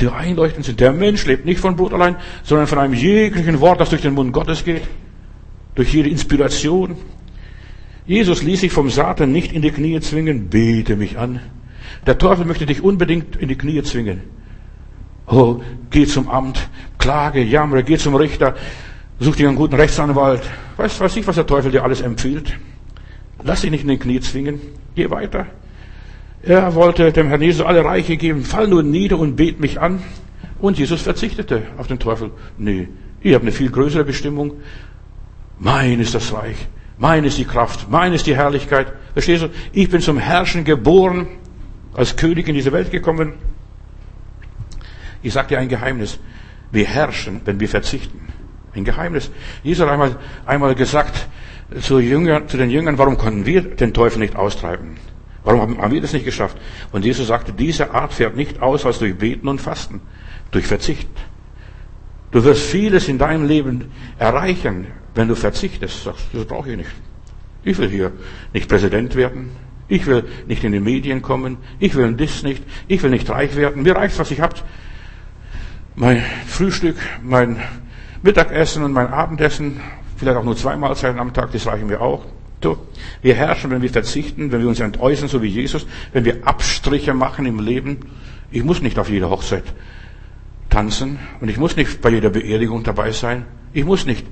Die 0.00 0.08
einleuchtend 0.08 0.66
sind. 0.66 0.80
Der 0.80 0.92
Mensch 0.92 1.24
lebt 1.24 1.46
nicht 1.46 1.60
von 1.60 1.76
Brot 1.76 1.94
allein, 1.94 2.16
sondern 2.42 2.66
von 2.66 2.78
einem 2.78 2.92
jeglichen 2.92 3.60
Wort, 3.60 3.80
das 3.80 3.90
durch 3.90 4.02
den 4.02 4.12
Mund 4.14 4.32
Gottes 4.32 4.64
geht. 4.64 4.82
Durch 5.74 5.92
jede 5.92 6.10
Inspiration. 6.10 6.96
Jesus 8.06 8.42
ließ 8.42 8.60
sich 8.60 8.72
vom 8.72 8.90
Satan 8.90 9.32
nicht 9.32 9.52
in 9.52 9.62
die 9.62 9.70
Knie 9.70 9.98
zwingen. 10.00 10.48
Bete 10.48 10.96
mich 10.96 11.18
an. 11.18 11.40
Der 12.06 12.18
Teufel 12.18 12.44
möchte 12.44 12.66
dich 12.66 12.82
unbedingt 12.82 13.36
in 13.36 13.48
die 13.48 13.58
Knie 13.58 13.82
zwingen. 13.82 14.22
Oh, 15.26 15.60
geh 15.90 16.06
zum 16.06 16.28
Amt, 16.28 16.68
klage, 16.98 17.42
jammere, 17.42 17.82
geh 17.82 17.98
zum 17.98 18.14
Richter, 18.14 18.54
such 19.18 19.36
dir 19.36 19.48
einen 19.48 19.56
guten 19.56 19.74
Rechtsanwalt. 19.74 20.42
Weißt, 20.76 21.00
weiß 21.00 21.16
ich, 21.16 21.26
was 21.26 21.34
der 21.34 21.46
Teufel 21.46 21.72
dir 21.72 21.82
alles 21.82 22.00
empfiehlt? 22.00 22.56
Lass 23.42 23.62
dich 23.62 23.70
nicht 23.70 23.82
in 23.82 23.88
den 23.88 23.98
Knie 23.98 24.20
zwingen. 24.20 24.60
Geh 24.94 25.10
weiter. 25.10 25.46
Er 26.42 26.74
wollte 26.74 27.10
dem 27.10 27.28
Herrn 27.28 27.42
Jesus 27.42 27.66
alle 27.66 27.84
Reiche 27.84 28.16
geben. 28.16 28.44
Fall 28.44 28.68
nur 28.68 28.82
nieder 28.82 29.18
und 29.18 29.34
bet 29.34 29.58
mich 29.58 29.80
an. 29.80 30.00
Und 30.60 30.78
Jesus 30.78 31.02
verzichtete 31.02 31.62
auf 31.76 31.88
den 31.88 31.98
Teufel. 31.98 32.30
Nee, 32.56 32.88
ich 33.20 33.34
habe 33.34 33.42
eine 33.42 33.52
viel 33.52 33.70
größere 33.70 34.04
Bestimmung. 34.04 34.52
Mein 35.58 36.00
ist 36.00 36.14
das 36.14 36.32
Reich. 36.32 36.68
Mein 36.98 37.24
ist 37.24 37.38
die 37.38 37.44
Kraft. 37.44 37.90
Mein 37.90 38.12
ist 38.12 38.26
die 38.26 38.36
Herrlichkeit. 38.36 38.92
Verstehst 39.12 39.42
du? 39.42 39.48
Ich 39.72 39.90
bin 39.90 40.00
zum 40.00 40.18
Herrschen 40.18 40.64
geboren, 40.64 41.26
als 41.96 42.14
König 42.14 42.46
in 42.46 42.54
diese 42.54 42.72
Welt 42.72 42.90
gekommen. 42.90 43.32
Ich 45.22 45.32
sage 45.32 45.48
dir 45.48 45.58
ein 45.58 45.68
Geheimnis. 45.68 46.20
Wir 46.70 46.84
herrschen, 46.84 47.40
wenn 47.44 47.58
wir 47.58 47.68
verzichten. 47.68 48.20
Ein 48.74 48.84
Geheimnis. 48.84 49.30
Jesus 49.62 49.84
hat 49.84 49.92
einmal, 49.92 50.16
einmal 50.44 50.74
gesagt 50.74 51.26
zu, 51.80 51.98
Jüngern, 51.98 52.48
zu 52.48 52.58
den 52.58 52.70
Jüngern, 52.70 52.98
warum 52.98 53.16
konnten 53.16 53.46
wir 53.46 53.62
den 53.62 53.94
Teufel 53.94 54.18
nicht 54.18 54.36
austreiben? 54.36 54.98
Warum 55.42 55.60
haben, 55.60 55.78
haben 55.78 55.94
wir 55.94 56.02
das 56.02 56.12
nicht 56.12 56.24
geschafft? 56.24 56.58
Und 56.92 57.04
Jesus 57.04 57.28
sagte, 57.28 57.52
diese 57.52 57.92
Art 57.92 58.12
fährt 58.12 58.36
nicht 58.36 58.60
aus 58.60 58.84
als 58.84 58.98
durch 58.98 59.16
Beten 59.16 59.48
und 59.48 59.60
Fasten, 59.60 60.02
durch 60.50 60.66
Verzicht. 60.66 61.08
Du 62.30 62.44
wirst 62.44 62.62
vieles 62.62 63.08
in 63.08 63.16
deinem 63.16 63.46
Leben 63.46 63.92
erreichen, 64.18 64.88
wenn 65.14 65.28
du 65.28 65.34
verzichtest. 65.34 66.04
Sagst, 66.04 66.26
das 66.32 66.44
brauche 66.44 66.70
ich 66.70 66.76
nicht. 66.76 66.90
Ich 67.64 67.78
will 67.78 67.88
hier 67.88 68.12
nicht 68.52 68.68
Präsident 68.68 69.14
werden. 69.14 69.50
Ich 69.88 70.06
will 70.06 70.24
nicht 70.46 70.64
in 70.64 70.72
die 70.72 70.80
Medien 70.80 71.22
kommen. 71.22 71.58
Ich 71.78 71.94
will 71.94 72.12
das 72.14 72.42
nicht. 72.42 72.62
Ich 72.88 73.02
will 73.02 73.10
nicht 73.10 73.28
reich 73.30 73.54
werden. 73.56 73.82
Mir 73.82 73.96
reicht, 73.96 74.18
was 74.18 74.30
ich 74.30 74.40
habe 74.40 74.56
mein 75.96 76.22
Frühstück, 76.46 76.96
mein 77.22 77.56
Mittagessen 78.22 78.84
und 78.84 78.92
mein 78.92 79.08
Abendessen, 79.08 79.80
vielleicht 80.16 80.36
auch 80.36 80.44
nur 80.44 80.56
zwei 80.56 80.76
Mahlzeiten 80.76 81.18
am 81.18 81.32
Tag, 81.32 81.52
das 81.52 81.66
reichen 81.66 81.86
mir 81.86 82.00
auch. 82.00 82.24
So, 82.62 82.86
wir 83.22 83.34
herrschen, 83.34 83.70
wenn 83.70 83.82
wir 83.82 83.90
verzichten, 83.90 84.52
wenn 84.52 84.60
wir 84.60 84.68
uns 84.68 84.80
entäußern, 84.80 85.28
so 85.28 85.42
wie 85.42 85.48
Jesus, 85.48 85.86
wenn 86.12 86.24
wir 86.24 86.46
Abstriche 86.46 87.14
machen 87.14 87.46
im 87.46 87.60
Leben. 87.60 87.98
Ich 88.50 88.62
muss 88.62 88.82
nicht 88.82 88.98
auf 88.98 89.08
jeder 89.08 89.30
Hochzeit 89.30 89.64
tanzen 90.70 91.18
und 91.40 91.48
ich 91.48 91.58
muss 91.58 91.76
nicht 91.76 92.00
bei 92.00 92.10
jeder 92.10 92.30
Beerdigung 92.30 92.82
dabei 92.82 93.12
sein. 93.12 93.44
Ich 93.72 93.84
muss 93.84 94.06
nicht 94.06 94.26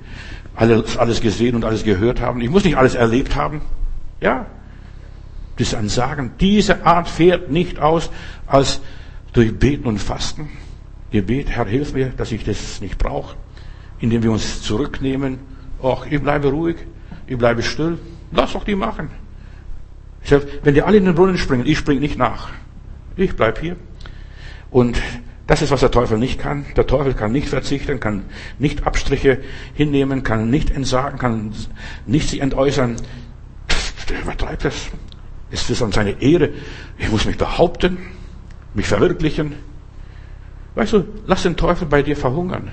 alles, 0.56 0.96
alles 0.96 1.20
gesehen 1.20 1.54
und 1.54 1.64
alles 1.64 1.84
gehört 1.84 2.20
haben. 2.20 2.40
Ich 2.40 2.50
muss 2.50 2.64
nicht 2.64 2.76
alles 2.76 2.94
erlebt 2.94 3.36
haben. 3.36 3.60
Ja. 4.20 4.46
Das 5.56 5.72
ist 5.72 5.90
Sagen. 5.90 6.32
Diese 6.40 6.84
Art 6.84 7.08
fährt 7.08 7.50
nicht 7.50 7.78
aus 7.78 8.10
als 8.46 8.80
durch 9.32 9.56
Beten 9.56 9.86
und 9.86 9.98
Fasten. 9.98 10.48
Gebet, 11.10 11.50
Herr, 11.50 11.66
hilf 11.66 11.92
mir, 11.92 12.08
dass 12.08 12.32
ich 12.32 12.44
das 12.44 12.80
nicht 12.80 12.98
brauche. 12.98 13.36
Indem 14.00 14.22
wir 14.22 14.32
uns 14.32 14.62
zurücknehmen. 14.62 15.38
Ach, 15.82 16.06
ich 16.06 16.20
bleibe 16.20 16.48
ruhig. 16.48 16.76
Ich 17.26 17.38
bleibe 17.38 17.62
still. 17.62 17.98
Lass 18.32 18.52
doch 18.52 18.64
die 18.64 18.74
machen. 18.74 19.10
Wenn 20.62 20.74
die 20.74 20.82
alle 20.82 20.96
in 20.96 21.04
den 21.04 21.14
Brunnen 21.14 21.38
springen, 21.38 21.66
ich 21.66 21.78
spring 21.78 22.00
nicht 22.00 22.18
nach. 22.18 22.50
Ich 23.16 23.36
bleib 23.36 23.60
hier. 23.60 23.76
Und 24.70 25.00
das 25.46 25.62
ist, 25.62 25.70
was 25.70 25.80
der 25.80 25.90
Teufel 25.90 26.18
nicht 26.18 26.40
kann. 26.40 26.64
Der 26.76 26.86
Teufel 26.86 27.14
kann 27.14 27.30
nicht 27.30 27.48
verzichten, 27.48 28.00
kann 28.00 28.24
nicht 28.58 28.86
Abstriche 28.86 29.40
hinnehmen, 29.74 30.22
kann 30.22 30.50
nicht 30.50 30.70
entsagen, 30.70 31.18
kann 31.18 31.52
nicht 32.06 32.30
sich 32.30 32.40
entäußern. 32.40 32.96
Der 34.08 34.22
übertreibt 34.22 34.64
es. 34.64 34.90
Es 35.54 35.70
ist 35.70 35.82
an 35.82 35.92
seine 35.92 36.20
Ehre. 36.20 36.50
Ich 36.98 37.08
muss 37.12 37.26
mich 37.26 37.38
behaupten, 37.38 37.98
mich 38.74 38.88
verwirklichen. 38.88 39.54
Weißt 40.74 40.92
du, 40.92 41.04
lass 41.28 41.44
den 41.44 41.56
Teufel 41.56 41.86
bei 41.86 42.02
dir 42.02 42.16
verhungern. 42.16 42.72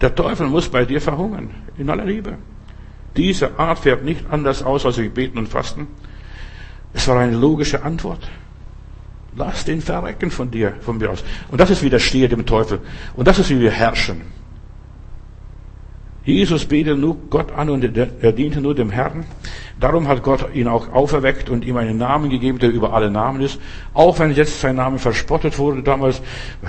Der 0.00 0.12
Teufel 0.12 0.48
muss 0.48 0.68
bei 0.68 0.84
dir 0.84 1.00
verhungern. 1.00 1.50
In 1.78 1.88
aller 1.88 2.04
Liebe. 2.04 2.38
Diese 3.16 3.56
Art 3.56 3.78
fährt 3.78 4.04
nicht 4.04 4.28
anders 4.30 4.64
aus, 4.64 4.84
als 4.84 4.98
wir 4.98 5.08
beten 5.08 5.38
und 5.38 5.48
fasten. 5.48 5.86
Es 6.92 7.06
war 7.06 7.20
eine 7.20 7.36
logische 7.36 7.84
Antwort. 7.84 8.28
Lass 9.36 9.64
den 9.64 9.80
verrecken 9.80 10.32
von 10.32 10.50
dir, 10.50 10.74
von 10.80 10.98
mir 10.98 11.08
aus. 11.08 11.22
Und 11.52 11.60
das 11.60 11.70
ist 11.70 11.84
Widerstehe 11.84 12.28
dem 12.28 12.44
Teufel. 12.46 12.80
Und 13.14 13.28
das 13.28 13.38
ist, 13.38 13.48
wie 13.48 13.60
wir 13.60 13.70
herrschen. 13.70 14.22
Jesus 16.24 16.64
betet 16.66 16.98
nur 16.98 17.16
Gott 17.30 17.50
an 17.52 17.68
und 17.68 17.84
er 17.96 18.32
diente 18.32 18.60
nur 18.60 18.74
dem 18.74 18.90
Herrn. 18.90 19.24
Darum 19.80 20.06
hat 20.06 20.22
Gott 20.22 20.54
ihn 20.54 20.68
auch 20.68 20.92
auferweckt 20.92 21.50
und 21.50 21.64
ihm 21.64 21.76
einen 21.76 21.98
Namen 21.98 22.30
gegeben, 22.30 22.60
der 22.60 22.70
über 22.70 22.92
alle 22.92 23.10
Namen 23.10 23.40
ist. 23.40 23.58
Auch 23.92 24.20
wenn 24.20 24.32
jetzt 24.32 24.60
sein 24.60 24.76
Name 24.76 24.98
verspottet 24.98 25.58
wurde 25.58 25.82
damals. 25.82 26.20
Äh, 26.20 26.66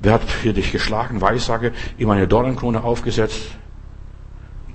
wer 0.00 0.12
hat 0.12 0.22
hier 0.42 0.52
dich 0.52 0.72
geschlagen? 0.72 1.22
Weissage, 1.22 1.72
ihm 1.96 2.10
eine 2.10 2.28
Dornenkrone 2.28 2.84
aufgesetzt. 2.84 3.40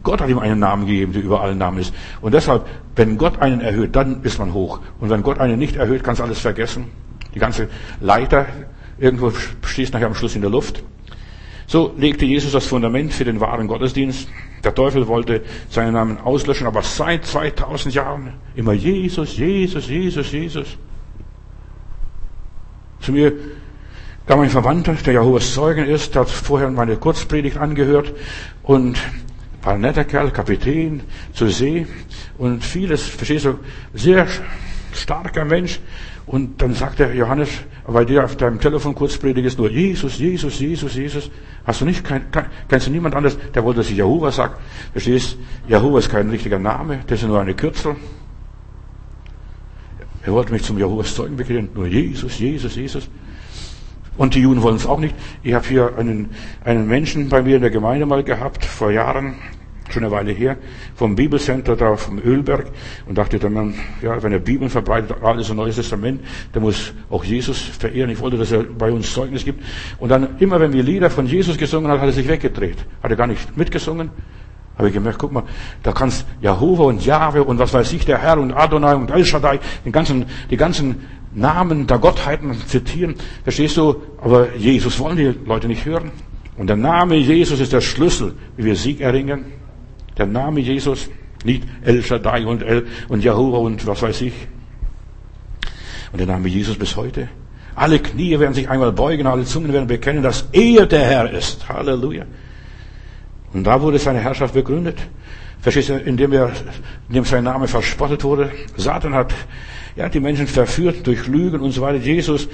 Gott 0.02 0.22
hat 0.22 0.30
ihm 0.30 0.40
einen 0.40 0.60
Namen 0.60 0.88
gegeben, 0.88 1.14
der 1.14 1.22
über 1.22 1.42
allen 1.42 1.60
Namen 1.60 1.78
ist. 1.78 1.94
Und 2.22 2.34
deshalb, 2.34 2.66
wenn 2.96 3.18
Gott 3.18 3.40
einen 3.40 3.62
erhöht, 3.62 3.96
dann 3.96 4.24
ist 4.24 4.40
man 4.40 4.54
hoch. 4.54 4.80
Und 5.00 5.12
wenn 5.12 5.22
Gott 5.22 5.38
einen 5.38 5.60
nicht 5.60 5.76
erhöht, 5.76 6.04
kannst 6.04 6.20
du 6.20 6.24
alles 6.24 6.40
vergessen. 6.40 6.86
Die 7.36 7.40
ganze 7.40 7.68
Leiter, 8.00 8.48
irgendwo 8.98 9.32
stehst 9.62 9.94
nachher 9.94 10.08
am 10.08 10.16
Schluss 10.16 10.36
in 10.36 10.42
der 10.42 10.50
Luft. 10.50 10.82
So 11.70 11.94
legte 11.96 12.26
Jesus 12.26 12.54
das 12.54 12.66
Fundament 12.66 13.14
für 13.14 13.26
den 13.26 13.40
wahren 13.40 13.68
Gottesdienst. 13.68 14.28
Der 14.64 14.74
Teufel 14.74 15.08
wollte 15.08 15.44
seinen 15.70 15.94
Namen 15.94 16.18
auslöschen, 16.18 16.66
aber 16.66 16.82
seit 16.82 17.28
2000 17.28 17.94
Jahren 17.94 18.34
immer 18.56 18.74
Jesus, 18.74 19.38
Jesus, 19.38 19.88
Jesus, 19.88 20.32
Jesus. 20.32 20.78
Zu 23.02 23.12
mir 23.12 23.34
kam 24.26 24.40
ein 24.40 24.50
Verwandter, 24.50 24.94
der 24.94 25.14
Jehovas 25.14 25.54
Zeugen 25.54 25.86
ist, 25.86 26.16
der 26.16 26.22
hat 26.22 26.32
vorher 26.32 26.72
meine 26.72 26.98
Kurzpredigt 26.98 27.58
angehört 27.58 28.14
und 28.64 28.98
war 29.62 29.74
ein 29.74 29.82
netter 29.82 30.06
Kerl, 30.06 30.32
Kapitän 30.32 31.02
zur 31.34 31.50
See 31.50 31.86
und 32.40 32.64
vieles, 32.64 33.04
verstehst 33.04 33.46
du, 33.46 33.60
sehr 33.94 34.26
starker 34.92 35.46
Mensch. 35.46 35.80
Und 36.30 36.62
dann 36.62 36.76
sagt 36.76 37.00
der 37.00 37.16
Johannes, 37.16 37.50
weil 37.88 38.06
dir 38.06 38.24
auf 38.24 38.36
deinem 38.36 38.60
Telefon 38.60 38.94
kurz 38.94 39.18
predigst, 39.18 39.58
nur 39.58 39.68
Jesus, 39.68 40.20
Jesus, 40.20 40.60
Jesus, 40.60 40.94
Jesus. 40.94 41.32
Hast 41.66 41.82
du 41.82 41.86
nicht, 41.86 42.04
kein, 42.04 42.22
kennst 42.68 42.86
du 42.86 42.92
niemand 42.92 43.16
anderes, 43.16 43.36
der 43.56 43.64
wollte, 43.64 43.80
dass 43.80 43.90
ich 43.90 43.98
Jehova 43.98 44.32
sag. 44.32 44.60
Verstehst? 44.92 45.38
Jehova 45.68 45.98
ist 45.98 46.12
kein 46.12 46.30
richtiger 46.30 46.60
Name, 46.60 47.00
das 47.08 47.24
ist 47.24 47.28
nur 47.28 47.42
eine 47.42 47.56
Kürzel. 47.56 47.96
Er 50.24 50.32
wollte 50.34 50.54
mich 50.54 50.62
zum 50.62 50.78
Jehovas 50.78 51.16
Zeugen 51.16 51.36
bekehren, 51.36 51.70
nur 51.74 51.88
Jesus, 51.88 52.38
Jesus, 52.38 52.76
Jesus. 52.76 53.10
Und 54.16 54.36
die 54.36 54.42
Juden 54.42 54.62
wollen 54.62 54.76
es 54.76 54.86
auch 54.86 55.00
nicht. 55.00 55.16
Ich 55.42 55.56
habe 55.56 55.68
hier 55.68 55.98
einen, 55.98 56.30
einen 56.64 56.88
Menschen 56.88 57.30
bei 57.30 57.42
mir 57.42 57.56
in 57.56 57.64
der 57.64 57.72
Gemeinde 57.72 58.06
mal 58.06 58.24
gehabt, 58.24 58.66
vor 58.66 58.92
Jahren, 58.92 59.34
schon 59.94 60.04
eine 60.04 60.12
Weile 60.12 60.32
her, 60.32 60.58
vom 60.96 61.16
Bibelcenter 61.16 61.76
da 61.76 61.96
vom 61.96 62.20
Ölberg 62.20 62.68
und 63.08 63.18
dachte 63.18 63.40
dann, 63.40 63.74
ja, 64.02 64.22
wenn 64.22 64.32
er 64.32 64.40
Bibeln 64.40 64.70
verbreitet, 64.70 65.16
alles 65.22 65.50
ein 65.50 65.58
Neues 65.58 65.76
Testament, 65.76 66.22
der 66.54 66.62
muss 66.62 66.94
auch 67.10 67.24
Jesus 67.24 67.60
verehren. 67.60 68.10
Ich 68.10 68.20
wollte, 68.20 68.38
dass 68.38 68.52
er 68.52 68.64
bei 68.64 68.92
uns 68.92 69.14
Zeugnis 69.14 69.46
gibt. 69.46 69.64
Und 70.00 70.10
dann, 70.10 70.38
immer 70.40 70.60
wenn 70.60 70.74
wir 70.74 70.84
Lieder 70.84 71.10
von 71.10 71.26
Jesus 71.26 71.58
gesungen 71.58 71.92
haben, 71.92 72.00
hat 72.00 72.08
er 72.08 72.14
sich 72.14 72.28
weggedreht. 72.28 72.78
Hat 73.04 73.12
er 73.12 73.18
gar 73.18 73.28
nicht 73.28 73.58
mitgesungen. 73.58 74.10
Habe 74.78 74.88
ich 74.88 74.94
gemerkt, 74.94 75.20
guck 75.20 75.34
mal, 75.34 75.44
da 75.84 75.92
kannst 75.92 76.26
Jahova 76.40 76.84
und 76.86 77.06
Jahwe 77.06 77.44
und 77.44 77.60
was 77.60 77.74
weiß 77.74 77.92
ich, 77.92 78.06
der 78.06 78.18
Herr 78.20 78.40
und 78.40 78.54
Adonai 78.54 78.96
und 78.96 79.12
El 79.12 79.26
Shaddai, 79.26 79.60
den 79.84 79.92
ganzen, 79.92 80.26
die 80.50 80.56
ganzen 80.56 81.06
Namen 81.34 81.86
der 81.86 81.98
Gottheiten 81.98 82.54
zitieren. 82.66 83.16
Verstehst 83.44 83.76
du? 83.76 84.02
Aber 84.22 84.56
Jesus 84.56 84.98
wollen 85.00 85.18
die 85.18 85.36
Leute 85.46 85.68
nicht 85.68 85.86
hören. 85.86 86.12
Und 86.56 86.68
der 86.68 86.76
Name 86.76 87.16
Jesus 87.16 87.60
ist 87.60 87.74
der 87.74 87.82
Schlüssel, 87.82 88.36
wie 88.58 88.66
wir 88.66 88.76
Sieg 88.76 89.02
erringen. 89.02 89.46
Der 90.20 90.28
Name 90.28 90.60
Jesus, 90.60 91.10
nicht 91.44 91.64
El 91.82 92.04
Shaddai 92.04 92.46
und 92.46 92.62
El 92.62 92.86
und 93.08 93.24
Jehovah 93.24 93.60
und 93.60 93.88
was 93.88 94.02
weiß 94.02 94.22
ich. 94.22 94.34
Und 96.12 96.20
der 96.20 96.28
Name 96.28 96.48
Jesus 96.50 96.78
bis 96.78 96.96
heute. 96.96 97.30
Alle 97.74 98.00
Knie 98.00 98.38
werden 98.40 98.54
sich 98.54 98.70
einmal 98.70 98.92
beugen, 98.92 99.26
alle 99.26 99.46
Zungen 99.46 99.74
werden 99.74 99.88
bekennen, 99.88 100.22
dass 100.22 100.50
er 100.52 100.86
der 100.86 101.06
Herr 101.06 101.32
ist. 101.32 101.68
Halleluja. 101.70 102.26
Und 103.54 103.64
da 103.64 103.82
wurde 103.82 103.98
seine 103.98 104.20
Herrschaft 104.20 104.54
begründet. 104.54 104.98
Verstehst 105.62 105.90
du, 105.90 105.98
indem 105.98 106.34
er, 106.34 106.52
indem 107.08 107.24
sein 107.24 107.44
Name 107.44 107.68
verspottet 107.68 108.24
wurde. 108.24 108.52
Satan 108.76 109.14
hat 109.14 109.34
er 109.96 110.06
hat 110.06 110.14
die 110.14 110.20
Menschen 110.20 110.48
verführt 110.48 111.06
durch 111.06 111.28
Lügen 111.28 111.60
und 111.60 111.72
so 111.72 111.82
weiter. 111.82 111.98
Jesus 111.98 112.48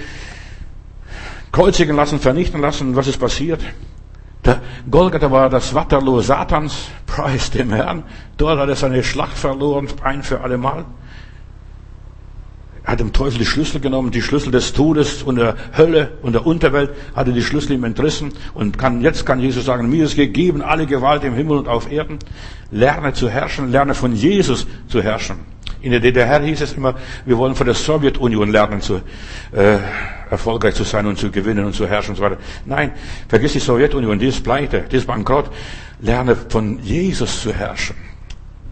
kreuzigen 1.51 1.95
lassen, 1.95 2.19
vernichten 2.19 2.59
lassen. 2.61 2.95
Was 2.95 3.07
ist 3.07 3.19
passiert? 3.19 3.61
Der 4.45 4.61
Golgatha 4.89 5.31
war 5.31 5.49
das 5.49 5.73
Waterloo 5.73 6.21
Satans. 6.21 6.89
Preis 7.07 7.49
dem 7.49 7.71
Herrn. 7.71 8.03
Dort 8.37 8.59
hat 8.59 8.69
er 8.69 8.75
seine 8.75 9.03
Schlacht 9.03 9.37
verloren, 9.37 9.87
ein 10.03 10.21
für 10.21 10.41
alle 10.41 10.57
Mal. 10.57 10.85
Er 12.83 12.91
hat 12.91 12.99
dem 12.99 13.13
Teufel 13.13 13.39
die 13.39 13.45
Schlüssel 13.45 13.81
genommen, 13.81 14.11
die 14.11 14.21
Schlüssel 14.21 14.51
des 14.51 14.73
Todes 14.73 15.23
und 15.23 15.37
der 15.37 15.55
Hölle 15.75 16.11
und 16.21 16.33
der 16.33 16.45
Unterwelt, 16.45 16.91
hat 17.15 17.27
er 17.27 17.33
die 17.33 17.41
Schlüssel 17.41 17.73
ihm 17.73 17.83
entrissen 17.83 18.31
und 18.53 18.77
kann, 18.77 19.01
jetzt 19.01 19.25
kann 19.25 19.39
Jesus 19.39 19.65
sagen, 19.65 19.89
mir 19.89 20.05
ist 20.05 20.15
gegeben 20.15 20.61
alle 20.61 20.85
Gewalt 20.85 21.23
im 21.23 21.33
Himmel 21.33 21.57
und 21.57 21.67
auf 21.67 21.91
Erden. 21.91 22.19
Lerne 22.69 23.13
zu 23.13 23.27
herrschen, 23.27 23.71
lerne 23.71 23.95
von 23.95 24.13
Jesus 24.13 24.67
zu 24.87 25.01
herrschen. 25.01 25.54
In 25.81 25.91
der 25.91 25.99
DDR 25.99 26.41
hieß 26.41 26.61
es 26.61 26.73
immer, 26.73 26.95
wir 27.25 27.37
wollen 27.37 27.55
von 27.55 27.65
der 27.65 27.75
Sowjetunion 27.75 28.51
lernen, 28.51 28.81
zu, 28.81 29.01
äh, 29.51 29.77
erfolgreich 30.29 30.75
zu 30.75 30.83
sein 30.83 31.05
und 31.05 31.17
zu 31.17 31.31
gewinnen 31.31 31.65
und 31.65 31.73
zu 31.73 31.87
herrschen 31.87 32.11
und 32.11 32.15
so 32.17 32.23
weiter. 32.23 32.37
Nein, 32.65 32.91
vergiss 33.27 33.53
die 33.53 33.59
Sowjetunion, 33.59 34.17
die 34.17 34.27
ist 34.27 34.43
pleite, 34.43 34.85
die 34.91 34.97
ist 34.97 35.07
bankrott. 35.07 35.51
Lerne 36.01 36.35
von 36.35 36.79
Jesus 36.81 37.41
zu 37.41 37.53
herrschen. 37.53 37.95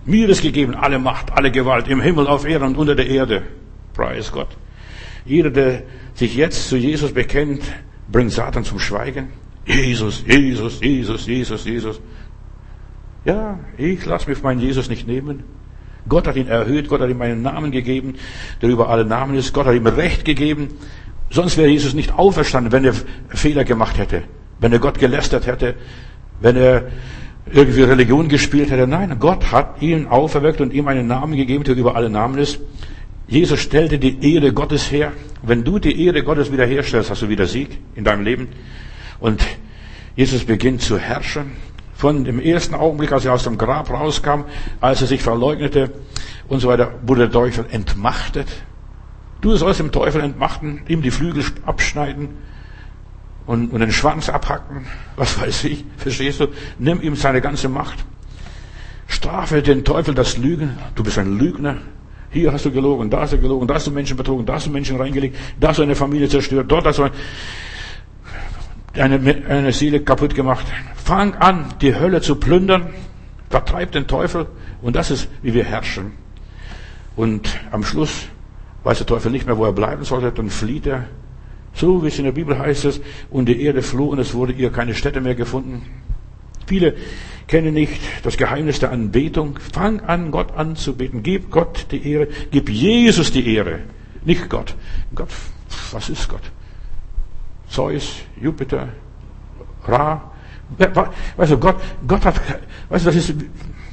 Mir 0.05 0.27
ist 0.29 0.41
gegeben 0.41 0.75
alle 0.75 0.99
Macht, 0.99 1.31
alle 1.31 1.51
Gewalt 1.51 1.87
im 1.87 2.01
Himmel, 2.01 2.27
auf 2.27 2.45
Erden 2.45 2.69
und 2.69 2.77
unter 2.77 2.95
der 2.95 3.07
Erde. 3.07 3.43
Preis 3.93 4.31
Gott. 4.31 4.49
Jeder, 5.25 5.49
der 5.49 5.83
sich 6.15 6.35
jetzt 6.35 6.67
zu 6.67 6.75
Jesus 6.75 7.13
bekennt, 7.13 7.61
bringt 8.11 8.31
Satan 8.31 8.65
zum 8.65 8.79
Schweigen. 8.79 9.29
Jesus, 9.65 10.23
Jesus, 10.27 10.81
Jesus, 10.81 11.25
Jesus, 11.25 11.65
Jesus. 11.65 12.01
Ja, 13.23 13.59
ich 13.77 14.05
lasse 14.05 14.29
mich 14.29 14.43
meinen 14.43 14.59
Jesus 14.59 14.89
nicht 14.89 15.07
nehmen. 15.07 15.43
Gott 16.07 16.27
hat 16.27 16.35
ihn 16.35 16.47
erhöht, 16.47 16.89
Gott 16.89 17.01
hat 17.01 17.09
ihm 17.09 17.21
einen 17.21 17.41
Namen 17.41 17.71
gegeben, 17.71 18.15
der 18.61 18.69
über 18.69 18.89
alle 18.89 19.05
Namen 19.05 19.35
ist. 19.35 19.53
Gott 19.53 19.65
hat 19.65 19.75
ihm 19.75 19.87
Recht 19.87 20.25
gegeben. 20.25 20.69
Sonst 21.29 21.57
wäre 21.57 21.69
Jesus 21.69 21.93
nicht 21.93 22.13
auferstanden, 22.13 22.71
wenn 22.71 22.85
er 22.85 22.93
Fehler 23.29 23.63
gemacht 23.63 23.97
hätte, 23.97 24.23
wenn 24.59 24.71
er 24.71 24.79
Gott 24.79 24.99
gelästert 24.99 25.47
hätte, 25.47 25.75
wenn 26.41 26.55
er 26.55 26.83
irgendwie 27.51 27.83
Religion 27.83 28.27
gespielt 28.27 28.69
hätte. 28.71 28.87
Nein, 28.87 29.17
Gott 29.19 29.51
hat 29.51 29.81
ihn 29.81 30.07
auferweckt 30.07 30.61
und 30.61 30.73
ihm 30.73 30.87
einen 30.87 31.07
Namen 31.07 31.35
gegeben, 31.35 31.63
der 31.63 31.75
über 31.75 31.95
alle 31.95 32.09
Namen 32.09 32.37
ist. 32.37 32.59
Jesus 33.27 33.59
stellte 33.59 33.97
die 33.97 34.33
Ehre 34.33 34.53
Gottes 34.53 34.91
her. 34.91 35.13
Wenn 35.41 35.63
du 35.63 35.79
die 35.79 36.05
Ehre 36.05 36.23
Gottes 36.23 36.51
wiederherstellst, 36.51 37.09
hast 37.09 37.21
du 37.21 37.29
wieder 37.29 37.47
Sieg 37.47 37.79
in 37.95 38.03
deinem 38.03 38.23
Leben. 38.23 38.49
Und 39.19 39.41
Jesus 40.15 40.43
beginnt 40.43 40.81
zu 40.81 40.97
herrschen. 40.97 41.53
Von 42.03 42.25
dem 42.25 42.41
ersten 42.41 42.75
Augenblick, 42.75 43.13
als 43.13 43.23
er 43.23 43.31
aus 43.31 43.45
dem 43.45 43.57
Grab 43.57 43.89
rauskam, 43.89 44.41
als 44.81 44.99
er 44.99 45.07
sich 45.07 45.23
verleugnete 45.23 45.89
und 46.49 46.59
so 46.59 46.67
weiter, 46.67 46.95
wurde 47.03 47.21
der 47.21 47.31
Teufel 47.31 47.65
entmachtet. 47.71 48.49
Du 49.39 49.55
sollst 49.55 49.79
dem 49.79 49.93
Teufel 49.93 50.19
entmachten, 50.19 50.81
ihm 50.89 51.01
die 51.01 51.11
Flügel 51.11 51.45
abschneiden 51.65 52.27
und, 53.45 53.71
und 53.71 53.79
den 53.79 53.93
Schwanz 53.93 54.27
abhacken. 54.27 54.85
Was 55.15 55.39
weiß 55.39 55.63
ich, 55.63 55.85
verstehst 55.95 56.41
du? 56.41 56.47
Nimm 56.77 57.01
ihm 57.01 57.15
seine 57.15 57.39
ganze 57.39 57.69
Macht. 57.69 58.03
Strafe 59.07 59.61
den 59.61 59.85
Teufel 59.85 60.13
das 60.13 60.35
Lügen. 60.35 60.77
Du 60.95 61.05
bist 61.05 61.17
ein 61.17 61.37
Lügner. 61.37 61.77
Hier 62.31 62.51
hast 62.51 62.65
du 62.65 62.71
gelogen, 62.71 63.11
da 63.11 63.21
hast 63.21 63.31
du 63.31 63.37
gelogen, 63.37 63.65
da 63.65 63.75
hast 63.75 63.87
du 63.87 63.91
Menschen 63.91 64.17
betrogen, 64.17 64.45
da 64.45 64.55
hast 64.55 64.67
du 64.67 64.71
Menschen 64.71 64.97
reingelegt, 64.97 65.37
da 65.57 65.69
hast 65.69 65.77
du 65.77 65.83
eine 65.83 65.95
Familie 65.95 66.27
zerstört, 66.27 66.69
dort 66.69 66.85
hast 66.85 66.99
du. 66.99 67.09
Eine, 68.93 69.45
eine 69.47 69.71
Seele 69.71 70.01
kaputt 70.01 70.35
gemacht. 70.35 70.65
Fang 70.95 71.35
an, 71.35 71.65
die 71.81 71.95
Hölle 71.95 72.21
zu 72.21 72.35
plündern. 72.35 72.93
Vertreib 73.49 73.91
den 73.91 74.07
Teufel. 74.07 74.47
Und 74.81 74.95
das 74.95 75.11
ist, 75.11 75.27
wie 75.41 75.53
wir 75.53 75.63
herrschen. 75.63 76.11
Und 77.15 77.59
am 77.71 77.83
Schluss 77.83 78.27
weiß 78.83 78.97
der 78.99 79.07
Teufel 79.07 79.31
nicht 79.31 79.45
mehr, 79.45 79.57
wo 79.57 79.65
er 79.65 79.73
bleiben 79.73 80.03
sollte, 80.03 80.31
dann 80.31 80.49
flieht 80.49 80.87
er. 80.87 81.05
So 81.73 82.03
wie 82.03 82.07
es 82.07 82.19
in 82.19 82.25
der 82.25 82.31
Bibel 82.31 82.57
heißt 82.57 82.85
es, 82.85 83.01
und 83.29 83.47
die 83.47 83.61
Erde 83.63 83.81
floh 83.81 84.07
und 84.07 84.19
es 84.19 84.33
wurde 84.33 84.53
ihr 84.53 84.71
keine 84.71 84.93
Stätte 84.93 85.21
mehr 85.21 85.35
gefunden. 85.35 85.81
Viele 86.67 86.95
kennen 87.47 87.73
nicht 87.73 87.99
das 88.23 88.37
Geheimnis 88.37 88.79
der 88.79 88.91
Anbetung. 88.91 89.59
Fang 89.71 90.01
an, 90.01 90.31
Gott 90.31 90.55
anzubeten. 90.55 91.23
Gib 91.23 91.51
Gott 91.51 91.87
die 91.91 92.11
Ehre. 92.11 92.27
Gib 92.51 92.69
Jesus 92.69 93.31
die 93.31 93.55
Ehre. 93.55 93.79
Nicht 94.23 94.49
Gott. 94.49 94.75
Gott, 95.13 95.29
was 95.91 96.09
ist 96.09 96.29
Gott? 96.29 96.41
Zeus, 97.73 98.21
Jupiter, 98.39 98.89
Ra. 99.87 100.31
Weißt 101.37 101.51
du, 101.51 101.57
Gott, 101.57 101.75
Gott 102.07 102.23
hat, 102.23 102.35
weißt 102.89 103.05
du, 103.05 103.09
das 103.09 103.15
ist 103.15 103.33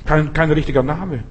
kein, 0.04 0.32
kein 0.32 0.52
richtiger 0.52 0.82
Name. 0.82 1.24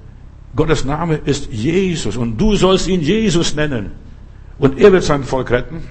Gottes 0.56 0.84
Name 0.84 1.20
ist 1.24 1.50
Jesus 1.52 2.16
und 2.16 2.36
du 2.36 2.56
sollst 2.56 2.88
ihn 2.88 3.00
Jesus 3.00 3.54
nennen. 3.54 3.92
Und 4.58 4.78
er 4.80 4.92
wird 4.92 5.04
sein 5.04 5.22
Volk 5.22 5.50
retten. 5.50 5.82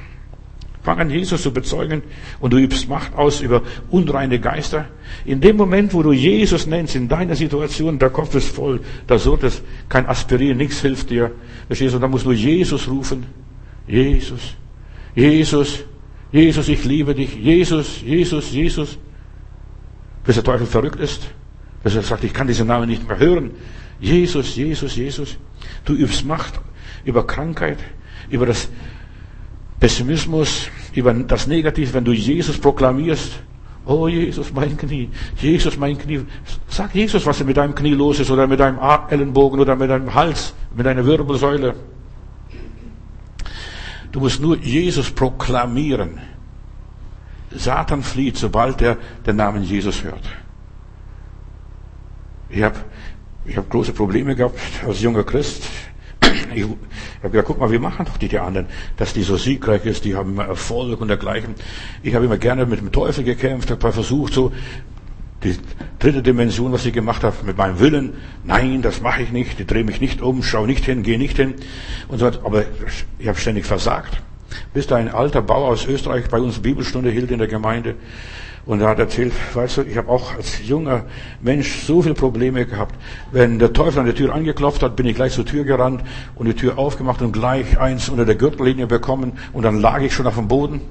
Fang 0.82 1.00
an, 1.00 1.10
Jesus 1.10 1.42
zu 1.42 1.52
bezeugen 1.52 2.04
und 2.40 2.52
du 2.52 2.58
übst 2.58 2.90
Macht 2.90 3.16
aus 3.16 3.42
über 3.42 3.62
unreine 3.90 4.40
Geister. 4.40 4.86
In 5.26 5.40
dem 5.42 5.58
Moment, 5.58 5.94
wo 5.94 6.04
du 6.04 6.12
Jesus 6.12 6.68
nennst, 6.68 6.96
in 6.96 7.08
deiner 7.08 7.36
Situation, 7.36 8.00
der 8.00 8.10
Kopf 8.10 8.36
ist 8.36 8.50
voll, 8.50 8.82
da 9.08 9.18
sollte 9.18 9.48
es 9.48 9.62
kein 9.88 10.06
Aspirin, 10.08 10.58
nichts 10.58 10.82
hilft 10.82 11.10
dir. 11.10 11.32
Verstehst 11.68 11.96
du? 11.96 12.00
Da 12.00 12.08
musst 12.08 12.26
du 12.26 12.32
Jesus 12.32 12.88
rufen. 12.88 13.26
Jesus, 13.88 14.56
Jesus, 15.16 15.84
Jesus, 16.32 16.68
ich 16.68 16.86
liebe 16.86 17.16
dich. 17.16 17.36
Jesus, 17.36 18.02
Jesus, 18.02 18.52
Jesus. 18.52 18.98
Bis 20.24 20.36
der 20.36 20.44
Teufel 20.44 20.68
verrückt 20.68 21.00
ist. 21.00 21.24
Bis 21.84 21.96
er 21.96 22.04
sagt, 22.04 22.24
ich 22.24 22.34
kann 22.34 22.48
diesen 22.48 22.68
Namen 22.68 22.88
nicht 22.88 23.08
mehr 23.08 23.18
hören. 23.18 23.52
Jesus, 24.00 24.56
Jesus, 24.56 24.96
Jesus. 24.96 25.38
Du 25.86 25.94
übst 25.94 26.26
Macht 26.26 26.60
über 27.06 27.26
Krankheit, 27.26 27.80
über 28.30 28.46
das 28.46 28.70
Pessimismus, 29.80 30.68
über 30.94 31.14
das 31.14 31.48
Negative, 31.48 31.94
wenn 31.94 32.06
du 32.06 32.12
Jesus 32.12 32.58
proklamierst. 32.58 33.32
Oh 33.86 34.08
Jesus, 34.08 34.54
mein 34.54 34.78
Knie. 34.78 35.10
Jesus, 35.38 35.78
mein 35.78 35.98
Knie. 35.98 36.22
Sag 36.68 36.94
Jesus, 36.94 37.26
was 37.26 37.44
mit 37.44 37.58
deinem 37.58 37.74
Knie 37.74 37.94
los 37.94 38.20
ist 38.20 38.30
oder 38.30 38.46
mit 38.46 38.60
deinem 38.60 38.78
Ellenbogen 39.10 39.60
oder 39.60 39.76
mit 39.76 39.90
deinem 39.90 40.14
Hals, 40.14 40.54
mit 40.76 40.86
deiner 40.86 41.06
Wirbelsäule. 41.06 41.74
Du 44.12 44.20
musst 44.20 44.42
nur 44.42 44.58
Jesus 44.58 45.12
proklamieren. 45.12 46.20
Satan 47.52 48.04
flieht, 48.04 48.38
sobald 48.38 48.82
er 48.82 48.98
den 49.26 49.36
Namen 49.36 49.64
Jesus 49.64 50.04
hört. 50.04 50.24
Ich 52.50 52.62
habe 52.64 52.78
ich 53.46 53.58
hab 53.58 53.70
große 53.70 53.94
Probleme 53.94 54.36
gehabt 54.36 54.60
als 54.86 55.02
junger 55.02 55.24
Christ. 55.24 55.64
Ich 56.54 56.64
habe 56.64 57.32
gesagt, 57.32 57.48
guck 57.48 57.60
mal, 57.60 57.72
wir 57.72 57.80
machen 57.80 58.06
doch 58.06 58.18
die, 58.18 58.28
die 58.28 58.40
anderen, 58.40 58.68
dass 58.98 59.14
die 59.14 59.24
so 59.24 59.38
siegreich 59.38 59.86
ist, 59.86 60.06
die 60.06 60.16
haben 60.16 60.38
Erfolg 60.38 61.02
und 61.02 61.08
dergleichen. 61.08 61.56
Ich 62.04 62.14
habe 62.14 62.26
immer 62.26 62.38
gerne 62.38 62.66
mit 62.66 62.80
dem 62.80 62.92
Teufel 62.92 63.24
gekämpft, 63.24 63.72
habe 63.72 63.92
versucht, 63.92 64.34
so 64.34 64.52
die 65.44 65.58
dritte 66.00 66.22
Dimension, 66.22 66.72
was 66.72 66.86
ich 66.86 66.94
gemacht 66.94 67.24
habe, 67.24 67.36
mit 67.46 67.58
meinem 67.58 67.80
Willen, 67.80 68.14
nein, 68.44 68.82
das 68.82 69.02
mache 69.02 69.22
ich 69.22 69.32
nicht, 69.32 69.60
ich 69.60 69.68
drehe 69.68 69.84
mich 69.84 70.02
nicht 70.02 70.22
um, 70.22 70.44
schaue 70.44 70.68
nicht 70.68 70.86
hin, 70.86 71.04
gehe 71.04 71.18
nicht 71.18 71.38
hin 71.38 71.56
und 72.08 72.20
so 72.20 72.26
weiter. 72.26 72.42
Aber 72.44 72.64
ich 73.18 73.28
habe 73.28 73.40
ständig 73.40 73.66
versagt. 73.66 74.22
Bis 74.74 74.88
da 74.88 74.96
ein 74.96 75.10
alter 75.10 75.42
Bauer 75.42 75.70
aus 75.70 75.86
Österreich 75.86 76.28
bei 76.30 76.40
uns 76.40 76.60
Bibelstunde 76.60 77.12
hielt 77.12 77.32
in 77.32 77.38
der 77.38 77.48
Gemeinde 77.48 77.96
und 78.66 78.82
er 78.82 78.90
hat 78.90 79.00
erzählt, 79.00 79.34
weißt 79.56 79.78
du, 79.78 79.82
ich 79.82 79.98
habe 79.98 80.10
auch 80.10 80.36
als 80.36 80.68
junger 80.68 81.06
Mensch 81.42 81.86
so 81.86 82.04
viele 82.04 82.14
Probleme 82.14 82.68
gehabt. 82.68 82.94
Wenn 83.32 83.58
der 83.58 83.74
Teufel 83.74 84.00
an 84.00 84.06
der 84.06 84.14
Tür 84.14 84.34
angeklopft 84.34 84.84
hat, 84.84 84.96
bin 84.96 85.08
ich 85.08 85.16
gleich 85.16 85.34
zur 85.34 85.46
Tür 85.46 85.64
gerannt 85.64 86.04
und 86.36 86.46
die 86.46 86.54
Tür 86.54 86.78
aufgemacht 86.78 87.22
und 87.22 87.32
gleich 87.32 87.80
eins 87.80 88.10
unter 88.10 88.26
der 88.26 88.36
Gürtellinie 88.36 88.86
bekommen 88.86 89.34
und 89.54 89.64
dann 89.64 89.82
lag 89.82 90.02
ich 90.02 90.14
schon 90.14 90.28
auf 90.28 90.36
dem 90.36 90.48
Boden. 90.48 90.82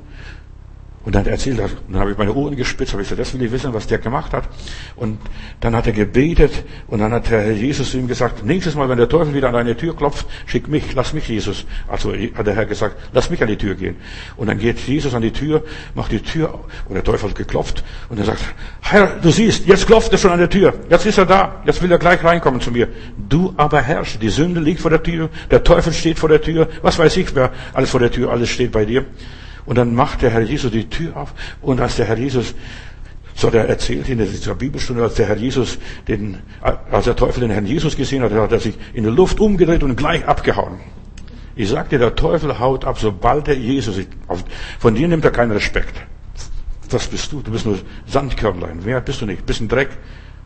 Und 1.04 1.14
dann 1.14 1.26
erzählt 1.26 1.58
er, 1.58 1.66
und 1.66 1.92
dann 1.92 2.00
habe 2.00 2.10
ich 2.10 2.18
meine 2.18 2.34
Ohren 2.34 2.56
gespitzt, 2.56 2.92
habe 2.92 3.02
ich 3.02 3.08
gesagt, 3.08 3.20
das 3.26 3.32
will 3.32 3.42
ich 3.42 3.52
wissen, 3.52 3.72
was 3.72 3.86
der 3.86 3.98
gemacht 3.98 4.32
hat. 4.32 4.48
Und 4.96 5.18
dann 5.60 5.74
hat 5.74 5.86
er 5.86 5.92
gebetet 5.92 6.64
und 6.88 6.98
dann 6.98 7.12
hat 7.12 7.30
der 7.30 7.42
Herr 7.42 7.52
Jesus 7.52 7.92
zu 7.92 7.98
ihm 7.98 8.08
gesagt, 8.08 8.44
nächstes 8.44 8.74
Mal, 8.74 8.88
wenn 8.88 8.98
der 8.98 9.08
Teufel 9.08 9.32
wieder 9.32 9.48
an 9.48 9.54
deine 9.54 9.76
Tür 9.76 9.96
klopft, 9.96 10.26
schick 10.46 10.68
mich, 10.68 10.94
lass 10.94 11.12
mich 11.12 11.28
Jesus. 11.28 11.64
Also 11.86 12.12
hat 12.12 12.46
der 12.46 12.54
Herr 12.54 12.66
gesagt, 12.66 12.96
lass 13.12 13.30
mich 13.30 13.40
an 13.40 13.48
die 13.48 13.56
Tür 13.56 13.74
gehen. 13.74 13.96
Und 14.36 14.48
dann 14.48 14.58
geht 14.58 14.78
Jesus 14.80 15.14
an 15.14 15.22
die 15.22 15.30
Tür, 15.30 15.64
macht 15.94 16.12
die 16.12 16.20
Tür 16.20 16.60
und 16.88 16.94
der 16.94 17.04
Teufel 17.04 17.30
hat 17.30 17.36
geklopft 17.36 17.84
und 18.08 18.18
er 18.18 18.24
sagt, 18.24 18.42
Herr, 18.80 19.18
du 19.22 19.30
siehst, 19.30 19.66
jetzt 19.66 19.86
klopft 19.86 20.12
er 20.12 20.18
schon 20.18 20.32
an 20.32 20.38
der 20.38 20.50
Tür, 20.50 20.74
jetzt 20.90 21.06
ist 21.06 21.16
er 21.16 21.26
da, 21.26 21.62
jetzt 21.64 21.80
will 21.80 21.92
er 21.92 21.98
gleich 21.98 22.22
reinkommen 22.24 22.60
zu 22.60 22.70
mir. 22.70 22.88
Du 23.16 23.54
aber 23.56 23.80
herrsch, 23.80 24.18
die 24.18 24.30
Sünde 24.30 24.60
liegt 24.60 24.80
vor 24.80 24.90
der 24.90 25.02
Tür, 25.02 25.30
der 25.50 25.62
Teufel 25.62 25.92
steht 25.92 26.18
vor 26.18 26.28
der 26.28 26.42
Tür, 26.42 26.68
was 26.82 26.98
weiß 26.98 27.16
ich, 27.16 27.34
wer 27.34 27.52
alles 27.72 27.90
vor 27.90 28.00
der 28.00 28.10
Tür, 28.10 28.30
alles 28.30 28.50
steht 28.50 28.72
bei 28.72 28.84
dir. 28.84 29.06
Und 29.68 29.76
dann 29.76 29.94
macht 29.94 30.22
der 30.22 30.30
Herr 30.30 30.40
Jesus 30.40 30.70
die 30.72 30.88
Tür 30.88 31.14
auf 31.14 31.34
und 31.60 31.78
als 31.78 31.96
der 31.96 32.06
Herr 32.06 32.16
Jesus 32.16 32.54
so 33.34 33.50
der 33.50 33.68
erzählt 33.68 34.08
in 34.08 34.16
dieser 34.16 34.54
Bibelstunde, 34.54 35.02
als 35.02 35.16
der 35.16 35.26
Herr 35.26 35.36
Jesus 35.36 35.78
den, 36.08 36.38
als 36.90 37.04
der 37.04 37.14
Teufel 37.14 37.42
den 37.42 37.50
Herrn 37.50 37.66
Jesus 37.66 37.94
gesehen 37.94 38.22
hat, 38.22 38.32
hat 38.32 38.50
er 38.50 38.60
sich 38.60 38.74
in 38.94 39.04
der 39.04 39.12
Luft 39.12 39.40
umgedreht 39.40 39.82
und 39.82 39.94
gleich 39.94 40.26
abgehauen. 40.26 40.80
Ich 41.54 41.68
sagte, 41.68 41.98
der 41.98 42.16
Teufel 42.16 42.58
haut 42.58 42.86
ab, 42.86 42.98
sobald 42.98 43.46
er 43.46 43.56
Jesus 43.56 43.96
sieht. 43.96 44.08
Von 44.78 44.94
dir 44.94 45.06
nimmt 45.06 45.26
er 45.26 45.32
keinen 45.32 45.52
Respekt. 45.52 46.00
Was 46.88 47.06
bist 47.06 47.30
du? 47.30 47.42
Du 47.42 47.50
bist 47.50 47.66
nur 47.66 47.78
Sandkörnlein. 48.06 48.80
Mehr 48.86 49.02
bist 49.02 49.20
du 49.20 49.26
nicht. 49.26 49.44
Bist 49.44 49.60
ein 49.60 49.68
Dreck. 49.68 49.90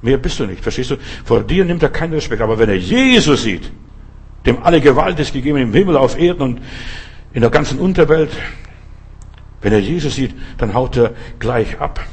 Mehr 0.02 0.18
bist 0.18 0.40
du 0.40 0.46
nicht. 0.46 0.64
Verstehst 0.64 0.90
du? 0.90 0.96
Vor 1.24 1.44
dir 1.44 1.64
nimmt 1.64 1.84
er 1.84 1.90
keinen 1.90 2.14
Respekt. 2.14 2.42
Aber 2.42 2.58
wenn 2.58 2.68
er 2.68 2.76
Jesus 2.76 3.44
sieht, 3.44 3.70
dem 4.46 4.64
alle 4.64 4.80
Gewalt 4.80 5.20
ist 5.20 5.32
gegeben 5.32 5.58
im 5.58 5.72
Himmel, 5.72 5.96
auf 5.96 6.18
Erden 6.18 6.42
und 6.42 6.60
in 7.32 7.42
der 7.42 7.50
ganzen 7.50 7.78
Unterwelt, 7.78 8.30
wenn 9.62 9.72
er 9.72 9.78
Jesus 9.78 10.16
sieht, 10.16 10.34
dann 10.58 10.74
haut 10.74 10.96
er 10.96 11.12
gleich 11.38 11.80
ab. 11.80 12.04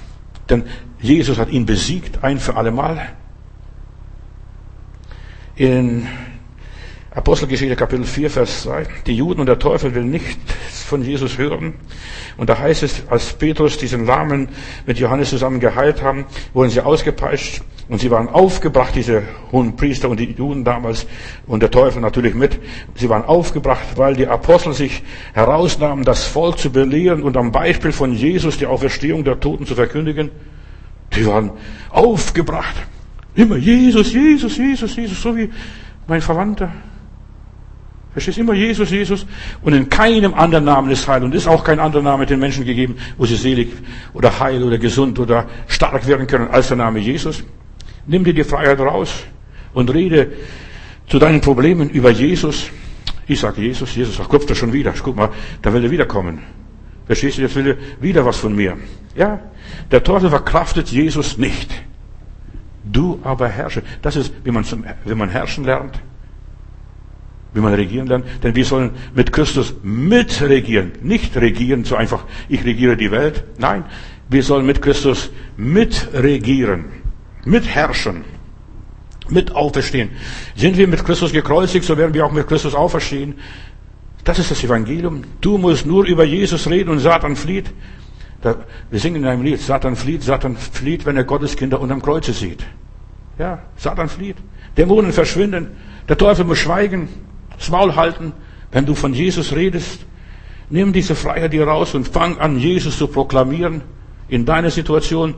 Denn 0.49 0.63
Jesus 1.01 1.37
hat 1.37 1.49
ihn 1.49 1.65
besiegt, 1.65 2.23
ein 2.23 2.39
für 2.39 2.55
allemal. 2.55 3.09
In 5.55 6.07
Apostelgeschichte 7.11 7.75
Kapitel 7.75 8.05
4, 8.05 8.29
Vers 8.29 8.61
2. 8.63 8.85
Die 9.07 9.15
Juden 9.15 9.39
und 9.39 9.47
der 9.47 9.57
Teufel 9.57 9.95
will 9.95 10.03
nicht 10.03 10.37
von 10.85 11.01
Jesus 11.01 11.39
hören. 11.39 11.73
Und 12.37 12.51
da 12.51 12.59
heißt 12.59 12.83
es, 12.83 13.03
als 13.09 13.33
Petrus 13.33 13.79
diesen 13.79 14.05
Lahmen 14.05 14.49
mit 14.85 14.99
Johannes 14.99 15.31
zusammen 15.31 15.59
geheilt 15.59 16.03
haben, 16.03 16.25
wurden 16.53 16.69
sie 16.69 16.81
ausgepeitscht 16.81 17.63
und 17.87 17.99
sie 17.99 18.11
waren 18.11 18.29
aufgebracht, 18.29 18.93
diese 18.93 19.23
hohen 19.51 19.75
Priester 19.75 20.07
und 20.07 20.19
die 20.19 20.31
Juden 20.33 20.63
damals 20.63 21.07
und 21.47 21.63
der 21.63 21.71
Teufel 21.71 21.99
natürlich 21.99 22.35
mit. 22.35 22.59
Sie 22.93 23.09
waren 23.09 23.23
aufgebracht, 23.23 23.97
weil 23.97 24.15
die 24.15 24.27
Apostel 24.27 24.73
sich 24.73 25.01
herausnahmen, 25.33 26.05
das 26.05 26.25
Volk 26.25 26.59
zu 26.59 26.71
belehren 26.71 27.23
und 27.23 27.37
am 27.37 27.51
Beispiel 27.51 27.91
von 27.91 28.13
Jesus 28.13 28.59
die 28.59 28.67
Auferstehung 28.67 29.23
der 29.23 29.39
Toten 29.39 29.65
zu 29.65 29.73
verkündigen. 29.73 30.29
Die 31.15 31.25
waren 31.25 31.49
aufgebracht. 31.89 32.75
Immer 33.33 33.57
Jesus, 33.57 34.13
Jesus, 34.13 34.57
Jesus, 34.57 34.95
Jesus, 34.95 35.19
so 35.19 35.35
wie 35.35 35.49
mein 36.05 36.21
Verwandter. 36.21 36.71
Verstehst 38.19 38.37
immer 38.37 38.53
Jesus, 38.53 38.89
Jesus. 38.89 39.25
Und 39.61 39.71
in 39.71 39.87
keinem 39.87 40.33
anderen 40.33 40.65
Namen 40.65 40.91
ist 40.91 41.07
Heil. 41.07 41.23
Und 41.23 41.33
ist 41.33 41.47
auch 41.47 41.63
kein 41.63 41.79
anderer 41.79 42.03
Name 42.03 42.25
den 42.25 42.41
Menschen 42.41 42.65
gegeben, 42.65 42.97
wo 43.17 43.25
sie 43.25 43.37
selig 43.37 43.69
oder 44.13 44.41
heil 44.41 44.61
oder 44.61 44.77
gesund 44.77 45.17
oder 45.19 45.45
stark 45.67 46.05
werden 46.05 46.27
können 46.27 46.49
als 46.49 46.67
der 46.67 46.75
Name 46.75 46.99
Jesus. 46.99 47.45
Nimm 48.07 48.25
dir 48.25 48.33
die 48.33 48.43
Freiheit 48.43 48.77
raus 48.81 49.23
und 49.73 49.93
rede 49.93 50.33
zu 51.07 51.17
deinen 51.17 51.39
Problemen 51.39 51.89
über 51.89 52.09
Jesus. 52.09 52.69
Ich 53.25 53.39
sage 53.39 53.61
Jesus, 53.61 53.95
Jesus 53.95 54.17
sagt, 54.17 54.29
klopft 54.29 54.49
er 54.49 54.55
schon 54.57 54.73
wieder. 54.73 54.93
Guck 55.01 55.15
mal, 55.15 55.29
da 55.61 55.71
will 55.71 55.85
er 55.85 55.91
wiederkommen. 55.91 56.39
Verstehst 57.05 57.37
du, 57.37 57.43
jetzt 57.43 57.55
will 57.55 57.67
er 57.67 57.77
wieder 58.03 58.25
was 58.25 58.35
von 58.35 58.53
mir. 58.53 58.75
Ja, 59.15 59.39
der 59.91 60.03
Teufel 60.03 60.29
verkraftet 60.29 60.89
Jesus 60.89 61.37
nicht. 61.37 61.71
Du 62.83 63.17
aber 63.23 63.47
herrsche. 63.47 63.81
Das 64.01 64.17
ist, 64.17 64.33
wie 64.43 64.51
man, 64.51 64.65
zum, 64.65 64.83
wie 65.05 65.15
man 65.15 65.29
herrschen 65.29 65.63
lernt. 65.63 66.01
Wie 67.53 67.61
man 67.61 67.73
regieren 67.73 68.07
lernt. 68.07 68.25
Denn 68.43 68.55
wir 68.55 68.65
sollen 68.65 68.91
mit 69.15 69.31
Christus 69.31 69.73
mitregieren. 69.83 70.91
Nicht 71.01 71.35
regieren, 71.35 71.83
so 71.83 71.95
einfach, 71.95 72.25
ich 72.47 72.63
regiere 72.63 72.95
die 72.95 73.11
Welt. 73.11 73.43
Nein, 73.57 73.85
wir 74.29 74.43
sollen 74.43 74.65
mit 74.65 74.81
Christus 74.81 75.31
mitregieren 75.57 76.99
mitherrschen, 77.45 78.23
mit 79.29 79.53
auferstehen. 79.53 80.11
Sind 80.55 80.77
wir 80.77 80.87
mit 80.87 81.03
Christus 81.05 81.31
gekreuzigt, 81.31 81.85
so 81.85 81.97
werden 81.97 82.13
wir 82.13 82.25
auch 82.25 82.31
mit 82.31 82.47
Christus 82.47 82.75
auferstehen. 82.75 83.35
Das 84.23 84.39
ist 84.39 84.51
das 84.51 84.63
Evangelium. 84.63 85.23
Du 85.41 85.57
musst 85.57 85.85
nur 85.85 86.05
über 86.05 86.23
Jesus 86.23 86.69
reden 86.69 86.89
und 86.89 86.99
Satan 86.99 87.35
flieht. 87.35 87.71
Wir 88.89 88.99
singen 88.99 89.23
in 89.23 89.25
einem 89.25 89.43
Lied, 89.43 89.59
Satan 89.59 89.95
flieht, 89.95 90.23
Satan 90.23 90.55
flieht, 90.55 91.05
wenn 91.05 91.17
er 91.17 91.25
Gottes 91.25 91.55
Kinder 91.55 91.79
unterm 91.79 92.01
Kreuze 92.01 92.31
sieht. 92.31 92.65
Ja, 93.37 93.59
Satan 93.75 94.07
flieht. 94.09 94.37
Dämonen 94.77 95.11
verschwinden. 95.11 95.71
Der 96.07 96.17
Teufel 96.17 96.45
muss 96.45 96.57
schweigen, 96.57 97.09
das 97.59 97.69
Maul 97.69 97.95
halten. 97.95 98.33
Wenn 98.71 98.87
du 98.87 98.95
von 98.95 99.13
Jesus 99.13 99.55
redest, 99.55 99.99
nimm 100.69 100.93
diese 100.93 101.13
Freiheit 101.13 101.53
dir 101.53 101.67
raus 101.67 101.93
und 101.93 102.07
fang 102.07 102.39
an, 102.39 102.57
Jesus 102.57 102.97
zu 102.97 103.07
proklamieren. 103.07 103.83
in 104.29 104.45
deiner 104.45 104.69
Situation, 104.69 105.33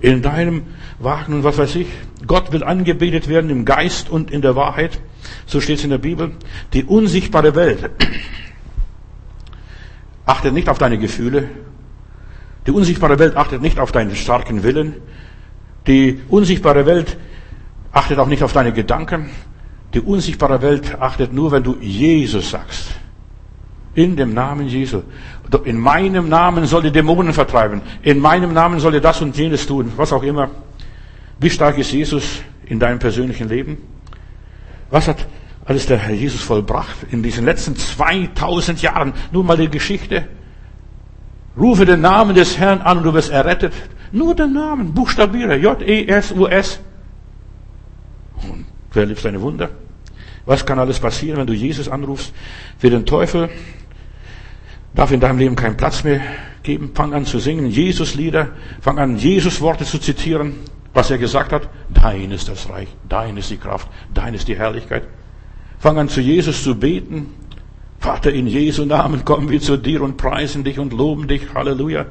in 0.00 0.22
deinem 0.22 0.64
Wagen 0.98 1.34
und 1.34 1.44
was 1.44 1.56
weiß 1.56 1.76
ich. 1.76 1.86
Gott 2.26 2.52
will 2.52 2.62
angebetet 2.62 3.28
werden 3.28 3.50
im 3.50 3.64
Geist 3.64 4.10
und 4.10 4.30
in 4.30 4.42
der 4.42 4.54
Wahrheit. 4.54 5.00
So 5.46 5.60
steht 5.60 5.78
es 5.78 5.84
in 5.84 5.90
der 5.90 5.98
Bibel. 5.98 6.32
Die 6.72 6.84
unsichtbare 6.84 7.54
Welt 7.54 7.90
achtet 10.26 10.52
nicht 10.52 10.68
auf 10.68 10.78
deine 10.78 10.98
Gefühle. 10.98 11.48
Die 12.66 12.70
unsichtbare 12.70 13.18
Welt 13.18 13.36
achtet 13.36 13.62
nicht 13.62 13.78
auf 13.78 13.92
deinen 13.92 14.14
starken 14.14 14.62
Willen. 14.62 14.96
Die 15.86 16.20
unsichtbare 16.28 16.86
Welt 16.86 17.16
achtet 17.92 18.18
auch 18.18 18.26
nicht 18.26 18.42
auf 18.42 18.52
deine 18.52 18.72
Gedanken. 18.72 19.30
Die 19.94 20.00
unsichtbare 20.00 20.60
Welt 20.60 21.00
achtet 21.00 21.32
nur, 21.32 21.50
wenn 21.50 21.62
du 21.62 21.76
Jesus 21.80 22.50
sagst. 22.50 22.94
In 23.94 24.16
dem 24.16 24.34
Namen 24.34 24.68
Jesu. 24.68 25.02
In 25.64 25.78
meinem 25.78 26.28
Namen 26.28 26.66
soll 26.66 26.82
die 26.82 26.92
Dämonen 26.92 27.32
vertreiben. 27.32 27.80
In 28.02 28.20
meinem 28.20 28.52
Namen 28.52 28.80
soll 28.80 28.94
ihr 28.94 29.00
das 29.00 29.20
und 29.22 29.36
jenes 29.36 29.66
tun. 29.66 29.92
Was 29.96 30.12
auch 30.12 30.22
immer. 30.22 30.50
Wie 31.40 31.50
stark 31.50 31.78
ist 31.78 31.92
Jesus 31.92 32.42
in 32.66 32.78
deinem 32.78 32.98
persönlichen 32.98 33.48
Leben? 33.48 33.78
Was 34.90 35.08
hat 35.08 35.26
alles 35.64 35.86
der 35.86 35.98
Herr 35.98 36.14
Jesus 36.14 36.40
vollbracht 36.40 36.96
in 37.10 37.22
diesen 37.22 37.44
letzten 37.44 37.76
2000 37.76 38.82
Jahren? 38.82 39.14
Nur 39.32 39.44
mal 39.44 39.56
die 39.56 39.70
Geschichte. 39.70 40.28
Rufe 41.56 41.86
den 41.86 42.02
Namen 42.02 42.34
des 42.34 42.58
Herrn 42.58 42.82
an 42.82 42.98
und 42.98 43.04
du 43.04 43.14
wirst 43.14 43.30
errettet. 43.30 43.72
Nur 44.12 44.34
den 44.34 44.52
Namen. 44.52 44.94
Buchstabiere. 44.94 45.56
J-E-S-U-S. 45.56 46.80
Und 48.48 48.66
wer 48.98 49.06
liebt 49.06 49.20
seine 49.20 49.40
Wunder? 49.40 49.70
Was 50.44 50.66
kann 50.66 50.78
alles 50.78 50.98
passieren, 50.98 51.38
wenn 51.38 51.46
du 51.46 51.52
Jesus 51.54 51.88
anrufst? 51.88 52.32
Für 52.78 52.90
den 52.90 53.06
Teufel 53.06 53.48
darf 54.94 55.12
in 55.12 55.20
deinem 55.20 55.38
Leben 55.38 55.56
keinen 55.56 55.76
Platz 55.76 56.04
mehr 56.04 56.20
geben. 56.62 56.90
Fang 56.94 57.14
an 57.14 57.24
zu 57.24 57.38
singen, 57.38 57.66
Jesus-Lieder. 57.66 58.48
Fang 58.80 58.98
an, 58.98 59.16
Jesus-Worte 59.16 59.84
zu 59.84 59.98
zitieren. 59.98 60.54
Was 60.94 61.10
er 61.10 61.18
gesagt 61.18 61.52
hat. 61.52 61.68
Dein 61.90 62.32
ist 62.32 62.48
das 62.48 62.68
Reich. 62.68 62.88
Dein 63.08 63.36
ist 63.36 63.50
die 63.50 63.56
Kraft. 63.58 63.88
Dein 64.12 64.34
ist 64.34 64.48
die 64.48 64.56
Herrlichkeit. 64.56 65.04
Fang 65.78 65.98
an, 65.98 66.08
zu 66.08 66.20
Jesus 66.20 66.64
zu 66.64 66.74
beten. 66.74 67.34
Vater, 68.00 68.32
in 68.32 68.46
Jesu 68.46 68.84
Namen 68.84 69.24
kommen 69.24 69.50
wir 69.50 69.60
zu 69.60 69.76
dir 69.76 70.02
und 70.02 70.16
preisen 70.16 70.64
dich 70.64 70.78
und 70.78 70.92
loben 70.92 71.28
dich. 71.28 71.42
Halleluja. 71.54 72.06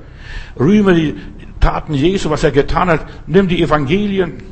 Rühme 0.59 0.93
die 0.93 1.15
Taten 1.59 1.93
Jesu, 1.93 2.29
was 2.29 2.43
er 2.43 2.51
getan 2.51 2.89
hat. 2.89 3.07
Nimm 3.25 3.47
die 3.47 3.61
Evangelien 3.61 4.43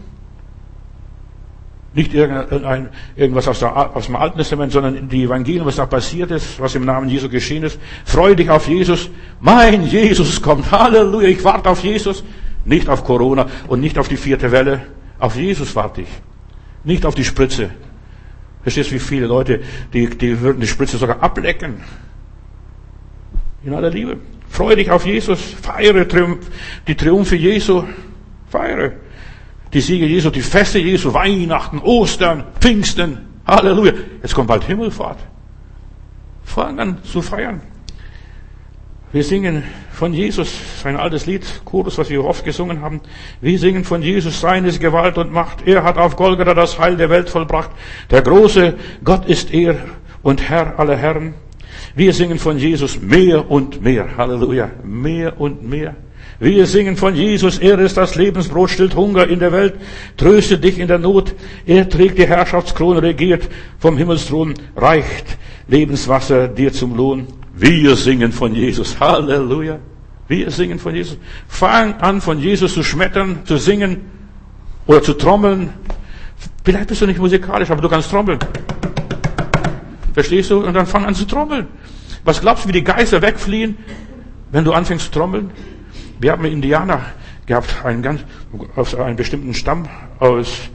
nicht 1.96 2.14
irgendein, 2.14 2.90
irgendwas 3.16 3.48
aus, 3.48 3.60
der, 3.60 3.96
aus 3.96 4.08
dem 4.08 4.18
Alten 4.18 4.38
Testament, 4.38 4.74
sondern 4.74 5.08
die 5.08 5.24
Evangelien, 5.24 5.66
was 5.66 5.78
da 5.78 5.86
passiert 5.86 6.30
ist, 6.30 6.60
was 6.60 6.76
im 6.76 6.84
Namen 6.84 7.08
Jesu 7.08 7.30
geschehen 7.30 7.64
ist. 7.64 7.80
Freu 8.04 8.36
dich 8.36 8.50
auf 8.50 8.68
Jesus. 8.68 9.10
Mein 9.40 9.86
Jesus 9.88 10.42
kommt. 10.42 10.70
Halleluja. 10.70 11.30
Ich 11.30 11.44
warte 11.46 11.70
auf 11.70 11.82
Jesus. 11.84 12.24
Nicht 12.66 12.90
auf 12.90 13.06
Corona 13.06 13.48
und 13.68 13.80
nicht 13.80 13.98
auf 13.98 14.10
die 14.10 14.18
vierte 14.18 14.52
Welle. 14.52 14.82
Auf 15.20 15.38
Jesus 15.38 15.74
warte 15.74 16.02
ich. 16.02 16.10
Nicht 16.84 17.06
auf 17.06 17.16
die 17.16 17.24
Spritze. 17.24 17.70
Verstehst 18.62 18.92
du, 18.92 18.96
wie 18.96 19.00
viele 19.00 19.28
Leute, 19.28 19.62
die, 19.94 20.10
die 20.10 20.42
würden 20.42 20.60
die 20.60 20.68
Spritze 20.68 20.98
sogar 20.98 21.24
ablecken. 21.24 21.76
In 23.64 23.74
aller 23.74 23.90
Liebe. 23.90 24.18
Freu 24.50 24.76
dich 24.76 24.92
auf 24.92 25.06
Jesus. 25.06 25.40
Feiere 25.62 26.06
Triumph, 26.06 26.46
die 26.88 26.96
Triumphe 26.96 27.38
Jesu. 27.38 27.86
Feiere 28.50 29.05
die 29.76 29.82
Siege 29.82 30.06
Jesu, 30.06 30.30
die 30.30 30.42
Feste 30.42 30.80
Jesu, 30.80 31.14
Weihnachten, 31.14 31.80
Ostern, 31.80 32.46
Pfingsten. 32.62 33.18
Halleluja. 33.46 33.92
Jetzt 34.22 34.34
kommt 34.34 34.48
bald 34.48 34.64
Himmelfahrt. 34.64 35.20
Fang 36.46 36.80
an 36.80 36.98
zu 37.04 37.22
feiern. 37.22 37.60
Wir 39.12 39.24
singen 39.24 39.64
von 39.92 40.14
Jesus, 40.14 40.50
sein 40.82 40.96
altes 40.96 41.26
Lied, 41.26 41.44
Chorus, 41.66 41.98
was 41.98 42.10
wir 42.10 42.24
oft 42.24 42.46
gesungen 42.46 42.82
haben. 42.82 43.02
Wir 43.42 43.60
singen 43.60 43.84
von 43.84 44.02
Jesus, 44.02 44.40
seines 44.40 44.80
Gewalt 44.80 45.18
und 45.18 45.34
Macht. 45.34 45.68
Er 45.68 45.84
hat 45.84 45.98
auf 45.98 46.16
Golgatha 46.16 46.54
das 46.54 46.80
Heil 46.80 46.96
der 46.96 47.10
Welt 47.10 47.30
vollbracht. 47.30 47.72
Der 48.12 48.22
große 48.22 48.76
Gott 49.04 49.26
ist 49.26 49.54
er 49.54 49.76
und 50.24 50.50
Herr 50.50 50.80
aller 50.80 50.96
Herren. 50.96 51.34
Wir 51.96 52.14
singen 52.14 52.40
von 52.40 52.58
Jesus 52.58 53.02
mehr 53.02 53.52
und 53.52 53.82
mehr. 53.82 54.16
Halleluja. 54.18 54.72
Mehr 54.86 55.40
und 55.40 55.68
mehr. 55.68 55.96
Wir 56.40 56.66
singen 56.66 56.98
von 56.98 57.16
Jesus, 57.16 57.60
er 57.60 57.80
ist 57.80 57.96
das 57.96 58.16
Lebensbrot, 58.16 58.70
stillt 58.70 58.96
Hunger 58.96 59.28
in 59.28 59.40
der 59.40 59.52
Welt, 59.52 59.76
tröstet 60.18 60.64
dich 60.64 60.80
in 60.80 60.88
der 60.88 61.00
Not, 61.00 61.34
er 61.66 61.88
trägt 61.88 62.18
die 62.18 62.28
Herrschaftskrone, 62.28 63.02
regiert 63.02 63.48
vom 63.80 63.98
Himmelsthron, 63.98 64.54
reicht 64.76 65.38
Lebenswasser 65.68 66.50
dir 66.50 66.74
zum 66.74 66.96
Lohn. 66.96 67.28
Wir 67.56 67.96
singen 67.96 68.32
von 68.32 68.54
Jesus, 68.54 69.00
Halleluja. 69.00 69.80
Wir 70.28 70.52
singen 70.52 70.80
von 70.80 70.94
Jesus. 70.94 71.18
Fang 71.48 71.94
an, 71.96 72.20
von 72.20 72.40
Jesus 72.40 72.74
zu 72.74 72.84
schmettern, 72.84 73.40
zu 73.46 73.58
singen 73.58 74.02
oder 74.88 75.02
zu 75.02 75.14
trommeln. 75.14 75.70
Vielleicht 76.64 76.88
bist 76.88 77.02
du 77.02 77.06
nicht 77.06 77.20
musikalisch, 77.20 77.70
aber 77.70 77.82
du 77.82 77.90
kannst 77.90 78.10
trommeln. 78.10 78.40
Verstehst 80.14 80.50
du? 80.50 80.66
Und 80.66 80.74
dann 80.74 80.88
fang 80.88 81.06
an 81.06 81.16
zu 81.16 81.26
trommeln. 81.26 81.68
Was 82.24 82.42
glaubst 82.42 82.66
du, 82.66 82.70
wie 82.70 82.74
die 82.74 82.84
Geister 82.84 83.22
wegfliehen, 83.22 83.78
wenn 84.52 84.64
du 84.64 84.74
anfängst 84.74 85.06
zu 85.06 85.12
trommeln? 85.12 85.52
Wir 86.20 86.32
haben 86.32 86.46
Indianer 86.46 87.02
gehabt, 87.46 87.84
einen 87.84 88.02
ganz, 88.02 88.22
aus 88.76 88.96
einem 88.96 89.16
bestimmten 89.16 89.54
Stamm 89.54 89.88
aus 90.20 90.70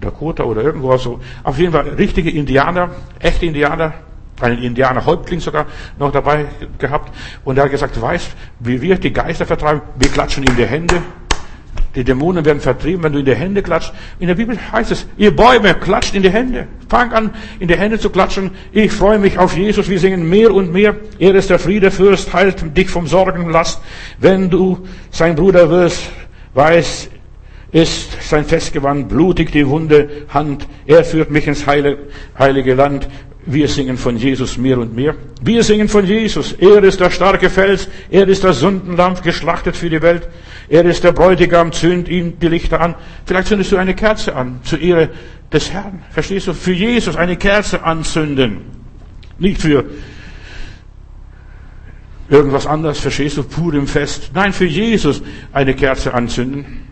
Dakota 0.00 0.44
oder 0.44 0.62
irgendwo 0.62 0.96
so. 0.96 1.20
Auf 1.42 1.58
jeden 1.58 1.72
Fall 1.72 1.88
richtige 1.90 2.30
Indianer, 2.30 2.90
echte 3.18 3.46
Indianer, 3.46 3.94
einen 4.40 4.62
Indianerhäuptling 4.62 5.40
sogar 5.40 5.66
noch 5.98 6.12
dabei 6.12 6.46
gehabt. 6.78 7.14
Und 7.44 7.56
er 7.56 7.64
hat 7.64 7.70
gesagt, 7.70 8.00
weißt, 8.00 8.32
wie 8.60 8.80
wir 8.82 8.98
die 8.98 9.12
Geister 9.12 9.46
vertreiben, 9.46 9.82
wir 9.96 10.08
klatschen 10.08 10.44
in 10.44 10.56
die 10.56 10.66
Hände 10.66 11.02
die 11.94 12.04
Dämonen 12.04 12.44
werden 12.44 12.60
vertrieben, 12.60 13.02
wenn 13.02 13.12
du 13.12 13.20
in 13.20 13.24
die 13.24 13.34
Hände 13.34 13.62
klatscht. 13.62 13.92
In 14.18 14.26
der 14.26 14.34
Bibel 14.34 14.58
heißt 14.72 14.90
es, 14.90 15.06
ihr 15.16 15.34
Bäume, 15.34 15.74
klatscht 15.74 16.14
in 16.14 16.22
die 16.22 16.30
Hände. 16.30 16.66
Fang 16.88 17.12
an, 17.12 17.30
in 17.60 17.68
die 17.68 17.76
Hände 17.76 17.98
zu 17.98 18.10
klatschen. 18.10 18.50
Ich 18.72 18.92
freue 18.92 19.18
mich 19.18 19.38
auf 19.38 19.56
Jesus. 19.56 19.88
Wir 19.88 20.00
singen 20.00 20.28
mehr 20.28 20.52
und 20.52 20.72
mehr. 20.72 20.96
Er 21.18 21.34
ist 21.34 21.50
der 21.50 21.58
Friedefürst, 21.58 22.32
heilt 22.32 22.76
dich 22.76 22.90
vom 22.90 23.06
Sorgenlast. 23.06 23.80
Wenn 24.18 24.50
du 24.50 24.86
sein 25.10 25.36
Bruder 25.36 25.70
wirst, 25.70 26.10
weiß, 26.54 27.10
ist 27.70 28.22
sein 28.22 28.44
Festgewand, 28.44 29.08
blutig 29.08 29.50
die 29.50 29.66
wunde 29.66 30.08
Hand. 30.28 30.68
Er 30.86 31.04
führt 31.04 31.30
mich 31.30 31.48
ins 31.48 31.66
heilige 31.66 32.74
Land. 32.74 33.08
Wir 33.46 33.68
singen 33.68 33.98
von 33.98 34.16
Jesus 34.16 34.56
mehr 34.56 34.78
und 34.78 34.94
mehr. 34.94 35.14
Wir 35.42 35.62
singen 35.62 35.88
von 35.88 36.06
Jesus. 36.06 36.52
Er 36.52 36.82
ist 36.82 37.00
der 37.00 37.10
starke 37.10 37.50
Fels. 37.50 37.88
Er 38.10 38.26
ist 38.26 38.42
der 38.42 38.54
Sündenlampf, 38.54 39.20
geschlachtet 39.20 39.76
für 39.76 39.90
die 39.90 40.00
Welt. 40.00 40.28
Er 40.68 40.84
ist 40.86 41.04
der 41.04 41.12
Bräutigam, 41.12 41.72
zünd 41.72 42.08
ihm 42.08 42.38
die 42.38 42.48
Lichter 42.48 42.80
an. 42.80 42.94
Vielleicht 43.26 43.48
zündest 43.48 43.70
du 43.72 43.76
eine 43.76 43.94
Kerze 43.94 44.34
an, 44.34 44.60
zur 44.62 44.80
Ehre 44.80 45.10
des 45.52 45.70
Herrn. 45.70 46.02
Verstehst 46.10 46.46
du? 46.46 46.54
Für 46.54 46.72
Jesus 46.72 47.16
eine 47.16 47.36
Kerze 47.36 47.82
anzünden. 47.82 48.62
Nicht 49.38 49.60
für 49.60 49.84
irgendwas 52.30 52.66
anderes, 52.66 52.98
verstehst 52.98 53.36
du? 53.36 53.42
Pur 53.42 53.74
im 53.74 53.86
Fest. 53.86 54.30
Nein, 54.32 54.54
für 54.54 54.64
Jesus 54.64 55.22
eine 55.52 55.74
Kerze 55.74 56.14
anzünden. 56.14 56.86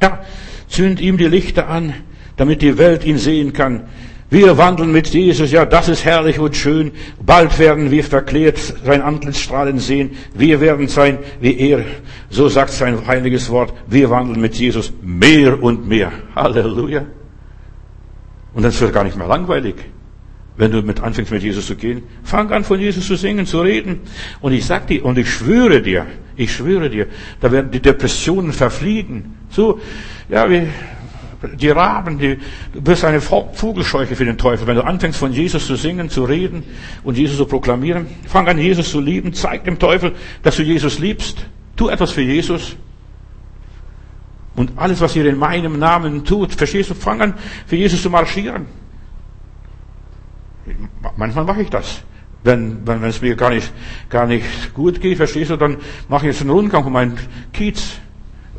Ja, 0.00 0.20
zünd 0.68 1.00
ihm 1.00 1.16
die 1.16 1.26
Lichter 1.26 1.68
an, 1.68 1.92
damit 2.36 2.62
die 2.62 2.78
Welt 2.78 3.04
ihn 3.04 3.18
sehen 3.18 3.52
kann. 3.52 3.88
Wir 4.30 4.56
wandeln 4.56 4.92
mit 4.92 5.08
Jesus, 5.08 5.50
ja, 5.50 5.66
das 5.66 5.88
ist 5.88 6.04
herrlich 6.04 6.38
und 6.38 6.54
schön. 6.54 6.92
Bald 7.20 7.58
werden 7.58 7.90
wir 7.90 8.04
verklärt 8.04 8.58
sein 8.84 9.02
Antlitz 9.02 9.40
strahlen 9.40 9.80
sehen. 9.80 10.12
Wir 10.34 10.60
werden 10.60 10.86
sein 10.86 11.18
wie 11.40 11.58
er. 11.58 11.84
So 12.30 12.48
sagt 12.48 12.70
sein 12.70 13.08
heiliges 13.08 13.50
Wort. 13.50 13.74
Wir 13.88 14.08
wandeln 14.08 14.40
mit 14.40 14.54
Jesus 14.54 14.92
mehr 15.02 15.60
und 15.60 15.88
mehr. 15.88 16.12
Halleluja. 16.36 17.06
Und 18.54 18.62
dann 18.62 18.80
wird 18.80 18.92
gar 18.92 19.02
nicht 19.02 19.16
mehr 19.16 19.26
langweilig. 19.26 19.74
Wenn 20.56 20.70
du 20.70 20.82
mit 20.82 21.00
anfängst 21.00 21.32
mit 21.32 21.42
Jesus 21.42 21.66
zu 21.66 21.74
gehen, 21.74 22.02
fang 22.22 22.52
an 22.52 22.62
von 22.62 22.78
Jesus 22.78 23.06
zu 23.06 23.16
singen, 23.16 23.46
zu 23.46 23.62
reden. 23.62 24.00
Und 24.40 24.52
ich 24.52 24.64
sag 24.64 24.86
dir, 24.86 25.04
und 25.04 25.18
ich 25.18 25.28
schwöre 25.28 25.82
dir, 25.82 26.06
ich 26.36 26.52
schwöre 26.52 26.88
dir, 26.88 27.06
da 27.40 27.50
werden 27.50 27.70
die 27.70 27.80
Depressionen 27.80 28.52
verfliegen. 28.52 29.36
So, 29.48 29.80
ja, 30.28 30.48
wie, 30.48 30.68
die 31.42 31.70
Raben, 31.70 32.18
die, 32.18 32.38
du 32.72 32.82
bist 32.82 33.04
eine 33.04 33.20
Vogelscheuche 33.20 34.14
für 34.14 34.24
den 34.24 34.36
Teufel. 34.36 34.66
Wenn 34.66 34.76
du 34.76 34.84
anfängst 34.84 35.18
von 35.18 35.32
Jesus 35.32 35.66
zu 35.66 35.76
singen, 35.76 36.10
zu 36.10 36.24
reden 36.24 36.64
und 37.02 37.16
Jesus 37.16 37.38
zu 37.38 37.46
proklamieren, 37.46 38.06
fang 38.26 38.46
an 38.48 38.58
Jesus 38.58 38.90
zu 38.90 39.00
lieben, 39.00 39.32
zeig 39.32 39.64
dem 39.64 39.78
Teufel, 39.78 40.12
dass 40.42 40.56
du 40.56 40.62
Jesus 40.62 40.98
liebst. 40.98 41.46
Tu 41.76 41.88
etwas 41.88 42.10
für 42.10 42.22
Jesus. 42.22 42.76
Und 44.54 44.72
alles, 44.76 45.00
was 45.00 45.16
ihr 45.16 45.24
in 45.26 45.38
meinem 45.38 45.78
Namen 45.78 46.24
tut, 46.24 46.52
verstehst 46.52 46.90
du, 46.90 46.94
fang 46.94 47.22
an, 47.22 47.34
für 47.66 47.76
Jesus 47.76 48.02
zu 48.02 48.10
marschieren. 48.10 48.66
Manchmal 51.16 51.44
mache 51.44 51.62
ich 51.62 51.70
das. 51.70 52.02
Wenn, 52.42 52.86
wenn, 52.86 53.00
wenn 53.00 53.08
es 53.10 53.20
mir 53.20 53.34
gar 53.36 53.50
nicht, 53.50 53.72
gar 54.08 54.26
nicht 54.26 54.74
gut 54.74 55.00
geht, 55.00 55.16
verstehst 55.16 55.50
du, 55.50 55.56
dann 55.56 55.78
mache 56.08 56.26
ich 56.26 56.32
jetzt 56.32 56.42
einen 56.42 56.50
Rundgang 56.50 56.84
um 56.84 56.92
meinen 56.92 57.18
Kiez 57.52 57.98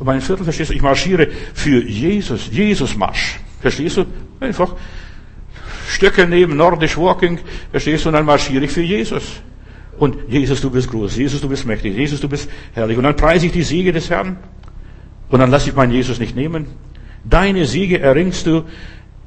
und 0.02 0.06
mein 0.06 0.20
Viertel, 0.20 0.42
verstehst 0.42 0.70
du, 0.70 0.74
ich 0.74 0.82
marschiere 0.82 1.28
für 1.54 1.80
Jesus, 1.80 2.48
Jesus-Marsch. 2.50 3.38
Verstehst 3.60 3.98
du? 3.98 4.06
Einfach 4.40 4.74
Stöcke 5.88 6.26
nehmen, 6.26 6.56
Nordisch 6.56 6.98
Walking, 6.98 7.38
verstehst 7.70 8.04
du, 8.04 8.08
und 8.08 8.14
dann 8.14 8.26
marschiere 8.26 8.64
ich 8.64 8.72
für 8.72 8.82
Jesus. 8.82 9.40
Und 9.98 10.16
Jesus, 10.26 10.60
du 10.60 10.70
bist 10.70 10.90
groß. 10.90 11.14
Jesus, 11.14 11.40
du 11.40 11.48
bist 11.48 11.66
mächtig. 11.66 11.96
Jesus, 11.96 12.20
du 12.20 12.28
bist 12.28 12.50
herrlich. 12.72 12.96
Und 12.96 13.04
dann 13.04 13.14
preise 13.14 13.46
ich 13.46 13.52
die 13.52 13.62
Siege 13.62 13.92
des 13.92 14.10
Herrn. 14.10 14.38
Und 15.28 15.38
dann 15.38 15.52
lasse 15.52 15.70
ich 15.70 15.76
meinen 15.76 15.92
Jesus 15.92 16.18
nicht 16.18 16.34
nehmen. 16.34 16.66
Deine 17.22 17.64
Siege 17.66 18.00
erringst 18.00 18.46
du 18.46 18.64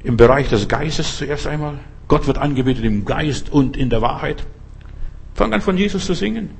im 0.04 0.18
Bereich 0.18 0.50
des 0.50 0.68
Geistes 0.68 1.16
zuerst 1.16 1.46
einmal. 1.46 1.78
Gott 2.06 2.26
wird 2.26 2.36
angebetet 2.36 2.84
im 2.84 3.06
Geist 3.06 3.50
und 3.50 3.78
in 3.78 3.88
der 3.88 4.02
Wahrheit. 4.02 4.44
Fang 5.34 5.54
an 5.54 5.62
von 5.62 5.78
Jesus 5.78 6.04
zu 6.04 6.12
singen. 6.12 6.50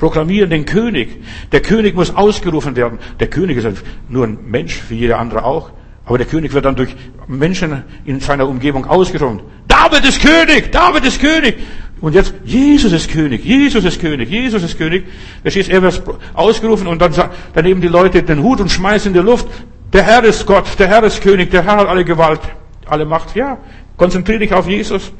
Proklamieren 0.00 0.50
den 0.50 0.64
König. 0.64 1.22
Der 1.52 1.60
König 1.60 1.94
muss 1.94 2.16
ausgerufen 2.16 2.74
werden. 2.74 2.98
Der 3.20 3.28
König 3.28 3.58
ist 3.58 3.84
nur 4.08 4.26
ein 4.26 4.38
Mensch, 4.46 4.82
wie 4.88 4.96
jeder 4.96 5.18
andere 5.18 5.44
auch. 5.44 5.70
Aber 6.06 6.18
der 6.18 6.26
König 6.26 6.52
wird 6.54 6.64
dann 6.64 6.74
durch 6.74 6.96
Menschen 7.28 7.84
in 8.06 8.18
seiner 8.18 8.48
Umgebung 8.48 8.86
ausgerufen. 8.86 9.42
David 9.68 10.04
ist 10.08 10.20
König! 10.20 10.72
David 10.72 11.04
ist 11.04 11.20
König! 11.20 11.58
Und 12.00 12.14
jetzt, 12.14 12.32
Jesus 12.44 12.92
ist 12.92 13.10
König, 13.10 13.44
Jesus 13.44 13.84
ist 13.84 14.00
König, 14.00 14.30
Jesus 14.30 14.62
ist 14.62 14.78
König. 14.78 15.04
Verstehst, 15.42 15.68
er 15.68 15.82
wird 15.82 16.02
ausgerufen 16.32 16.86
und 16.86 17.02
dann, 17.02 17.12
dann 17.12 17.64
nehmen 17.64 17.82
die 17.82 17.88
Leute 17.88 18.22
den 18.22 18.42
Hut 18.42 18.60
und 18.60 18.72
schmeißen 18.72 19.08
in 19.08 19.12
die 19.12 19.24
Luft. 19.24 19.46
Der 19.92 20.02
Herr 20.02 20.24
ist 20.24 20.46
Gott, 20.46 20.64
der 20.78 20.88
Herr 20.88 21.04
ist 21.04 21.20
König, 21.20 21.50
der 21.50 21.62
Herr 21.62 21.76
hat 21.76 21.88
alle 21.88 22.06
Gewalt, 22.06 22.40
alle 22.86 23.04
Macht. 23.04 23.36
Ja, 23.36 23.58
konzentriere 23.98 24.38
dich 24.38 24.54
auf 24.54 24.66
Jesus, 24.66 25.12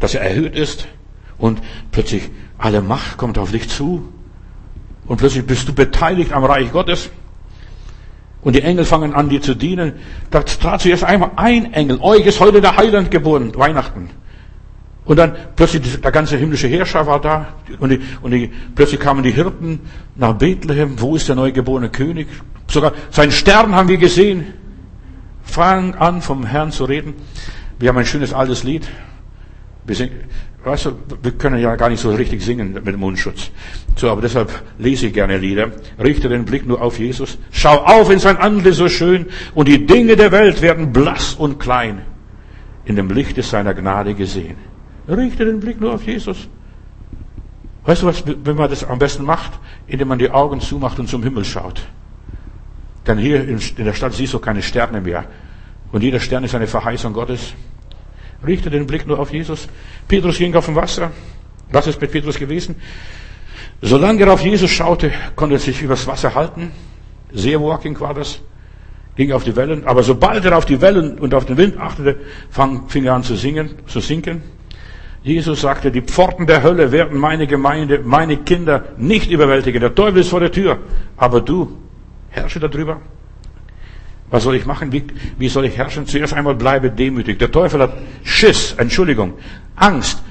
dass 0.00 0.14
er 0.14 0.22
erhöht 0.22 0.56
ist 0.56 0.88
und 1.36 1.60
plötzlich 1.92 2.30
alle 2.58 2.82
Macht 2.82 3.16
kommt 3.16 3.38
auf 3.38 3.50
dich 3.50 3.68
zu 3.68 4.08
und 5.06 5.18
plötzlich 5.18 5.46
bist 5.46 5.68
du 5.68 5.74
beteiligt 5.74 6.32
am 6.32 6.44
Reich 6.44 6.72
Gottes. 6.72 7.10
Und 8.42 8.54
die 8.54 8.62
Engel 8.62 8.84
fangen 8.84 9.14
an, 9.14 9.30
dir 9.30 9.40
zu 9.40 9.54
dienen. 9.54 9.94
Da 10.30 10.42
trat 10.42 10.82
zuerst 10.82 11.02
einmal 11.02 11.32
ein 11.36 11.72
Engel. 11.72 11.98
Euch 12.00 12.26
ist 12.26 12.40
heute 12.40 12.60
der 12.60 12.76
Heiland 12.76 13.10
geboren. 13.10 13.52
Weihnachten. 13.56 14.10
Und 15.06 15.18
dann 15.18 15.34
plötzlich 15.56 16.00
der 16.00 16.12
ganze 16.12 16.36
himmlische 16.36 16.68
Herrscher 16.68 17.06
war 17.06 17.20
da 17.20 17.48
und, 17.78 17.90
die, 17.90 18.00
und 18.22 18.30
die, 18.30 18.50
plötzlich 18.74 19.00
kamen 19.00 19.22
die 19.22 19.32
Hirten 19.32 19.80
nach 20.14 20.34
Bethlehem. 20.34 21.00
Wo 21.00 21.16
ist 21.16 21.28
der 21.28 21.36
neugeborene 21.36 21.90
König? 21.90 22.28
Sogar 22.68 22.92
seinen 23.10 23.32
Stern 23.32 23.74
haben 23.74 23.88
wir 23.88 23.98
gesehen. 23.98 24.46
Fang 25.42 25.94
an, 25.94 26.22
vom 26.22 26.44
Herrn 26.44 26.72
zu 26.72 26.84
reden. 26.84 27.14
Wir 27.78 27.90
haben 27.90 27.98
ein 27.98 28.06
schönes 28.06 28.32
altes 28.32 28.64
Lied. 28.64 28.88
Weißt 30.64 30.86
du, 30.86 30.92
wir 31.22 31.32
können 31.32 31.58
ja 31.58 31.76
gar 31.76 31.90
nicht 31.90 32.00
so 32.00 32.10
richtig 32.10 32.42
singen 32.42 32.72
mit 32.82 32.96
Mundschutz. 32.96 33.50
So, 33.96 34.10
aber 34.10 34.22
deshalb 34.22 34.50
lese 34.78 35.08
ich 35.08 35.12
gerne 35.12 35.36
Lieder. 35.36 35.72
Richte 36.02 36.30
den 36.30 36.46
Blick 36.46 36.66
nur 36.66 36.80
auf 36.80 36.98
Jesus. 36.98 37.38
Schau 37.50 37.76
auf 37.84 38.10
in 38.10 38.18
sein 38.18 38.38
Antlitz 38.38 38.76
so 38.76 38.88
schön 38.88 39.26
und 39.54 39.68
die 39.68 39.84
Dinge 39.84 40.16
der 40.16 40.32
Welt 40.32 40.62
werden 40.62 40.92
blass 40.92 41.34
und 41.34 41.60
klein 41.60 42.02
in 42.86 42.96
dem 42.96 43.10
Licht 43.10 43.42
seiner 43.42 43.74
Gnade 43.74 44.14
gesehen. 44.14 44.56
Richte 45.06 45.44
den 45.44 45.60
Blick 45.60 45.80
nur 45.80 45.92
auf 45.94 46.06
Jesus. 46.06 46.48
Weißt 47.84 48.02
du 48.02 48.06
was, 48.06 48.24
wenn 48.26 48.56
man 48.56 48.70
das 48.70 48.84
am 48.84 48.98
besten 48.98 49.24
macht? 49.24 49.52
Indem 49.86 50.08
man 50.08 50.18
die 50.18 50.30
Augen 50.30 50.60
zumacht 50.60 50.98
und 50.98 51.08
zum 51.08 51.22
Himmel 51.22 51.44
schaut. 51.44 51.82
Denn 53.06 53.18
hier 53.18 53.46
in 53.46 53.60
der 53.84 53.92
Stadt 53.92 54.14
siehst 54.14 54.32
du 54.32 54.38
keine 54.38 54.62
Sterne 54.62 55.02
mehr. 55.02 55.26
Und 55.92 56.02
jeder 56.02 56.20
Stern 56.20 56.44
ist 56.44 56.54
eine 56.54 56.66
Verheißung 56.66 57.12
Gottes. 57.12 57.52
Richte 58.46 58.70
den 58.70 58.86
Blick 58.86 59.06
nur 59.06 59.18
auf 59.18 59.32
Jesus. 59.32 59.68
Petrus 60.08 60.38
ging 60.38 60.54
auf 60.54 60.66
dem 60.66 60.74
Wasser. 60.74 61.10
Was 61.70 61.86
ist 61.86 62.00
mit 62.00 62.12
Petrus 62.12 62.38
gewesen? 62.38 62.76
Solange 63.80 64.22
er 64.22 64.32
auf 64.32 64.40
Jesus 64.40 64.70
schaute, 64.70 65.12
konnte 65.36 65.56
er 65.56 65.58
sich 65.58 65.82
übers 65.82 66.06
Wasser 66.06 66.34
halten. 66.34 66.72
Sehr 67.32 67.60
walking 67.60 67.98
war 68.00 68.14
das. 68.14 68.40
Ging 69.16 69.32
auf 69.32 69.44
die 69.44 69.54
Wellen. 69.56 69.86
Aber 69.86 70.02
sobald 70.02 70.44
er 70.44 70.56
auf 70.56 70.64
die 70.64 70.80
Wellen 70.80 71.18
und 71.18 71.34
auf 71.34 71.44
den 71.44 71.56
Wind 71.56 71.78
achtete, 71.78 72.16
fing 72.88 73.04
er 73.04 73.14
an 73.14 73.22
zu 73.22 73.36
singen, 73.36 73.70
zu 73.86 74.00
sinken. 74.00 74.42
Jesus 75.22 75.62
sagte, 75.62 75.90
die 75.90 76.02
Pforten 76.02 76.46
der 76.46 76.62
Hölle 76.62 76.92
werden 76.92 77.18
meine 77.18 77.46
Gemeinde, 77.46 78.00
meine 78.04 78.36
Kinder 78.36 78.84
nicht 78.98 79.30
überwältigen. 79.30 79.80
Der 79.80 79.94
Teufel 79.94 80.20
ist 80.20 80.28
vor 80.28 80.40
der 80.40 80.52
Tür. 80.52 80.78
Aber 81.16 81.40
du, 81.40 81.78
herrsche 82.28 82.60
darüber. 82.60 83.00
Was 84.30 84.42
soll 84.42 84.56
ich 84.56 84.66
machen? 84.66 84.90
Wie, 84.92 85.04
wie 85.38 85.48
soll 85.48 85.66
ich 85.66 85.76
herrschen? 85.76 86.06
Zuerst 86.06 86.34
einmal 86.34 86.54
bleibe 86.54 86.90
demütig. 86.90 87.38
Der 87.38 87.52
Teufel 87.52 87.80
hat 87.80 87.96
Schiss, 88.22 88.74
Entschuldigung, 88.76 89.34
Angst 89.76 90.22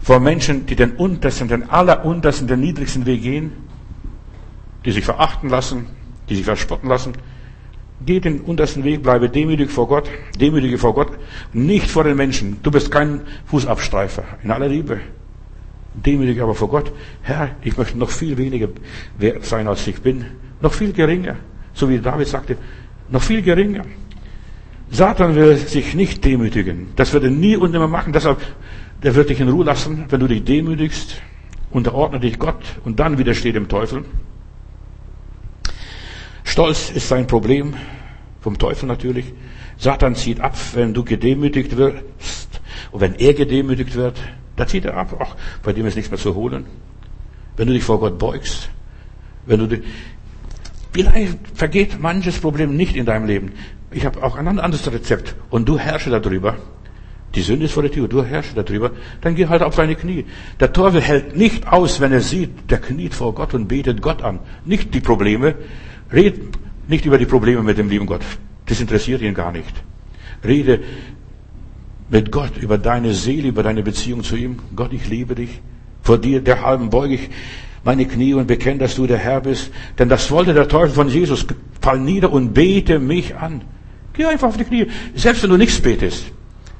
vor 0.00 0.20
Menschen, 0.20 0.66
die 0.66 0.76
den 0.76 0.92
untersten, 0.92 1.48
den 1.48 1.68
alleruntersten, 1.68 2.46
den 2.46 2.60
niedrigsten 2.60 3.06
Weg 3.06 3.22
gehen, 3.22 3.52
die 4.84 4.92
sich 4.92 5.04
verachten 5.04 5.48
lassen, 5.48 5.86
die 6.28 6.36
sich 6.36 6.44
verspotten 6.44 6.88
lassen. 6.88 7.12
Geh 8.04 8.20
den 8.20 8.40
untersten 8.42 8.84
Weg, 8.84 9.02
bleibe 9.02 9.28
demütig 9.28 9.70
vor 9.70 9.88
Gott, 9.88 10.08
demütige 10.38 10.76
vor 10.76 10.94
Gott, 10.94 11.12
nicht 11.52 11.90
vor 11.90 12.04
den 12.04 12.16
Menschen. 12.16 12.58
Du 12.62 12.70
bist 12.70 12.90
kein 12.90 13.22
Fußabstreifer, 13.46 14.22
in 14.42 14.50
aller 14.50 14.68
Liebe. 14.68 15.00
Demütig 15.94 16.42
aber 16.42 16.54
vor 16.54 16.68
Gott. 16.68 16.92
Herr, 17.22 17.56
ich 17.62 17.76
möchte 17.78 17.96
noch 17.96 18.10
viel 18.10 18.36
weniger 18.36 18.68
wert 19.18 19.44
sein, 19.46 19.66
als 19.66 19.86
ich 19.86 20.02
bin. 20.02 20.26
Noch 20.60 20.74
viel 20.74 20.92
geringer. 20.92 21.36
So 21.72 21.88
wie 21.88 21.98
David 21.98 22.28
sagte, 22.28 22.58
noch 23.08 23.22
viel 23.22 23.42
geringer. 23.42 23.84
Satan 24.90 25.34
will 25.34 25.56
sich 25.56 25.94
nicht 25.94 26.24
demütigen. 26.24 26.88
Das 26.96 27.12
wird 27.12 27.24
er 27.24 27.30
nie 27.30 27.56
und 27.56 27.72
nimmer 27.72 27.88
machen. 27.88 28.12
Deshalb, 28.12 28.40
der 29.02 29.14
wird 29.14 29.30
dich 29.30 29.40
in 29.40 29.48
Ruhe 29.48 29.64
lassen, 29.64 30.06
wenn 30.08 30.20
du 30.20 30.28
dich 30.28 30.44
demütigst, 30.44 31.20
unterordne 31.70 32.20
dich 32.20 32.38
Gott 32.38 32.62
und 32.84 33.00
dann 33.00 33.18
widersteht 33.18 33.56
dem 33.56 33.68
Teufel. 33.68 34.04
Stolz 36.44 36.90
ist 36.90 37.08
sein 37.08 37.26
Problem, 37.26 37.74
vom 38.40 38.56
Teufel 38.56 38.86
natürlich. 38.86 39.32
Satan 39.76 40.14
zieht 40.14 40.40
ab, 40.40 40.56
wenn 40.74 40.94
du 40.94 41.04
gedemütigt 41.04 41.76
wirst. 41.76 42.60
Und 42.92 43.00
wenn 43.00 43.14
er 43.16 43.34
gedemütigt 43.34 43.94
wird, 43.94 44.18
da 44.54 44.66
zieht 44.66 44.84
er 44.84 44.96
ab. 44.96 45.16
Ach, 45.20 45.36
bei 45.62 45.72
dem 45.72 45.86
ist 45.86 45.96
nichts 45.96 46.10
mehr 46.10 46.20
zu 46.20 46.34
holen. 46.34 46.64
Wenn 47.56 47.66
du 47.66 47.74
dich 47.74 47.84
vor 47.84 48.00
Gott 48.00 48.18
beugst, 48.18 48.70
wenn 49.46 49.60
du 49.60 49.66
dich, 49.66 49.82
vielleicht 50.96 51.38
vergeht 51.54 52.00
manches 52.00 52.38
Problem 52.38 52.74
nicht 52.74 52.96
in 52.96 53.04
deinem 53.04 53.26
Leben. 53.26 53.52
Ich 53.90 54.06
habe 54.06 54.22
auch 54.22 54.36
ein 54.36 54.46
anderes 54.46 54.90
Rezept. 54.90 55.34
Und 55.50 55.68
du 55.68 55.78
herrsche 55.78 56.10
darüber. 56.10 56.56
Die 57.34 57.42
Sünde 57.42 57.66
ist 57.66 57.72
vor 57.72 57.82
der 57.82 57.92
Tür, 57.92 58.08
du 58.08 58.24
herrsche 58.24 58.54
darüber. 58.54 58.92
Dann 59.20 59.34
geh 59.34 59.46
halt 59.46 59.62
auf 59.62 59.74
seine 59.74 59.94
Knie. 59.94 60.24
Der 60.58 60.72
Teufel 60.72 61.02
hält 61.02 61.36
nicht 61.36 61.68
aus, 61.68 62.00
wenn 62.00 62.12
er 62.12 62.22
sieht, 62.22 62.70
der 62.70 62.78
kniet 62.78 63.12
vor 63.12 63.34
Gott 63.34 63.52
und 63.52 63.68
betet 63.68 64.00
Gott 64.00 64.22
an. 64.22 64.38
Nicht 64.64 64.94
die 64.94 65.00
Probleme, 65.00 65.54
Red 66.10 66.40
nicht 66.88 67.04
über 67.04 67.18
die 67.18 67.26
Probleme 67.26 67.62
mit 67.62 67.76
dem 67.76 67.90
lieben 67.90 68.06
Gott. 68.06 68.22
Das 68.64 68.80
interessiert 68.80 69.20
ihn 69.20 69.34
gar 69.34 69.52
nicht. 69.52 69.74
Rede 70.44 70.80
mit 72.08 72.32
Gott 72.32 72.56
über 72.56 72.78
deine 72.78 73.12
Seele, 73.12 73.48
über 73.48 73.62
deine 73.62 73.82
Beziehung 73.82 74.22
zu 74.22 74.36
ihm. 74.36 74.60
Gott, 74.74 74.94
ich 74.94 75.06
liebe 75.08 75.34
dich. 75.34 75.60
Vor 76.02 76.16
dir, 76.16 76.40
der 76.40 76.62
halben 76.62 76.88
beuge 76.88 77.16
ich 77.16 77.28
meine 77.86 78.04
Knie 78.04 78.34
und 78.34 78.48
bekenne, 78.48 78.78
dass 78.78 78.96
du 78.96 79.06
der 79.06 79.16
Herr 79.16 79.40
bist. 79.40 79.70
Denn 79.96 80.08
das 80.08 80.30
wollte 80.32 80.52
der 80.52 80.66
Teufel 80.66 80.90
von 80.90 81.08
Jesus. 81.08 81.46
Fall 81.80 82.00
nieder 82.00 82.32
und 82.32 82.52
bete 82.52 82.98
mich 82.98 83.36
an. 83.36 83.62
Geh 84.12 84.24
einfach 84.24 84.48
auf 84.48 84.56
die 84.56 84.64
Knie. 84.64 84.88
Selbst 85.14 85.44
wenn 85.44 85.50
du 85.50 85.56
nichts 85.56 85.80
betest. 85.80 86.24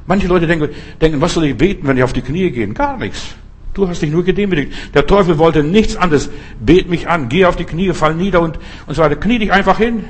Manche 0.06 0.26
Leute 0.26 0.48
denken, 0.48 0.68
denken, 1.00 1.20
was 1.20 1.34
soll 1.34 1.44
ich 1.44 1.56
beten, 1.56 1.86
wenn 1.86 1.96
ich 1.96 2.02
auf 2.02 2.12
die 2.12 2.22
Knie 2.22 2.50
gehe? 2.50 2.66
Gar 2.68 2.98
nichts. 2.98 3.36
Du 3.72 3.86
hast 3.86 4.02
dich 4.02 4.10
nur 4.10 4.24
gedemütigt. 4.24 4.72
Der 4.94 5.06
Teufel 5.06 5.38
wollte 5.38 5.62
nichts 5.62 5.96
anderes. 5.96 6.28
Bet 6.58 6.88
mich 6.88 7.08
an, 7.08 7.28
geh 7.28 7.44
auf 7.44 7.54
die 7.54 7.64
Knie, 7.64 7.92
fall 7.92 8.16
nieder 8.16 8.40
und, 8.40 8.58
und 8.88 8.94
so 8.94 9.02
weiter. 9.02 9.14
Knie 9.14 9.38
dich 9.38 9.52
einfach 9.52 9.78
hin. 9.78 10.04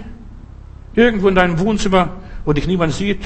Irgendwo 0.94 1.28
in 1.28 1.34
deinem 1.34 1.58
Wohnzimmer, 1.58 2.16
wo 2.46 2.54
dich 2.54 2.66
niemand 2.66 2.94
sieht. 2.94 3.20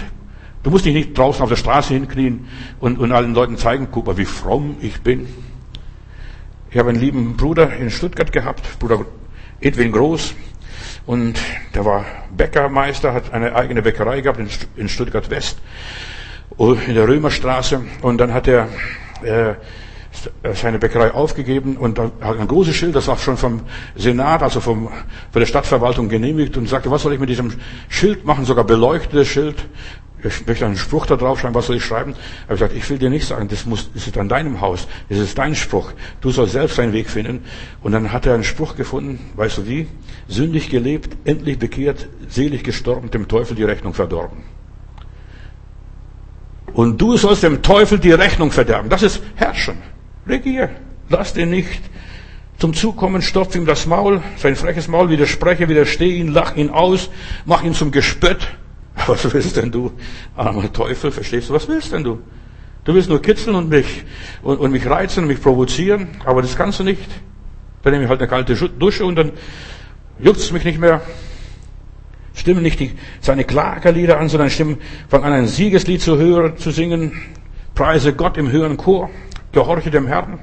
Du 0.64 0.70
musst 0.70 0.86
dich 0.86 0.94
nicht 0.94 1.16
draußen 1.16 1.40
auf 1.40 1.48
der 1.48 1.56
Straße 1.56 1.94
hinknien 1.94 2.46
und, 2.80 2.98
und 2.98 3.12
allen 3.12 3.32
Leuten 3.32 3.56
zeigen, 3.56 3.88
guck 3.92 4.06
mal, 4.06 4.18
wie 4.18 4.24
fromm 4.24 4.74
ich 4.80 5.00
bin. 5.02 5.28
Ich 6.72 6.78
habe 6.78 6.90
einen 6.90 7.00
lieben 7.00 7.36
Bruder 7.36 7.74
in 7.76 7.90
Stuttgart 7.90 8.30
gehabt, 8.30 8.78
Bruder 8.78 9.04
Edwin 9.60 9.90
Groß. 9.90 10.34
Und 11.04 11.36
der 11.74 11.84
war 11.84 12.04
Bäckermeister, 12.36 13.12
hat 13.12 13.32
eine 13.32 13.56
eigene 13.56 13.82
Bäckerei 13.82 14.20
gehabt 14.20 14.38
in 14.76 14.88
Stuttgart 14.88 15.28
West, 15.30 15.58
in 16.58 16.94
der 16.94 17.08
Römerstraße. 17.08 17.80
Und 18.02 18.18
dann 18.18 18.32
hat 18.32 18.46
er 18.46 18.68
äh, 19.24 19.54
seine 20.54 20.78
Bäckerei 20.78 21.10
aufgegeben 21.12 21.76
und 21.76 21.98
hat 21.98 22.38
ein 22.38 22.46
großes 22.46 22.76
Schild, 22.76 22.94
das 22.94 23.08
war 23.08 23.18
schon 23.18 23.36
vom 23.36 23.62
Senat, 23.96 24.44
also 24.44 24.60
vom, 24.60 24.86
von 24.86 25.40
der 25.40 25.46
Stadtverwaltung 25.46 26.08
genehmigt 26.08 26.56
und 26.56 26.68
sagte, 26.68 26.88
was 26.90 27.02
soll 27.02 27.14
ich 27.14 27.20
mit 27.20 27.30
diesem 27.30 27.52
Schild 27.88 28.24
machen, 28.24 28.44
sogar 28.44 28.62
beleuchtetes 28.62 29.26
Schild. 29.26 29.56
Ich 30.22 30.46
möchte 30.46 30.66
einen 30.66 30.76
Spruch 30.76 31.06
da 31.06 31.16
drauf 31.16 31.40
schreiben, 31.40 31.54
was 31.54 31.66
soll 31.66 31.76
ich 31.76 31.84
schreiben? 31.84 32.14
Er 32.46 32.50
hat 32.50 32.58
gesagt, 32.58 32.74
ich 32.74 32.88
will 32.90 32.98
dir 32.98 33.10
nicht 33.10 33.26
sagen, 33.26 33.48
das 33.48 33.64
muss, 33.64 33.90
das 33.92 34.06
ist 34.06 34.18
an 34.18 34.28
deinem 34.28 34.60
Haus, 34.60 34.86
das 35.08 35.18
ist 35.18 35.38
dein 35.38 35.54
Spruch. 35.54 35.92
Du 36.20 36.30
sollst 36.30 36.52
selbst 36.52 36.78
deinen 36.78 36.92
Weg 36.92 37.08
finden. 37.08 37.44
Und 37.82 37.92
dann 37.92 38.12
hat 38.12 38.26
er 38.26 38.34
einen 38.34 38.44
Spruch 38.44 38.76
gefunden, 38.76 39.18
weißt 39.36 39.58
du 39.58 39.66
wie? 39.66 39.86
Sündig 40.28 40.68
gelebt, 40.70 41.16
endlich 41.24 41.58
bekehrt, 41.58 42.08
selig 42.28 42.64
gestorben, 42.64 43.10
dem 43.10 43.28
Teufel 43.28 43.56
die 43.56 43.64
Rechnung 43.64 43.94
verdorben. 43.94 44.44
Und 46.72 47.00
du 47.00 47.16
sollst 47.16 47.42
dem 47.42 47.62
Teufel 47.62 47.98
die 47.98 48.12
Rechnung 48.12 48.52
verderben. 48.52 48.88
Das 48.88 49.02
ist 49.02 49.22
Herrschen. 49.34 49.78
Regier. 50.26 50.70
Lass 51.08 51.32
den 51.32 51.50
nicht 51.50 51.80
zum 52.60 52.74
Zug 52.74 52.98
kommen, 52.98 53.22
stopf 53.22 53.56
ihm 53.56 53.64
das 53.64 53.86
Maul, 53.86 54.22
sein 54.36 54.54
freches 54.54 54.86
Maul, 54.86 55.08
widerspreche, 55.08 55.68
widerstehe 55.68 56.14
ihn, 56.14 56.28
lach 56.28 56.56
ihn 56.56 56.68
aus, 56.68 57.08
mach 57.46 57.62
ihn 57.64 57.72
zum 57.72 57.90
Gespött. 57.90 58.48
Was 59.06 59.32
willst 59.32 59.56
denn 59.56 59.70
du, 59.70 59.92
armer 60.36 60.72
Teufel? 60.72 61.10
Verstehst 61.10 61.48
du? 61.48 61.54
Was 61.54 61.68
willst 61.68 61.92
denn 61.92 62.04
du? 62.04 62.20
Du 62.84 62.94
willst 62.94 63.08
nur 63.08 63.20
kitzeln 63.20 63.56
und 63.56 63.68
mich, 63.68 64.04
und, 64.42 64.58
und 64.58 64.72
mich 64.72 64.88
reizen, 64.88 65.26
mich 65.26 65.40
provozieren, 65.40 66.08
aber 66.24 66.42
das 66.42 66.56
kannst 66.56 66.80
du 66.80 66.84
nicht. 66.84 67.08
Dann 67.82 67.92
nehme 67.92 68.04
ich 68.04 68.10
halt 68.10 68.20
eine 68.20 68.28
kalte 68.28 68.54
Dusche 68.54 69.04
und 69.04 69.16
dann 69.16 69.32
juckt's 70.18 70.50
mich 70.52 70.64
nicht 70.64 70.78
mehr. 70.78 71.02
Stimmen 72.34 72.62
nicht 72.62 72.80
die, 72.80 72.92
seine 73.20 73.44
Klagerlieder 73.44 74.18
an, 74.18 74.28
sondern 74.28 74.50
stimmen, 74.50 74.78
fang 75.08 75.24
an 75.24 75.32
ein 75.32 75.46
Siegeslied 75.46 76.00
zu 76.00 76.16
hören, 76.16 76.56
zu 76.56 76.70
singen. 76.70 77.12
Preise 77.74 78.14
Gott 78.14 78.36
im 78.36 78.50
höheren 78.50 78.76
Chor. 78.76 79.10
Gehorche 79.52 79.90
dem 79.90 80.06
Herrn. 80.06 80.38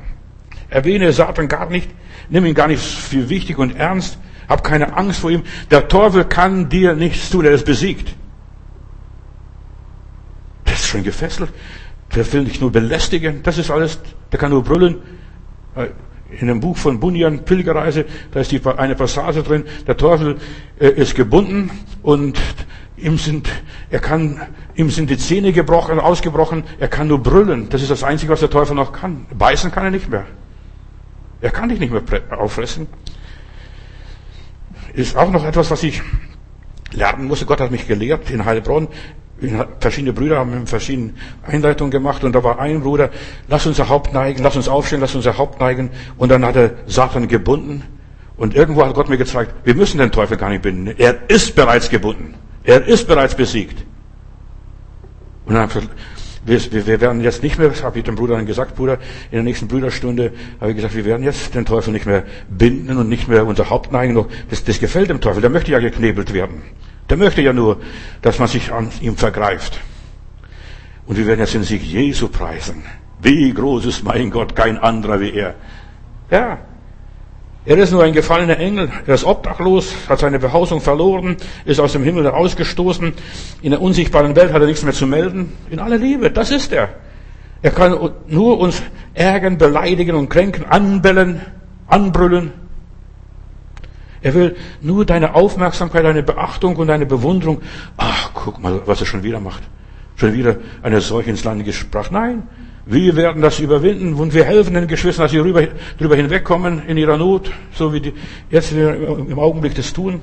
Erwähne 0.70 1.12
Satan 1.14 1.47
gar 1.47 1.70
nicht. 1.70 1.89
Nimm 2.30 2.45
ihn 2.45 2.53
gar 2.53 2.68
nicht 2.68 2.84
für 2.84 3.30
wichtig 3.30 3.58
und 3.58 3.76
ernst. 3.76 4.20
Hab 4.49 4.64
keine 4.64 4.95
Angst 4.95 5.22
vor 5.22 5.32
ihm. 5.32 5.43
Der 5.72 5.88
Teufel 5.88 6.26
kann 6.26 6.70
dir 6.70 6.93
nichts 6.93 7.30
tun. 7.30 7.45
Er 7.45 7.51
ist 7.51 7.66
besiegt. 7.66 8.16
Ist 10.88 10.91
schon 10.91 11.03
gefesselt. 11.03 11.49
Der 12.15 12.31
will 12.31 12.45
dich 12.45 12.61
nur 12.61 12.71
belästigen. 12.71 13.43
Das 13.43 13.57
ist 13.57 13.69
alles. 13.69 13.99
Der 14.31 14.39
kann 14.39 14.51
nur 14.51 14.63
brüllen. 14.63 14.95
In 16.29 16.47
dem 16.47 16.61
Buch 16.61 16.77
von 16.77 17.01
Bunyan, 17.01 17.43
Pilgerreise, 17.43 18.05
da 18.31 18.39
ist 18.39 18.53
die, 18.53 18.65
eine 18.65 18.95
Passage 18.95 19.43
drin. 19.43 19.65
Der 19.85 19.97
Teufel 19.97 20.38
äh, 20.79 20.88
ist 20.88 21.13
gebunden 21.15 21.71
und 22.03 22.39
ihm 22.95 23.17
sind, 23.17 23.49
er 23.89 23.99
kann, 23.99 24.41
ihm 24.75 24.89
sind 24.89 25.09
die 25.09 25.17
Zähne 25.17 25.51
gebrochen, 25.51 25.99
ausgebrochen. 25.99 26.63
Er 26.79 26.88
kann 26.88 27.09
nur 27.09 27.21
brüllen. 27.21 27.67
Das 27.67 27.81
ist 27.81 27.91
das 27.91 28.03
Einzige, 28.03 28.31
was 28.31 28.39
der 28.39 28.49
Teufel 28.49 28.73
noch 28.73 28.93
kann. 28.93 29.25
Beißen 29.38 29.71
kann 29.71 29.83
er 29.83 29.91
nicht 29.91 30.09
mehr. 30.09 30.25
Er 31.41 31.51
kann 31.51 31.67
dich 31.67 31.81
nicht 31.81 31.91
mehr 31.91 32.01
auffressen. 32.39 32.88
Ist 34.93 35.17
auch 35.17 35.31
noch 35.31 35.43
etwas, 35.43 35.69
was 35.69 35.83
ich 35.83 36.01
lernen 36.93 37.25
musste. 37.27 37.45
Gott 37.45 37.59
hat 37.59 37.71
mich 37.71 37.88
gelehrt 37.88 38.29
in 38.29 38.45
Heilbronn. 38.45 38.88
Verschiedene 39.79 40.13
Brüder 40.13 40.39
haben 40.39 40.65
verschiedene 40.65 41.13
Einleitungen 41.43 41.91
gemacht 41.91 42.23
und 42.23 42.33
da 42.33 42.43
war 42.43 42.59
ein 42.59 42.81
Bruder, 42.81 43.11
lass 43.47 43.67
unser 43.67 43.88
Haupt 43.88 44.11
neigen, 44.11 44.41
lass 44.41 44.55
uns 44.55 44.67
aufstehen, 44.67 44.99
lass 44.99 45.13
unser 45.13 45.38
Haupt 45.38 45.59
neigen. 45.59 45.91
Und 46.17 46.29
dann 46.29 46.43
hat 46.43 46.55
er 46.55 46.71
Satan 46.88 47.27
gebunden. 47.27 47.83
Und 48.35 48.55
irgendwo 48.55 48.85
hat 48.85 48.93
Gott 48.95 49.09
mir 49.09 49.17
gezeigt, 49.17 49.53
wir 49.63 49.75
müssen 49.75 49.99
den 49.99 50.11
Teufel 50.11 50.38
gar 50.38 50.49
nicht 50.49 50.63
binden. 50.63 50.93
Er 50.97 51.29
ist 51.29 51.55
bereits 51.55 51.89
gebunden. 51.89 52.35
Er 52.63 52.85
ist 52.88 53.07
bereits 53.07 53.35
besiegt. 53.35 53.83
Und 55.45 55.55
dann 55.55 55.67
gesagt, 55.67 55.89
wir, 56.45 56.85
wir 56.85 57.01
werden 57.01 57.21
jetzt 57.21 57.43
nicht 57.43 57.59
mehr, 57.59 57.71
habe 57.83 57.99
ich 57.99 58.05
dem 58.05 58.15
Bruder 58.15 58.35
dann 58.35 58.45
gesagt, 58.45 58.75
Bruder, 58.75 58.93
in 59.31 59.33
der 59.33 59.43
nächsten 59.43 59.67
Brüderstunde 59.67 60.31
habe 60.59 60.71
ich 60.71 60.77
gesagt, 60.77 60.95
wir 60.95 61.05
werden 61.05 61.23
jetzt 61.23 61.53
den 61.53 61.65
Teufel 61.65 61.91
nicht 61.91 62.05
mehr 62.05 62.23
binden 62.49 62.97
und 62.97 63.09
nicht 63.09 63.27
mehr 63.27 63.45
unser 63.45 63.69
Haupt 63.69 63.91
neigen. 63.91 64.25
Das, 64.49 64.63
das 64.63 64.79
gefällt 64.79 65.09
dem 65.09 65.21
Teufel, 65.21 65.41
der 65.41 65.49
möchte 65.49 65.71
ja 65.71 65.79
geknebelt 65.79 66.33
werden. 66.33 66.63
Der 67.10 67.18
möchte 67.18 67.41
ja 67.41 67.53
nur, 67.53 67.78
dass 68.22 68.39
man 68.39 68.47
sich 68.47 68.72
an 68.72 68.89
ihm 69.01 69.16
vergreift. 69.16 69.80
Und 71.05 71.18
wir 71.18 71.26
werden 71.26 71.39
jetzt 71.39 71.53
den 71.53 71.64
Sieg 71.64 71.84
Jesu 71.84 72.28
preisen. 72.28 72.84
Wie 73.22 73.53
groß 73.53 73.86
ist 73.86 74.03
mein 74.03 74.30
Gott, 74.30 74.55
kein 74.55 74.78
anderer 74.78 75.20
wie 75.20 75.32
er. 75.32 75.55
Ja. 76.30 76.60
Er 77.66 77.78
ist 77.78 77.91
nur 77.91 78.03
ein 78.03 78.14
gefallener 78.14 78.60
Engel. 78.60 78.89
Er 79.05 79.16
ist 79.16 79.26
obdachlos, 79.26 79.93
hat 80.08 80.20
seine 80.20 80.39
Behausung 80.39 80.80
verloren, 80.80 81.36
ist 81.66 81.80
aus 81.80 81.93
dem 81.93 82.03
Himmel 82.03 82.24
herausgestoßen. 82.24 83.14
In 83.62 83.72
der 83.72 83.82
unsichtbaren 83.82 84.36
Welt 84.36 84.53
hat 84.53 84.62
er 84.62 84.68
nichts 84.68 84.84
mehr 84.84 84.93
zu 84.93 85.08
melden. 85.08 85.53
In 85.70 85.80
aller 85.80 85.97
Liebe, 85.97 86.32
das 86.32 86.51
ist 86.51 86.72
er. 86.72 86.89
Er 87.62 87.72
kann 87.72 87.97
nur 88.28 88.60
uns 88.60 88.82
ärgern, 89.14 89.58
beleidigen 89.58 90.16
und 90.16 90.30
kränken, 90.30 90.66
anbellen, 90.66 91.41
anbrüllen. 91.88 92.53
Er 94.28 94.34
will 94.34 94.57
nur 94.82 95.05
deine 95.05 95.36
Aufmerksamkeit, 95.36 96.03
deine 96.03 96.21
Beachtung 96.21 96.75
und 96.75 96.88
deine 96.88 97.05
Bewunderung. 97.05 97.61
Ach, 97.95 98.32
guck 98.34 98.61
mal, 98.61 98.82
was 98.86 98.99
er 98.99 99.05
schon 99.05 99.23
wieder 99.23 99.39
macht. 99.39 99.63
Schon 100.17 100.34
wieder 100.34 100.57
eine 100.84 100.99
Seuche 100.99 101.30
ins 101.30 101.45
Land 101.45 101.63
gesprochen. 101.63 102.09
Nein, 102.11 102.43
wir 102.86 103.15
werden 103.15 103.41
das 103.41 103.59
überwinden 103.59 104.15
und 104.15 104.34
wir 104.34 104.43
helfen 104.43 104.73
den 104.73 104.86
Geschwistern, 104.86 105.23
dass 105.23 105.32
sie 105.32 105.38
rüber, 105.38 105.65
drüber 105.97 106.17
hinwegkommen 106.17 106.86
in 106.89 106.97
ihrer 106.97 107.15
Not, 107.15 107.51
so 107.71 107.93
wie 107.93 108.01
die 108.01 108.13
jetzt 108.51 108.73
im 108.73 109.39
Augenblick 109.39 109.75
das 109.75 109.93
tun. 109.93 110.19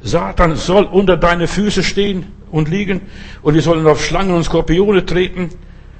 Satan 0.00 0.56
soll 0.56 0.84
unter 0.84 1.18
deine 1.18 1.46
Füße 1.46 1.82
stehen 1.82 2.28
und 2.50 2.70
liegen 2.70 3.02
und 3.42 3.52
wir 3.52 3.60
sollen 3.60 3.86
auf 3.86 4.02
Schlangen 4.02 4.34
und 4.34 4.44
Skorpione 4.44 5.04
treten. 5.04 5.50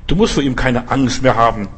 Du 0.07 0.17
musst 0.17 0.33
vor 0.33 0.43
ihm 0.43 0.57
keine 0.57 0.91
Angst 0.91 1.23
mehr 1.23 1.37
haben. 1.37 1.69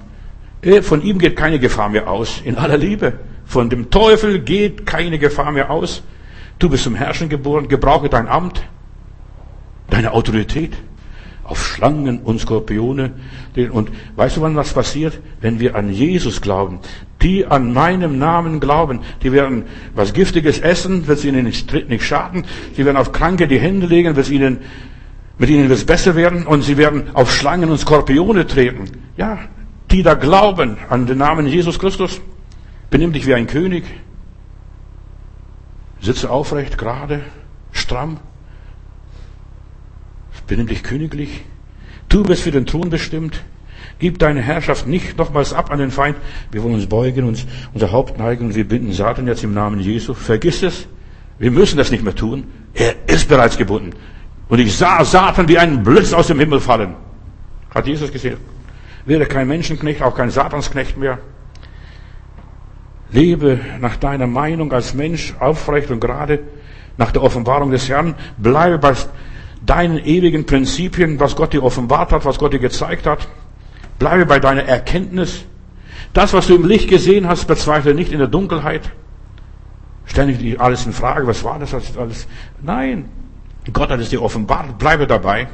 Von 0.82 1.02
ihm 1.02 1.18
geht 1.18 1.34
keine 1.34 1.58
Gefahr 1.58 1.88
mehr 1.88 2.08
aus, 2.08 2.42
in 2.44 2.58
aller 2.58 2.78
Liebe. 2.78 3.14
Von 3.44 3.70
dem 3.70 3.90
Teufel 3.90 4.40
geht 4.40 4.86
keine 4.86 5.18
Gefahr 5.18 5.52
mehr 5.52 5.70
aus. 5.70 6.02
Du 6.58 6.68
bist 6.68 6.84
zum 6.84 6.94
Herrschen 6.94 7.28
geboren, 7.28 7.68
gebrauche 7.68 8.08
dein 8.08 8.28
Amt, 8.28 8.62
deine 9.90 10.12
Autorität 10.12 10.72
auf 11.44 11.64
Schlangen 11.64 12.20
und 12.20 12.40
Skorpione. 12.40 13.12
Und 13.70 13.90
weißt 14.16 14.38
du, 14.38 14.40
wann 14.40 14.56
was 14.56 14.72
passiert? 14.72 15.20
Wenn 15.40 15.60
wir 15.60 15.76
an 15.76 15.92
Jesus 15.92 16.40
glauben. 16.40 16.80
Die 17.22 17.46
an 17.46 17.72
meinem 17.72 18.18
Namen 18.18 18.60
glauben, 18.60 19.00
die 19.22 19.32
werden 19.32 19.64
was 19.94 20.12
Giftiges 20.12 20.58
essen, 20.58 21.06
wird 21.06 21.18
es 21.18 21.24
ihnen 21.24 21.44
nicht, 21.44 21.72
nicht 21.88 22.04
schaden. 22.04 22.44
Sie 22.74 22.84
werden 22.84 22.96
auf 22.96 23.12
Kranke 23.12 23.46
die 23.46 23.58
Hände 23.58 23.86
legen, 23.86 24.16
wird 24.16 24.30
ihnen, 24.30 24.58
mit 25.38 25.50
ihnen 25.50 25.68
wird 25.68 25.78
es 25.78 25.84
besser 25.84 26.16
werden. 26.16 26.46
Und 26.46 26.62
sie 26.62 26.76
werden 26.76 27.14
auf 27.14 27.32
Schlangen 27.32 27.70
und 27.70 27.78
Skorpione 27.78 28.46
treten. 28.46 28.84
Ja, 29.16 29.38
die 29.90 30.02
da 30.02 30.14
glauben 30.14 30.78
an 30.88 31.06
den 31.06 31.18
Namen 31.18 31.46
Jesus 31.46 31.78
Christus. 31.78 32.20
Benimm 32.90 33.12
dich 33.12 33.26
wie 33.26 33.34
ein 33.34 33.46
König. 33.46 33.84
Sitze 36.00 36.30
aufrecht, 36.30 36.78
gerade, 36.78 37.22
stramm. 37.72 38.18
Benimm 40.46 40.66
dich 40.66 40.82
königlich. 40.82 41.44
Du 42.08 42.22
bist 42.22 42.42
für 42.42 42.50
den 42.50 42.66
Thron 42.66 42.90
bestimmt. 42.90 43.42
Gib 43.98 44.18
deine 44.18 44.42
Herrschaft 44.42 44.86
nicht 44.86 45.16
nochmals 45.16 45.52
ab 45.52 45.70
an 45.70 45.78
den 45.78 45.90
Feind. 45.90 46.16
Wir 46.50 46.62
wollen 46.62 46.74
uns 46.74 46.86
beugen, 46.86 47.26
uns 47.26 47.46
unser 47.72 47.92
Haupt 47.92 48.18
neigen 48.18 48.46
und 48.46 48.54
wir 48.54 48.68
binden 48.68 48.92
Satan 48.92 49.26
jetzt 49.26 49.44
im 49.44 49.54
Namen 49.54 49.80
Jesu. 49.80 50.14
Vergiss 50.14 50.62
es. 50.62 50.86
Wir 51.38 51.50
müssen 51.50 51.78
das 51.78 51.90
nicht 51.90 52.04
mehr 52.04 52.14
tun. 52.14 52.44
Er 52.74 52.94
ist 53.06 53.28
bereits 53.28 53.56
gebunden. 53.56 53.92
Und 54.48 54.58
ich 54.58 54.76
sah 54.76 55.04
Satan 55.04 55.48
wie 55.48 55.58
einen 55.58 55.82
Blitz 55.82 56.12
aus 56.12 56.26
dem 56.26 56.38
Himmel 56.38 56.60
fallen. 56.60 56.94
Hat 57.74 57.86
Jesus 57.86 58.12
gesehen? 58.12 58.36
Wäre 59.06 59.26
kein 59.26 59.48
Menschenknecht, 59.48 60.02
auch 60.02 60.14
kein 60.14 60.30
Satansknecht 60.30 60.96
mehr. 60.96 61.18
Lebe 63.10 63.60
nach 63.80 63.96
deiner 63.96 64.26
Meinung 64.26 64.72
als 64.72 64.94
Mensch 64.94 65.34
aufrecht 65.38 65.90
und 65.90 66.00
gerade 66.00 66.40
nach 66.96 67.12
der 67.12 67.22
Offenbarung 67.22 67.70
des 67.70 67.88
Herrn. 67.88 68.14
Bleibe 68.38 68.78
bei 68.78 68.94
deinen 69.64 69.98
ewigen 69.98 70.46
Prinzipien, 70.46 71.18
was 71.20 71.36
Gott 71.36 71.52
dir 71.52 71.62
offenbart 71.62 72.12
hat, 72.12 72.24
was 72.24 72.38
Gott 72.38 72.52
dir 72.52 72.58
gezeigt 72.58 73.06
hat. 73.06 73.28
Bleibe 73.98 74.26
bei 74.26 74.40
deiner 74.40 74.64
Erkenntnis. 74.64 75.44
Das, 76.12 76.32
was 76.32 76.46
du 76.46 76.56
im 76.56 76.66
Licht 76.66 76.88
gesehen 76.88 77.28
hast, 77.28 77.46
bezweifle 77.46 77.94
nicht 77.94 78.12
in 78.12 78.18
der 78.18 78.28
Dunkelheit. 78.28 78.90
Stell 80.06 80.26
nicht 80.26 80.60
alles 80.60 80.86
in 80.86 80.92
Frage, 80.92 81.26
was 81.26 81.44
war 81.44 81.58
das 81.58 81.74
alles? 81.96 82.26
Nein, 82.60 83.08
Gott 83.72 83.90
hat 83.90 84.00
es 84.00 84.10
dir 84.10 84.22
offenbart. 84.22 84.78
Bleibe 84.78 85.06
dabei. 85.06 85.48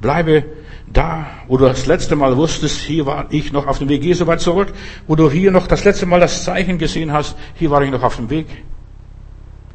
Bleibe 0.00 0.44
da, 0.92 1.26
wo 1.48 1.56
du 1.56 1.64
das 1.64 1.86
letzte 1.86 2.16
Mal 2.16 2.36
wusstest, 2.36 2.78
hier 2.80 3.06
war 3.06 3.26
ich 3.30 3.52
noch 3.52 3.66
auf 3.66 3.78
dem 3.78 3.88
Weg. 3.88 4.02
Geh 4.02 4.12
so 4.12 4.26
weit 4.26 4.40
zurück, 4.40 4.72
wo 5.06 5.16
du 5.16 5.30
hier 5.30 5.50
noch 5.50 5.66
das 5.66 5.84
letzte 5.84 6.06
Mal 6.06 6.20
das 6.20 6.44
Zeichen 6.44 6.78
gesehen 6.78 7.12
hast, 7.12 7.36
hier 7.54 7.70
war 7.70 7.82
ich 7.82 7.90
noch 7.90 8.02
auf 8.02 8.16
dem 8.16 8.30
Weg. 8.30 8.46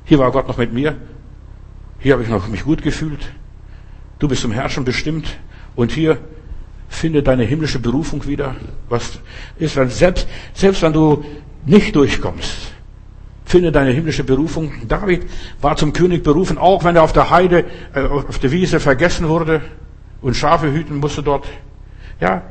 Hier 0.06 0.20
war 0.20 0.32
Gott 0.32 0.48
noch 0.48 0.58
mit 0.58 0.74
mir. 0.74 0.98
Hier 2.00 2.14
habe 2.14 2.24
ich 2.24 2.30
noch 2.30 2.48
mich 2.48 2.64
gut 2.64 2.82
gefühlt. 2.82 3.20
Du 4.20 4.28
bist 4.28 4.42
zum 4.42 4.52
Herrschen 4.52 4.86
bestimmt. 4.86 5.38
Und 5.76 5.92
hier 5.92 6.18
finde 6.90 7.24
deine 7.24 7.44
himmlische 7.44 7.80
Berufung 7.80 8.26
wieder. 8.26 8.56
Was 8.90 9.20
ist, 9.60 9.76
wenn 9.76 9.90
selbst, 9.90 10.28
selbst 10.54 10.82
wenn 10.82 10.94
du 10.94 11.24
nicht 11.66 11.96
durchkommst, 11.96 12.74
finde 13.46 13.72
deine 13.72 13.92
himmlische 13.92 14.24
Berufung. 14.24 14.72
David 14.88 15.28
war 15.62 15.76
zum 15.76 15.94
König 15.94 16.24
berufen, 16.24 16.58
auch 16.58 16.84
wenn 16.84 16.96
er 16.96 17.04
auf 17.04 17.14
der 17.14 17.30
Heide, 17.30 17.66
äh, 17.94 18.02
auf 18.02 18.40
der 18.40 18.52
Wiese 18.52 18.80
vergessen 18.80 19.28
wurde 19.28 19.62
und 20.22 20.36
Schafe 20.36 20.72
hüten 20.72 20.98
musste 20.98 21.24
dort. 21.24 21.48
Ja, 22.20 22.44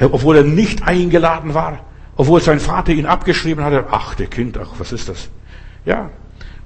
obwohl 0.00 0.38
er 0.38 0.44
nicht 0.44 0.82
eingeladen 0.82 1.54
war, 1.54 1.80
obwohl 2.16 2.40
sein 2.40 2.60
Vater 2.60 2.92
ihn 2.92 3.06
abgeschrieben 3.06 3.64
hatte. 3.64 3.86
Ach, 3.90 4.14
der 4.14 4.26
Kind, 4.26 4.58
ach, 4.58 4.70
was 4.78 4.92
ist 4.92 5.08
das? 5.08 5.28
Ja, 5.84 6.10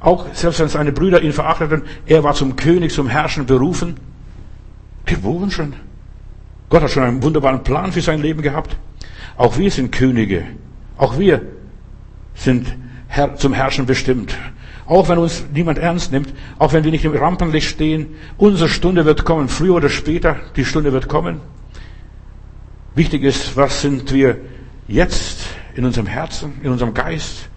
auch 0.01 0.27
selbst 0.35 0.61
wenn 0.61 0.69
seine 0.69 0.93
Brüder 0.93 1.23
ihn 1.23 1.33
verachteten, 1.33 1.83
er 2.07 2.23
war 2.23 2.35
zum 2.35 2.57
König, 2.57 2.93
zum 2.93 3.09
Herrschen 3.09 3.47
berufen. 3.47 3.97
Geboren 5.05 5.51
schon. 5.51 5.75
Gott 6.69 6.83
hat 6.83 6.91
schon 6.91 7.05
einen 7.05 7.23
wunderbaren 7.23 7.63
Plan 7.63 7.93
für 7.93 8.01
sein 8.01 8.21
Leben 8.21 8.43
gehabt. 8.43 8.77
Auch 9.37 9.57
wir 9.57 9.71
sind 9.71 9.93
Könige. 9.93 10.45
Auch 10.97 11.19
wir 11.19 11.43
sind 12.35 12.75
zum 13.37 13.53
Herrschen 13.53 13.87
bestimmt. 13.87 14.37
Auch 14.87 15.09
wenn 15.09 15.19
uns 15.19 15.45
niemand 15.53 15.79
ernst 15.79 16.13
nimmt, 16.13 16.33
auch 16.59 16.73
wenn 16.73 16.85
wir 16.85 16.93
nicht 16.93 17.05
im 17.05 17.17
Rampenlicht 17.17 17.69
stehen, 17.69 18.15
unsere 18.39 18.69
Stunde 18.69 19.05
wird 19.05 19.25
kommen, 19.25 19.49
früher 19.49 19.75
oder 19.75 19.89
später, 19.89 20.37
die 20.55 20.65
Stunde 20.65 20.93
wird 20.93 21.09
kommen. 21.09 21.41
Wichtig 22.95 23.25
ist, 23.25 23.57
was 23.57 23.83
sind 23.83 24.13
wir 24.13 24.39
jetzt 24.89 25.41
in 25.75 25.85
unserem 25.85 26.07
Herzen, 26.07 26.55
in 26.63 26.71
unserem 26.71 26.95
Geist, 26.95 27.49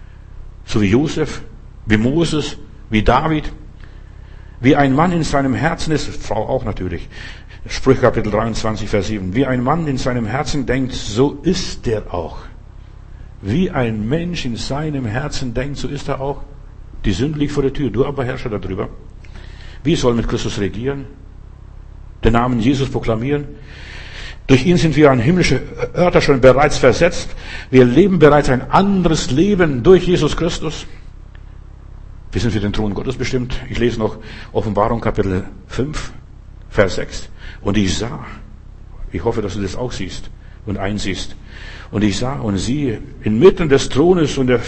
so 0.64 0.80
wie 0.80 0.88
Josef, 0.88 1.42
wie 1.86 1.96
Moses, 1.96 2.56
wie 2.90 3.02
David. 3.02 3.52
Wie 4.60 4.76
ein 4.76 4.94
Mann 4.94 5.12
in 5.12 5.24
seinem 5.24 5.54
Herzen 5.54 5.92
ist, 5.92 6.06
Frau 6.22 6.46
auch 6.46 6.64
natürlich. 6.64 7.08
Sprüche 7.66 8.02
Kapitel 8.02 8.30
23, 8.30 8.88
Vers 8.88 9.06
7. 9.06 9.34
Wie 9.34 9.46
ein 9.46 9.62
Mann 9.62 9.86
in 9.86 9.96
seinem 9.96 10.26
Herzen 10.26 10.66
denkt, 10.66 10.92
so 10.92 11.38
ist 11.42 11.86
der 11.86 12.12
auch. 12.12 12.38
Wie 13.40 13.70
ein 13.70 14.06
Mensch 14.06 14.44
in 14.44 14.56
seinem 14.56 15.06
Herzen 15.06 15.54
denkt, 15.54 15.78
so 15.78 15.88
ist 15.88 16.08
er 16.08 16.20
auch. 16.20 16.42
Die 17.04 17.12
Sünde 17.12 17.38
liegt 17.38 17.52
vor 17.52 17.62
der 17.62 17.72
Tür, 17.72 17.90
du 17.90 18.04
aber 18.04 18.24
herrsche 18.24 18.50
darüber. 18.50 18.88
Wie 19.82 19.96
soll 19.96 20.14
mit 20.14 20.28
Christus 20.28 20.58
regieren? 20.58 21.06
Den 22.22 22.34
Namen 22.34 22.60
Jesus 22.60 22.90
proklamieren? 22.90 23.46
Durch 24.46 24.66
ihn 24.66 24.76
sind 24.76 24.96
wir 24.96 25.10
an 25.10 25.20
himmlische 25.20 25.62
Örter 25.94 26.20
schon 26.20 26.40
bereits 26.40 26.76
versetzt. 26.76 27.30
Wir 27.70 27.84
leben 27.84 28.18
bereits 28.18 28.48
ein 28.48 28.70
anderes 28.70 29.30
Leben 29.30 29.82
durch 29.82 30.04
Jesus 30.06 30.36
Christus. 30.36 30.86
Wir 32.32 32.40
sind 32.40 32.50
für 32.50 32.60
den 32.60 32.72
Thron 32.72 32.94
Gottes 32.94 33.16
bestimmt. 33.16 33.60
Ich 33.70 33.78
lese 33.78 33.98
noch 33.98 34.18
Offenbarung 34.52 35.00
Kapitel 35.00 35.44
5, 35.68 36.12
Vers 36.68 36.96
6. 36.96 37.28
Und 37.60 37.76
ich 37.76 37.96
sah, 37.96 38.26
ich 39.12 39.24
hoffe, 39.24 39.40
dass 39.40 39.54
du 39.54 39.62
das 39.62 39.76
auch 39.76 39.92
siehst 39.92 40.30
und 40.66 40.78
einsiehst. 40.78 41.36
Und 41.90 42.04
ich 42.04 42.18
sah 42.18 42.38
und 42.38 42.56
siehe, 42.56 43.02
inmitten 43.24 43.68
des 43.68 43.88
Thrones 43.88 44.38
und 44.38 44.46
der 44.46 44.60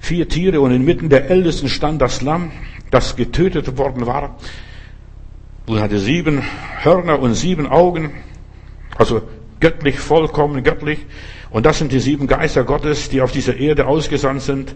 vier 0.00 0.28
Tiere 0.28 0.60
und 0.60 0.72
inmitten 0.72 1.08
der 1.08 1.30
Ältesten 1.30 1.68
stand 1.68 2.02
das 2.02 2.20
Lamm, 2.20 2.50
das 2.90 3.14
getötet 3.14 3.78
worden 3.78 4.06
war. 4.06 4.36
Und 5.66 5.80
hatte 5.80 5.98
sieben 5.98 6.42
Hörner 6.82 7.20
und 7.20 7.34
sieben 7.34 7.66
Augen, 7.68 8.12
also 8.96 9.22
göttlich, 9.64 9.98
vollkommen 9.98 10.62
göttlich. 10.62 11.06
Und 11.48 11.64
das 11.64 11.78
sind 11.78 11.90
die 11.90 11.98
sieben 11.98 12.26
Geister 12.26 12.64
Gottes, 12.64 13.08
die 13.08 13.22
auf 13.22 13.32
dieser 13.32 13.56
Erde 13.56 13.86
ausgesandt 13.86 14.42
sind 14.42 14.74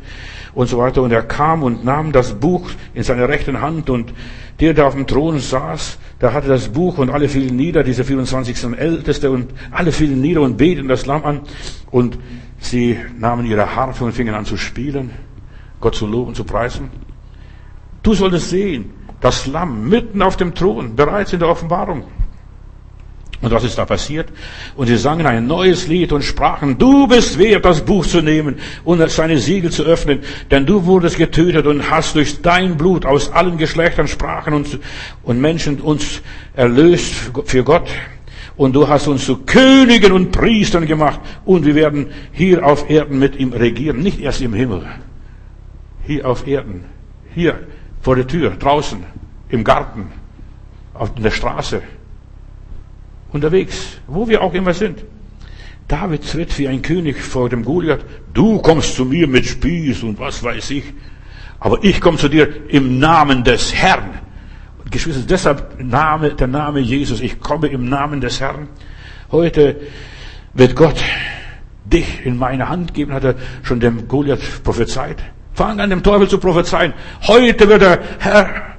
und 0.55 0.67
so 0.67 0.79
weiter. 0.79 1.03
Und 1.03 1.13
er 1.13 1.23
kam 1.23 1.63
und 1.63 1.85
nahm 1.85 2.11
das 2.11 2.41
Buch 2.41 2.71
in 2.95 3.03
seiner 3.03 3.29
rechten 3.29 3.61
Hand 3.61 3.91
und 3.91 4.15
der, 4.61 4.73
der 4.73 4.87
auf 4.87 4.95
dem 4.95 5.07
Thron 5.07 5.41
saß, 5.41 5.99
der 6.23 6.33
hatte 6.33 6.49
das 6.49 6.69
Buch 6.71 6.97
und 6.97 7.11
alle 7.11 7.29
fielen 7.29 7.55
nieder, 7.55 7.85
diese 7.85 8.03
24. 8.03 8.79
Älteste 8.79 9.31
und 9.31 9.53
alle 9.73 9.93
fielen 9.93 10.23
nieder 10.23 10.41
und 10.41 10.57
beten 10.57 10.89
das 10.89 11.05
Lamm 11.05 11.23
an 11.25 11.41
und 11.91 12.19
sie 12.59 12.99
nahmen 13.19 13.45
ihre 13.45 13.77
Harfe 13.77 14.07
und 14.07 14.13
fingen 14.13 14.35
an 14.35 14.47
zu 14.47 14.57
spielen, 14.57 15.11
Gott 15.81 15.97
zu 15.97 16.07
loben, 16.07 16.35
zu 16.35 16.45
preisen. 16.45 16.89
Du 18.03 18.15
solltest 18.15 18.49
sehen, 18.49 18.91
das 19.21 19.47
Lamm 19.47 19.91
mitten 19.91 20.23
auf 20.23 20.39
dem 20.39 20.55
Thron, 20.55 20.97
bereits 20.97 21.35
in 21.35 21.41
der 21.41 21.49
Offenbarung. 21.49 22.05
Und 23.41 23.53
was 23.53 23.63
ist 23.63 23.79
da 23.79 23.85
passiert? 23.85 24.29
Und 24.75 24.89
sie 24.89 24.97
sangen 24.97 25.25
ein 25.25 25.47
neues 25.47 25.87
Lied 25.87 26.13
und 26.13 26.23
sprachen, 26.25 26.77
du 26.77 27.07
bist 27.07 27.39
wert, 27.39 27.65
das 27.65 27.85
Buch 27.85 28.05
zu 28.05 28.21
nehmen 28.21 28.57
und 28.85 29.09
seine 29.11 29.39
Siegel 29.39 29.71
zu 29.71 29.85
öffnen, 29.85 30.21
denn 30.51 30.67
du 30.67 30.87
wurdest 30.87 31.19
getötet 31.19 31.67
und 31.67 31.89
hast 31.89 32.17
durch 32.17 32.43
dein 32.43 32.77
Blut 32.77 33.07
aus 33.07 33.31
allen 33.31 33.57
Geschlechtern, 33.57 34.09
Sprachen 34.09 34.55
und, 34.55 34.81
und 35.23 35.41
Menschen 35.41 35.81
uns 35.81 36.21
erlöst 36.55 37.15
für 37.45 37.63
Gott. 37.63 37.89
Und 38.57 38.73
du 38.73 38.89
hast 38.89 39.07
uns 39.07 39.25
zu 39.25 39.37
Königen 39.37 40.11
und 40.11 40.33
Priestern 40.33 40.87
gemacht 40.87 41.21
und 41.45 41.65
wir 41.65 41.77
werden 41.77 42.09
hier 42.33 42.67
auf 42.67 42.91
Erden 42.91 43.21
mit 43.21 43.37
ihm 43.37 43.53
regieren, 43.53 44.01
nicht 44.01 44.21
erst 44.21 44.43
im 44.43 44.53
Himmel. 44.53 44.85
Hier 46.05 46.27
auf 46.29 46.45
Erden, 46.45 46.85
hier 47.37 47.61
vor 48.01 48.17
der 48.17 48.27
Tür, 48.27 48.51
draußen, 48.59 49.05
im 49.49 49.63
Garten, 49.63 50.09
auf 50.93 51.15
der 51.15 51.31
Straße 51.31 51.83
unterwegs, 53.33 53.99
wo 54.07 54.29
wir 54.29 54.43
auch 54.43 54.55
immer 54.55 54.75
sind. 54.75 55.05
David 55.87 56.31
tritt 56.31 56.59
wie 56.59 56.69
ein 56.69 56.83
König 56.83 57.21
vor 57.21 57.49
dem 57.49 57.65
Goliath. 57.65 58.05
Du 58.35 58.59
kommst 58.59 58.95
zu 58.95 59.05
mir 59.07 59.27
mit 59.27 59.47
Spieß 59.47 60.03
und 60.03 60.19
was 60.19 60.43
weiß 60.43 60.71
ich. 60.71 60.85
Aber 61.61 61.83
ich 61.83 62.01
komme 62.01 62.19
zu 62.19 62.29
dir 62.29 62.69
im 62.69 62.99
Namen 62.99 63.43
des 63.43 63.75
Herrn. 63.75 64.21
Geschwister, 64.91 65.23
deshalb 65.27 65.83
Name, 65.83 66.35
der 66.35 66.47
Name 66.47 66.81
Jesus. 66.81 67.21
Ich 67.21 67.41
komme 67.41 67.69
im 67.69 67.89
Namen 67.89 68.21
des 68.21 68.41
Herrn. 68.41 68.69
Heute 69.33 69.77
wird 70.55 70.77
Gott 70.77 71.03
dich 71.85 72.25
in 72.25 72.37
meine 72.37 72.69
Hand 72.69 72.95
geben, 72.95 73.13
hat 73.13 73.25
er 73.25 73.35
schon 73.63 73.81
dem 73.81 74.09
Goliath 74.09 74.63
prophezeit. 74.63 75.23
Fang 75.55 75.81
an, 75.81 75.91
dem 75.91 76.03
Teufel 76.03 76.29
zu 76.29 76.39
prophezeien. 76.39 76.93
Heute 77.27 77.69
wird 77.69 77.83
der 77.83 78.01
Herr 78.19 78.77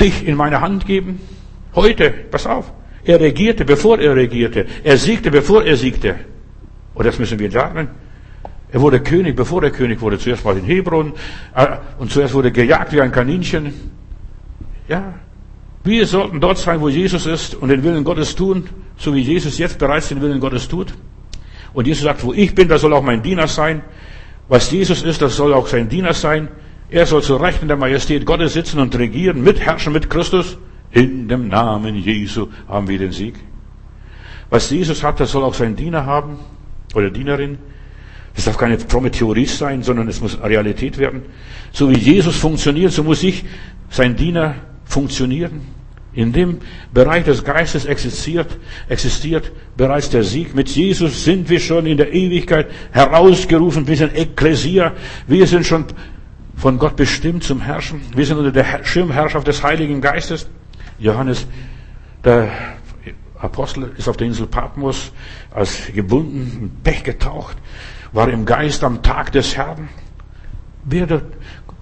dich 0.00 0.26
in 0.26 0.36
meine 0.36 0.60
Hand 0.60 0.86
geben. 0.86 1.20
Heute, 1.74 2.10
pass 2.10 2.46
auf. 2.46 2.72
Er 3.04 3.20
regierte, 3.20 3.64
bevor 3.64 3.98
er 3.98 4.16
regierte. 4.16 4.66
Er 4.82 4.96
siegte, 4.96 5.30
bevor 5.30 5.64
er 5.64 5.76
siegte. 5.76 6.16
Und 6.94 7.06
das 7.06 7.18
müssen 7.18 7.38
wir 7.38 7.50
lernen. 7.50 7.88
Er 8.72 8.80
wurde 8.80 9.00
König, 9.00 9.36
bevor 9.36 9.62
er 9.62 9.70
König 9.70 10.00
wurde. 10.00 10.18
Zuerst 10.18 10.44
mal 10.44 10.56
in 10.56 10.64
Hebron. 10.64 11.12
Äh, 11.54 11.76
und 11.98 12.10
zuerst 12.10 12.34
wurde 12.34 12.50
gejagt 12.50 12.92
wie 12.92 13.00
ein 13.00 13.12
Kaninchen. 13.12 13.72
Ja. 14.88 15.14
Wir 15.84 16.06
sollten 16.06 16.40
dort 16.40 16.56
sein, 16.58 16.80
wo 16.80 16.88
Jesus 16.88 17.26
ist 17.26 17.54
und 17.54 17.68
den 17.68 17.82
Willen 17.82 18.04
Gottes 18.04 18.34
tun, 18.34 18.68
so 18.96 19.14
wie 19.14 19.20
Jesus 19.20 19.58
jetzt 19.58 19.78
bereits 19.78 20.08
den 20.08 20.22
Willen 20.22 20.40
Gottes 20.40 20.66
tut. 20.66 20.94
Und 21.74 21.86
Jesus 21.86 22.04
sagt, 22.04 22.24
wo 22.24 22.32
ich 22.32 22.54
bin, 22.54 22.68
da 22.68 22.78
soll 22.78 22.94
auch 22.94 23.02
mein 23.02 23.22
Diener 23.22 23.48
sein. 23.48 23.82
Was 24.48 24.70
Jesus 24.70 25.02
ist, 25.02 25.20
das 25.20 25.36
soll 25.36 25.52
auch 25.52 25.66
sein 25.66 25.88
Diener 25.88 26.14
sein. 26.14 26.48
Er 26.88 27.04
soll 27.04 27.22
zu 27.22 27.36
Recht 27.36 27.60
in 27.60 27.68
der 27.68 27.76
Majestät 27.76 28.24
Gottes 28.24 28.54
sitzen 28.54 28.78
und 28.78 28.96
regieren, 28.96 29.42
mitherrschen 29.42 29.92
mit 29.92 30.08
Christus. 30.08 30.56
In 30.94 31.26
dem 31.26 31.48
Namen 31.48 31.96
Jesu 31.96 32.48
haben 32.68 32.88
wir 32.88 32.98
den 32.98 33.10
Sieg. 33.10 33.34
Was 34.48 34.70
Jesus 34.70 35.02
hat, 35.02 35.18
das 35.18 35.32
soll 35.32 35.42
auch 35.42 35.54
sein 35.54 35.74
Diener 35.74 36.06
haben 36.06 36.38
oder 36.94 37.10
Dienerin. 37.10 37.58
Das 38.36 38.44
darf 38.44 38.56
keine 38.56 38.78
fromme 38.78 39.10
Theorie 39.10 39.46
sein, 39.46 39.82
sondern 39.82 40.08
es 40.08 40.20
muss 40.20 40.40
Realität 40.40 40.98
werden. 40.98 41.22
So 41.72 41.90
wie 41.90 41.98
Jesus 41.98 42.36
funktioniert, 42.36 42.92
so 42.92 43.02
muss 43.02 43.22
ich, 43.24 43.44
sein 43.90 44.14
Diener, 44.14 44.54
funktionieren. 44.84 45.62
In 46.12 46.32
dem 46.32 46.58
Bereich 46.92 47.24
des 47.24 47.42
Geistes 47.42 47.86
existiert, 47.86 48.56
existiert 48.88 49.50
bereits 49.76 50.10
der 50.10 50.22
Sieg. 50.22 50.54
Mit 50.54 50.68
Jesus 50.68 51.24
sind 51.24 51.48
wir 51.48 51.58
schon 51.58 51.86
in 51.86 51.96
der 51.96 52.12
Ewigkeit 52.12 52.68
herausgerufen. 52.92 53.88
Wir 53.88 53.96
sind 53.96 54.16
Ekklesia. 54.16 54.92
Wir 55.26 55.48
sind 55.48 55.66
schon 55.66 55.86
von 56.56 56.78
Gott 56.78 56.94
bestimmt 56.94 57.42
zum 57.42 57.60
Herrschen. 57.60 58.00
Wir 58.14 58.24
sind 58.26 58.38
unter 58.38 58.52
der 58.52 58.84
Schirmherrschaft 58.84 59.48
des 59.48 59.64
Heiligen 59.64 60.00
Geistes. 60.00 60.48
Johannes, 60.98 61.46
der 62.24 62.48
Apostel, 63.38 63.92
ist 63.96 64.08
auf 64.08 64.16
der 64.16 64.26
Insel 64.26 64.46
Patmos 64.46 65.12
als 65.52 65.92
gebunden, 65.92 66.58
im 66.60 66.70
Pech 66.82 67.04
getaucht, 67.04 67.56
war 68.12 68.28
im 68.28 68.44
Geist 68.44 68.84
am 68.84 69.02
Tag 69.02 69.32
des 69.32 69.56
Herrn. 69.56 69.88
Werde, 70.84 71.22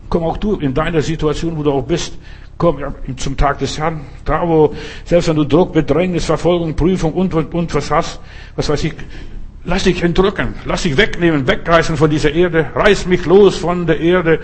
komm 0.08 0.24
auch 0.24 0.36
du 0.36 0.56
in 0.56 0.74
deiner 0.74 1.02
Situation, 1.02 1.56
wo 1.56 1.62
du 1.62 1.72
auch 1.72 1.84
bist, 1.84 2.18
komm 2.58 2.78
zum 3.16 3.36
Tag 3.36 3.58
des 3.58 3.78
Herrn. 3.78 4.02
Da, 4.24 4.46
wo, 4.46 4.74
selbst 5.04 5.28
wenn 5.28 5.36
du 5.36 5.44
Druck, 5.44 5.72
Bedrängnis, 5.72 6.24
Verfolgung, 6.24 6.74
Prüfung 6.74 7.12
und, 7.12 7.34
und, 7.34 7.52
und 7.54 7.74
was 7.74 7.90
hast, 7.90 8.20
was 8.56 8.68
weiß 8.68 8.84
ich, 8.84 8.94
lass 9.64 9.84
dich 9.84 10.02
entrücken, 10.02 10.54
lass 10.64 10.82
dich 10.82 10.96
wegnehmen, 10.96 11.46
wegreißen 11.46 11.96
von 11.96 12.10
dieser 12.10 12.32
Erde, 12.32 12.70
reiß 12.74 13.06
mich 13.06 13.24
los 13.26 13.56
von 13.56 13.86
der 13.86 14.00
Erde, 14.00 14.40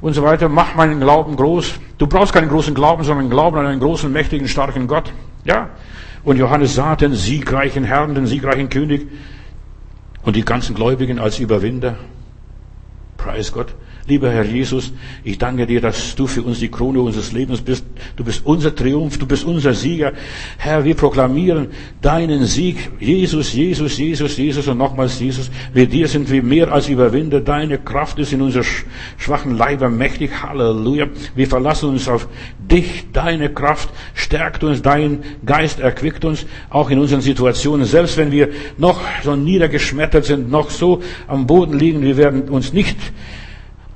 und 0.00 0.12
so 0.12 0.22
weiter. 0.22 0.48
Mach 0.48 0.74
meinen 0.74 1.00
Glauben 1.00 1.36
groß. 1.36 1.74
Du 1.98 2.06
brauchst 2.06 2.32
keinen 2.32 2.48
großen 2.48 2.74
Glauben, 2.74 3.04
sondern 3.04 3.30
Glauben 3.30 3.58
an 3.58 3.66
einen 3.66 3.80
großen, 3.80 4.10
mächtigen, 4.10 4.48
starken 4.48 4.86
Gott. 4.86 5.12
Ja. 5.44 5.70
Und 6.24 6.38
Johannes 6.38 6.74
sah 6.74 6.96
den 6.96 7.14
siegreichen 7.14 7.84
Herrn, 7.84 8.14
den 8.14 8.26
siegreichen 8.26 8.68
König 8.68 9.06
und 10.22 10.36
die 10.36 10.44
ganzen 10.44 10.74
Gläubigen 10.74 11.18
als 11.18 11.38
Überwinder. 11.38 11.96
Preis 13.16 13.52
Gott. 13.52 13.74
Lieber 14.06 14.30
Herr 14.30 14.44
Jesus, 14.44 14.92
ich 15.24 15.38
danke 15.38 15.66
dir, 15.66 15.80
dass 15.80 16.14
du 16.14 16.26
für 16.26 16.42
uns 16.42 16.58
die 16.58 16.68
Krone 16.68 17.00
unseres 17.00 17.32
Lebens 17.32 17.62
bist. 17.62 17.86
Du 18.16 18.24
bist 18.24 18.44
unser 18.44 18.74
Triumph, 18.74 19.18
du 19.18 19.24
bist 19.24 19.46
unser 19.46 19.72
Sieger. 19.72 20.12
Herr, 20.58 20.84
wir 20.84 20.94
proklamieren 20.94 21.68
deinen 22.02 22.44
Sieg. 22.44 22.90
Jesus, 23.00 23.54
Jesus, 23.54 23.96
Jesus, 23.96 24.36
Jesus 24.36 24.68
und 24.68 24.76
nochmals 24.76 25.18
Jesus. 25.18 25.50
Wir 25.72 25.86
dir 25.86 26.06
sind 26.06 26.30
wir 26.30 26.42
mehr 26.42 26.70
als 26.70 26.90
Überwinder. 26.90 27.40
Deine 27.40 27.78
Kraft 27.78 28.18
ist 28.18 28.34
in 28.34 28.42
unserer 28.42 28.64
schwachen 29.16 29.56
Leiber 29.56 29.88
mächtig. 29.88 30.42
Halleluja. 30.42 31.06
Wir 31.34 31.46
verlassen 31.46 31.88
uns 31.88 32.06
auf 32.06 32.28
dich. 32.58 33.06
Deine 33.14 33.54
Kraft 33.54 33.88
stärkt 34.12 34.64
uns. 34.64 34.82
Dein 34.82 35.22
Geist 35.46 35.80
erquickt 35.80 36.26
uns. 36.26 36.44
Auch 36.68 36.90
in 36.90 36.98
unseren 36.98 37.22
Situationen. 37.22 37.86
Selbst 37.86 38.18
wenn 38.18 38.30
wir 38.30 38.50
noch 38.76 39.00
so 39.22 39.34
niedergeschmettert 39.34 40.26
sind, 40.26 40.50
noch 40.50 40.68
so 40.68 41.02
am 41.26 41.46
Boden 41.46 41.78
liegen, 41.78 42.02
wir 42.02 42.18
werden 42.18 42.50
uns 42.50 42.74
nicht 42.74 42.98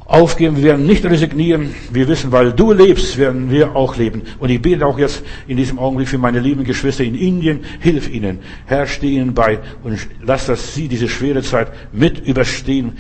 aufgeben, 0.09 0.57
wir 0.57 0.65
werden 0.65 0.87
nicht 0.87 1.05
resignieren. 1.05 1.75
Wir 1.93 2.09
wissen, 2.09 2.33
weil 2.33 2.53
du 2.53 2.73
lebst, 2.73 3.19
werden 3.19 3.51
wir 3.51 3.77
auch 3.77 3.97
leben. 3.97 4.23
Und 4.41 4.49
ich 4.49 4.61
bete 4.61 4.85
auch 4.85 4.99
jetzt 4.99 5.23
in 5.47 5.57
diesem 5.57 5.79
Augenblick 5.79 6.09
für 6.09 6.19
meine 6.19 6.41
lieben 6.41 6.65
Geschwister 6.65 7.05
in 7.05 7.15
Indien. 7.15 7.61
Hilf 7.79 8.11
ihnen. 8.11 8.41
Herr, 8.67 8.87
steh 8.87 9.11
ihnen 9.11 9.35
bei 9.35 9.61
und 9.85 10.09
lass, 10.23 10.47
dass 10.47 10.75
sie 10.75 10.89
diese 10.89 11.09
schwere 11.09 11.43
Zeit 11.43 11.69
mit 11.93 12.27
überstehen. 12.27 12.97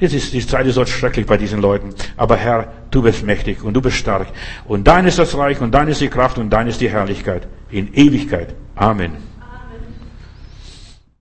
Es 0.00 0.14
ist, 0.14 0.32
die 0.32 0.44
Zeit 0.44 0.66
ist 0.66 0.76
so 0.76 0.86
schrecklich 0.86 1.26
bei 1.26 1.36
diesen 1.36 1.60
Leuten. 1.60 1.90
Aber 2.16 2.36
Herr, 2.36 2.72
du 2.90 3.02
bist 3.02 3.24
mächtig 3.24 3.62
und 3.62 3.74
du 3.74 3.80
bist 3.80 3.96
stark. 3.96 4.28
Und 4.64 4.86
dein 4.86 5.06
ist 5.06 5.18
das 5.18 5.36
Reich 5.36 5.60
und 5.60 5.72
dein 5.72 5.88
ist 5.88 6.00
die 6.00 6.08
Kraft 6.08 6.38
und 6.38 6.50
dein 6.50 6.68
ist 6.68 6.80
die 6.80 6.88
Herrlichkeit 6.88 7.46
in 7.70 7.92
Ewigkeit. 7.92 8.54
Amen. 8.76 9.31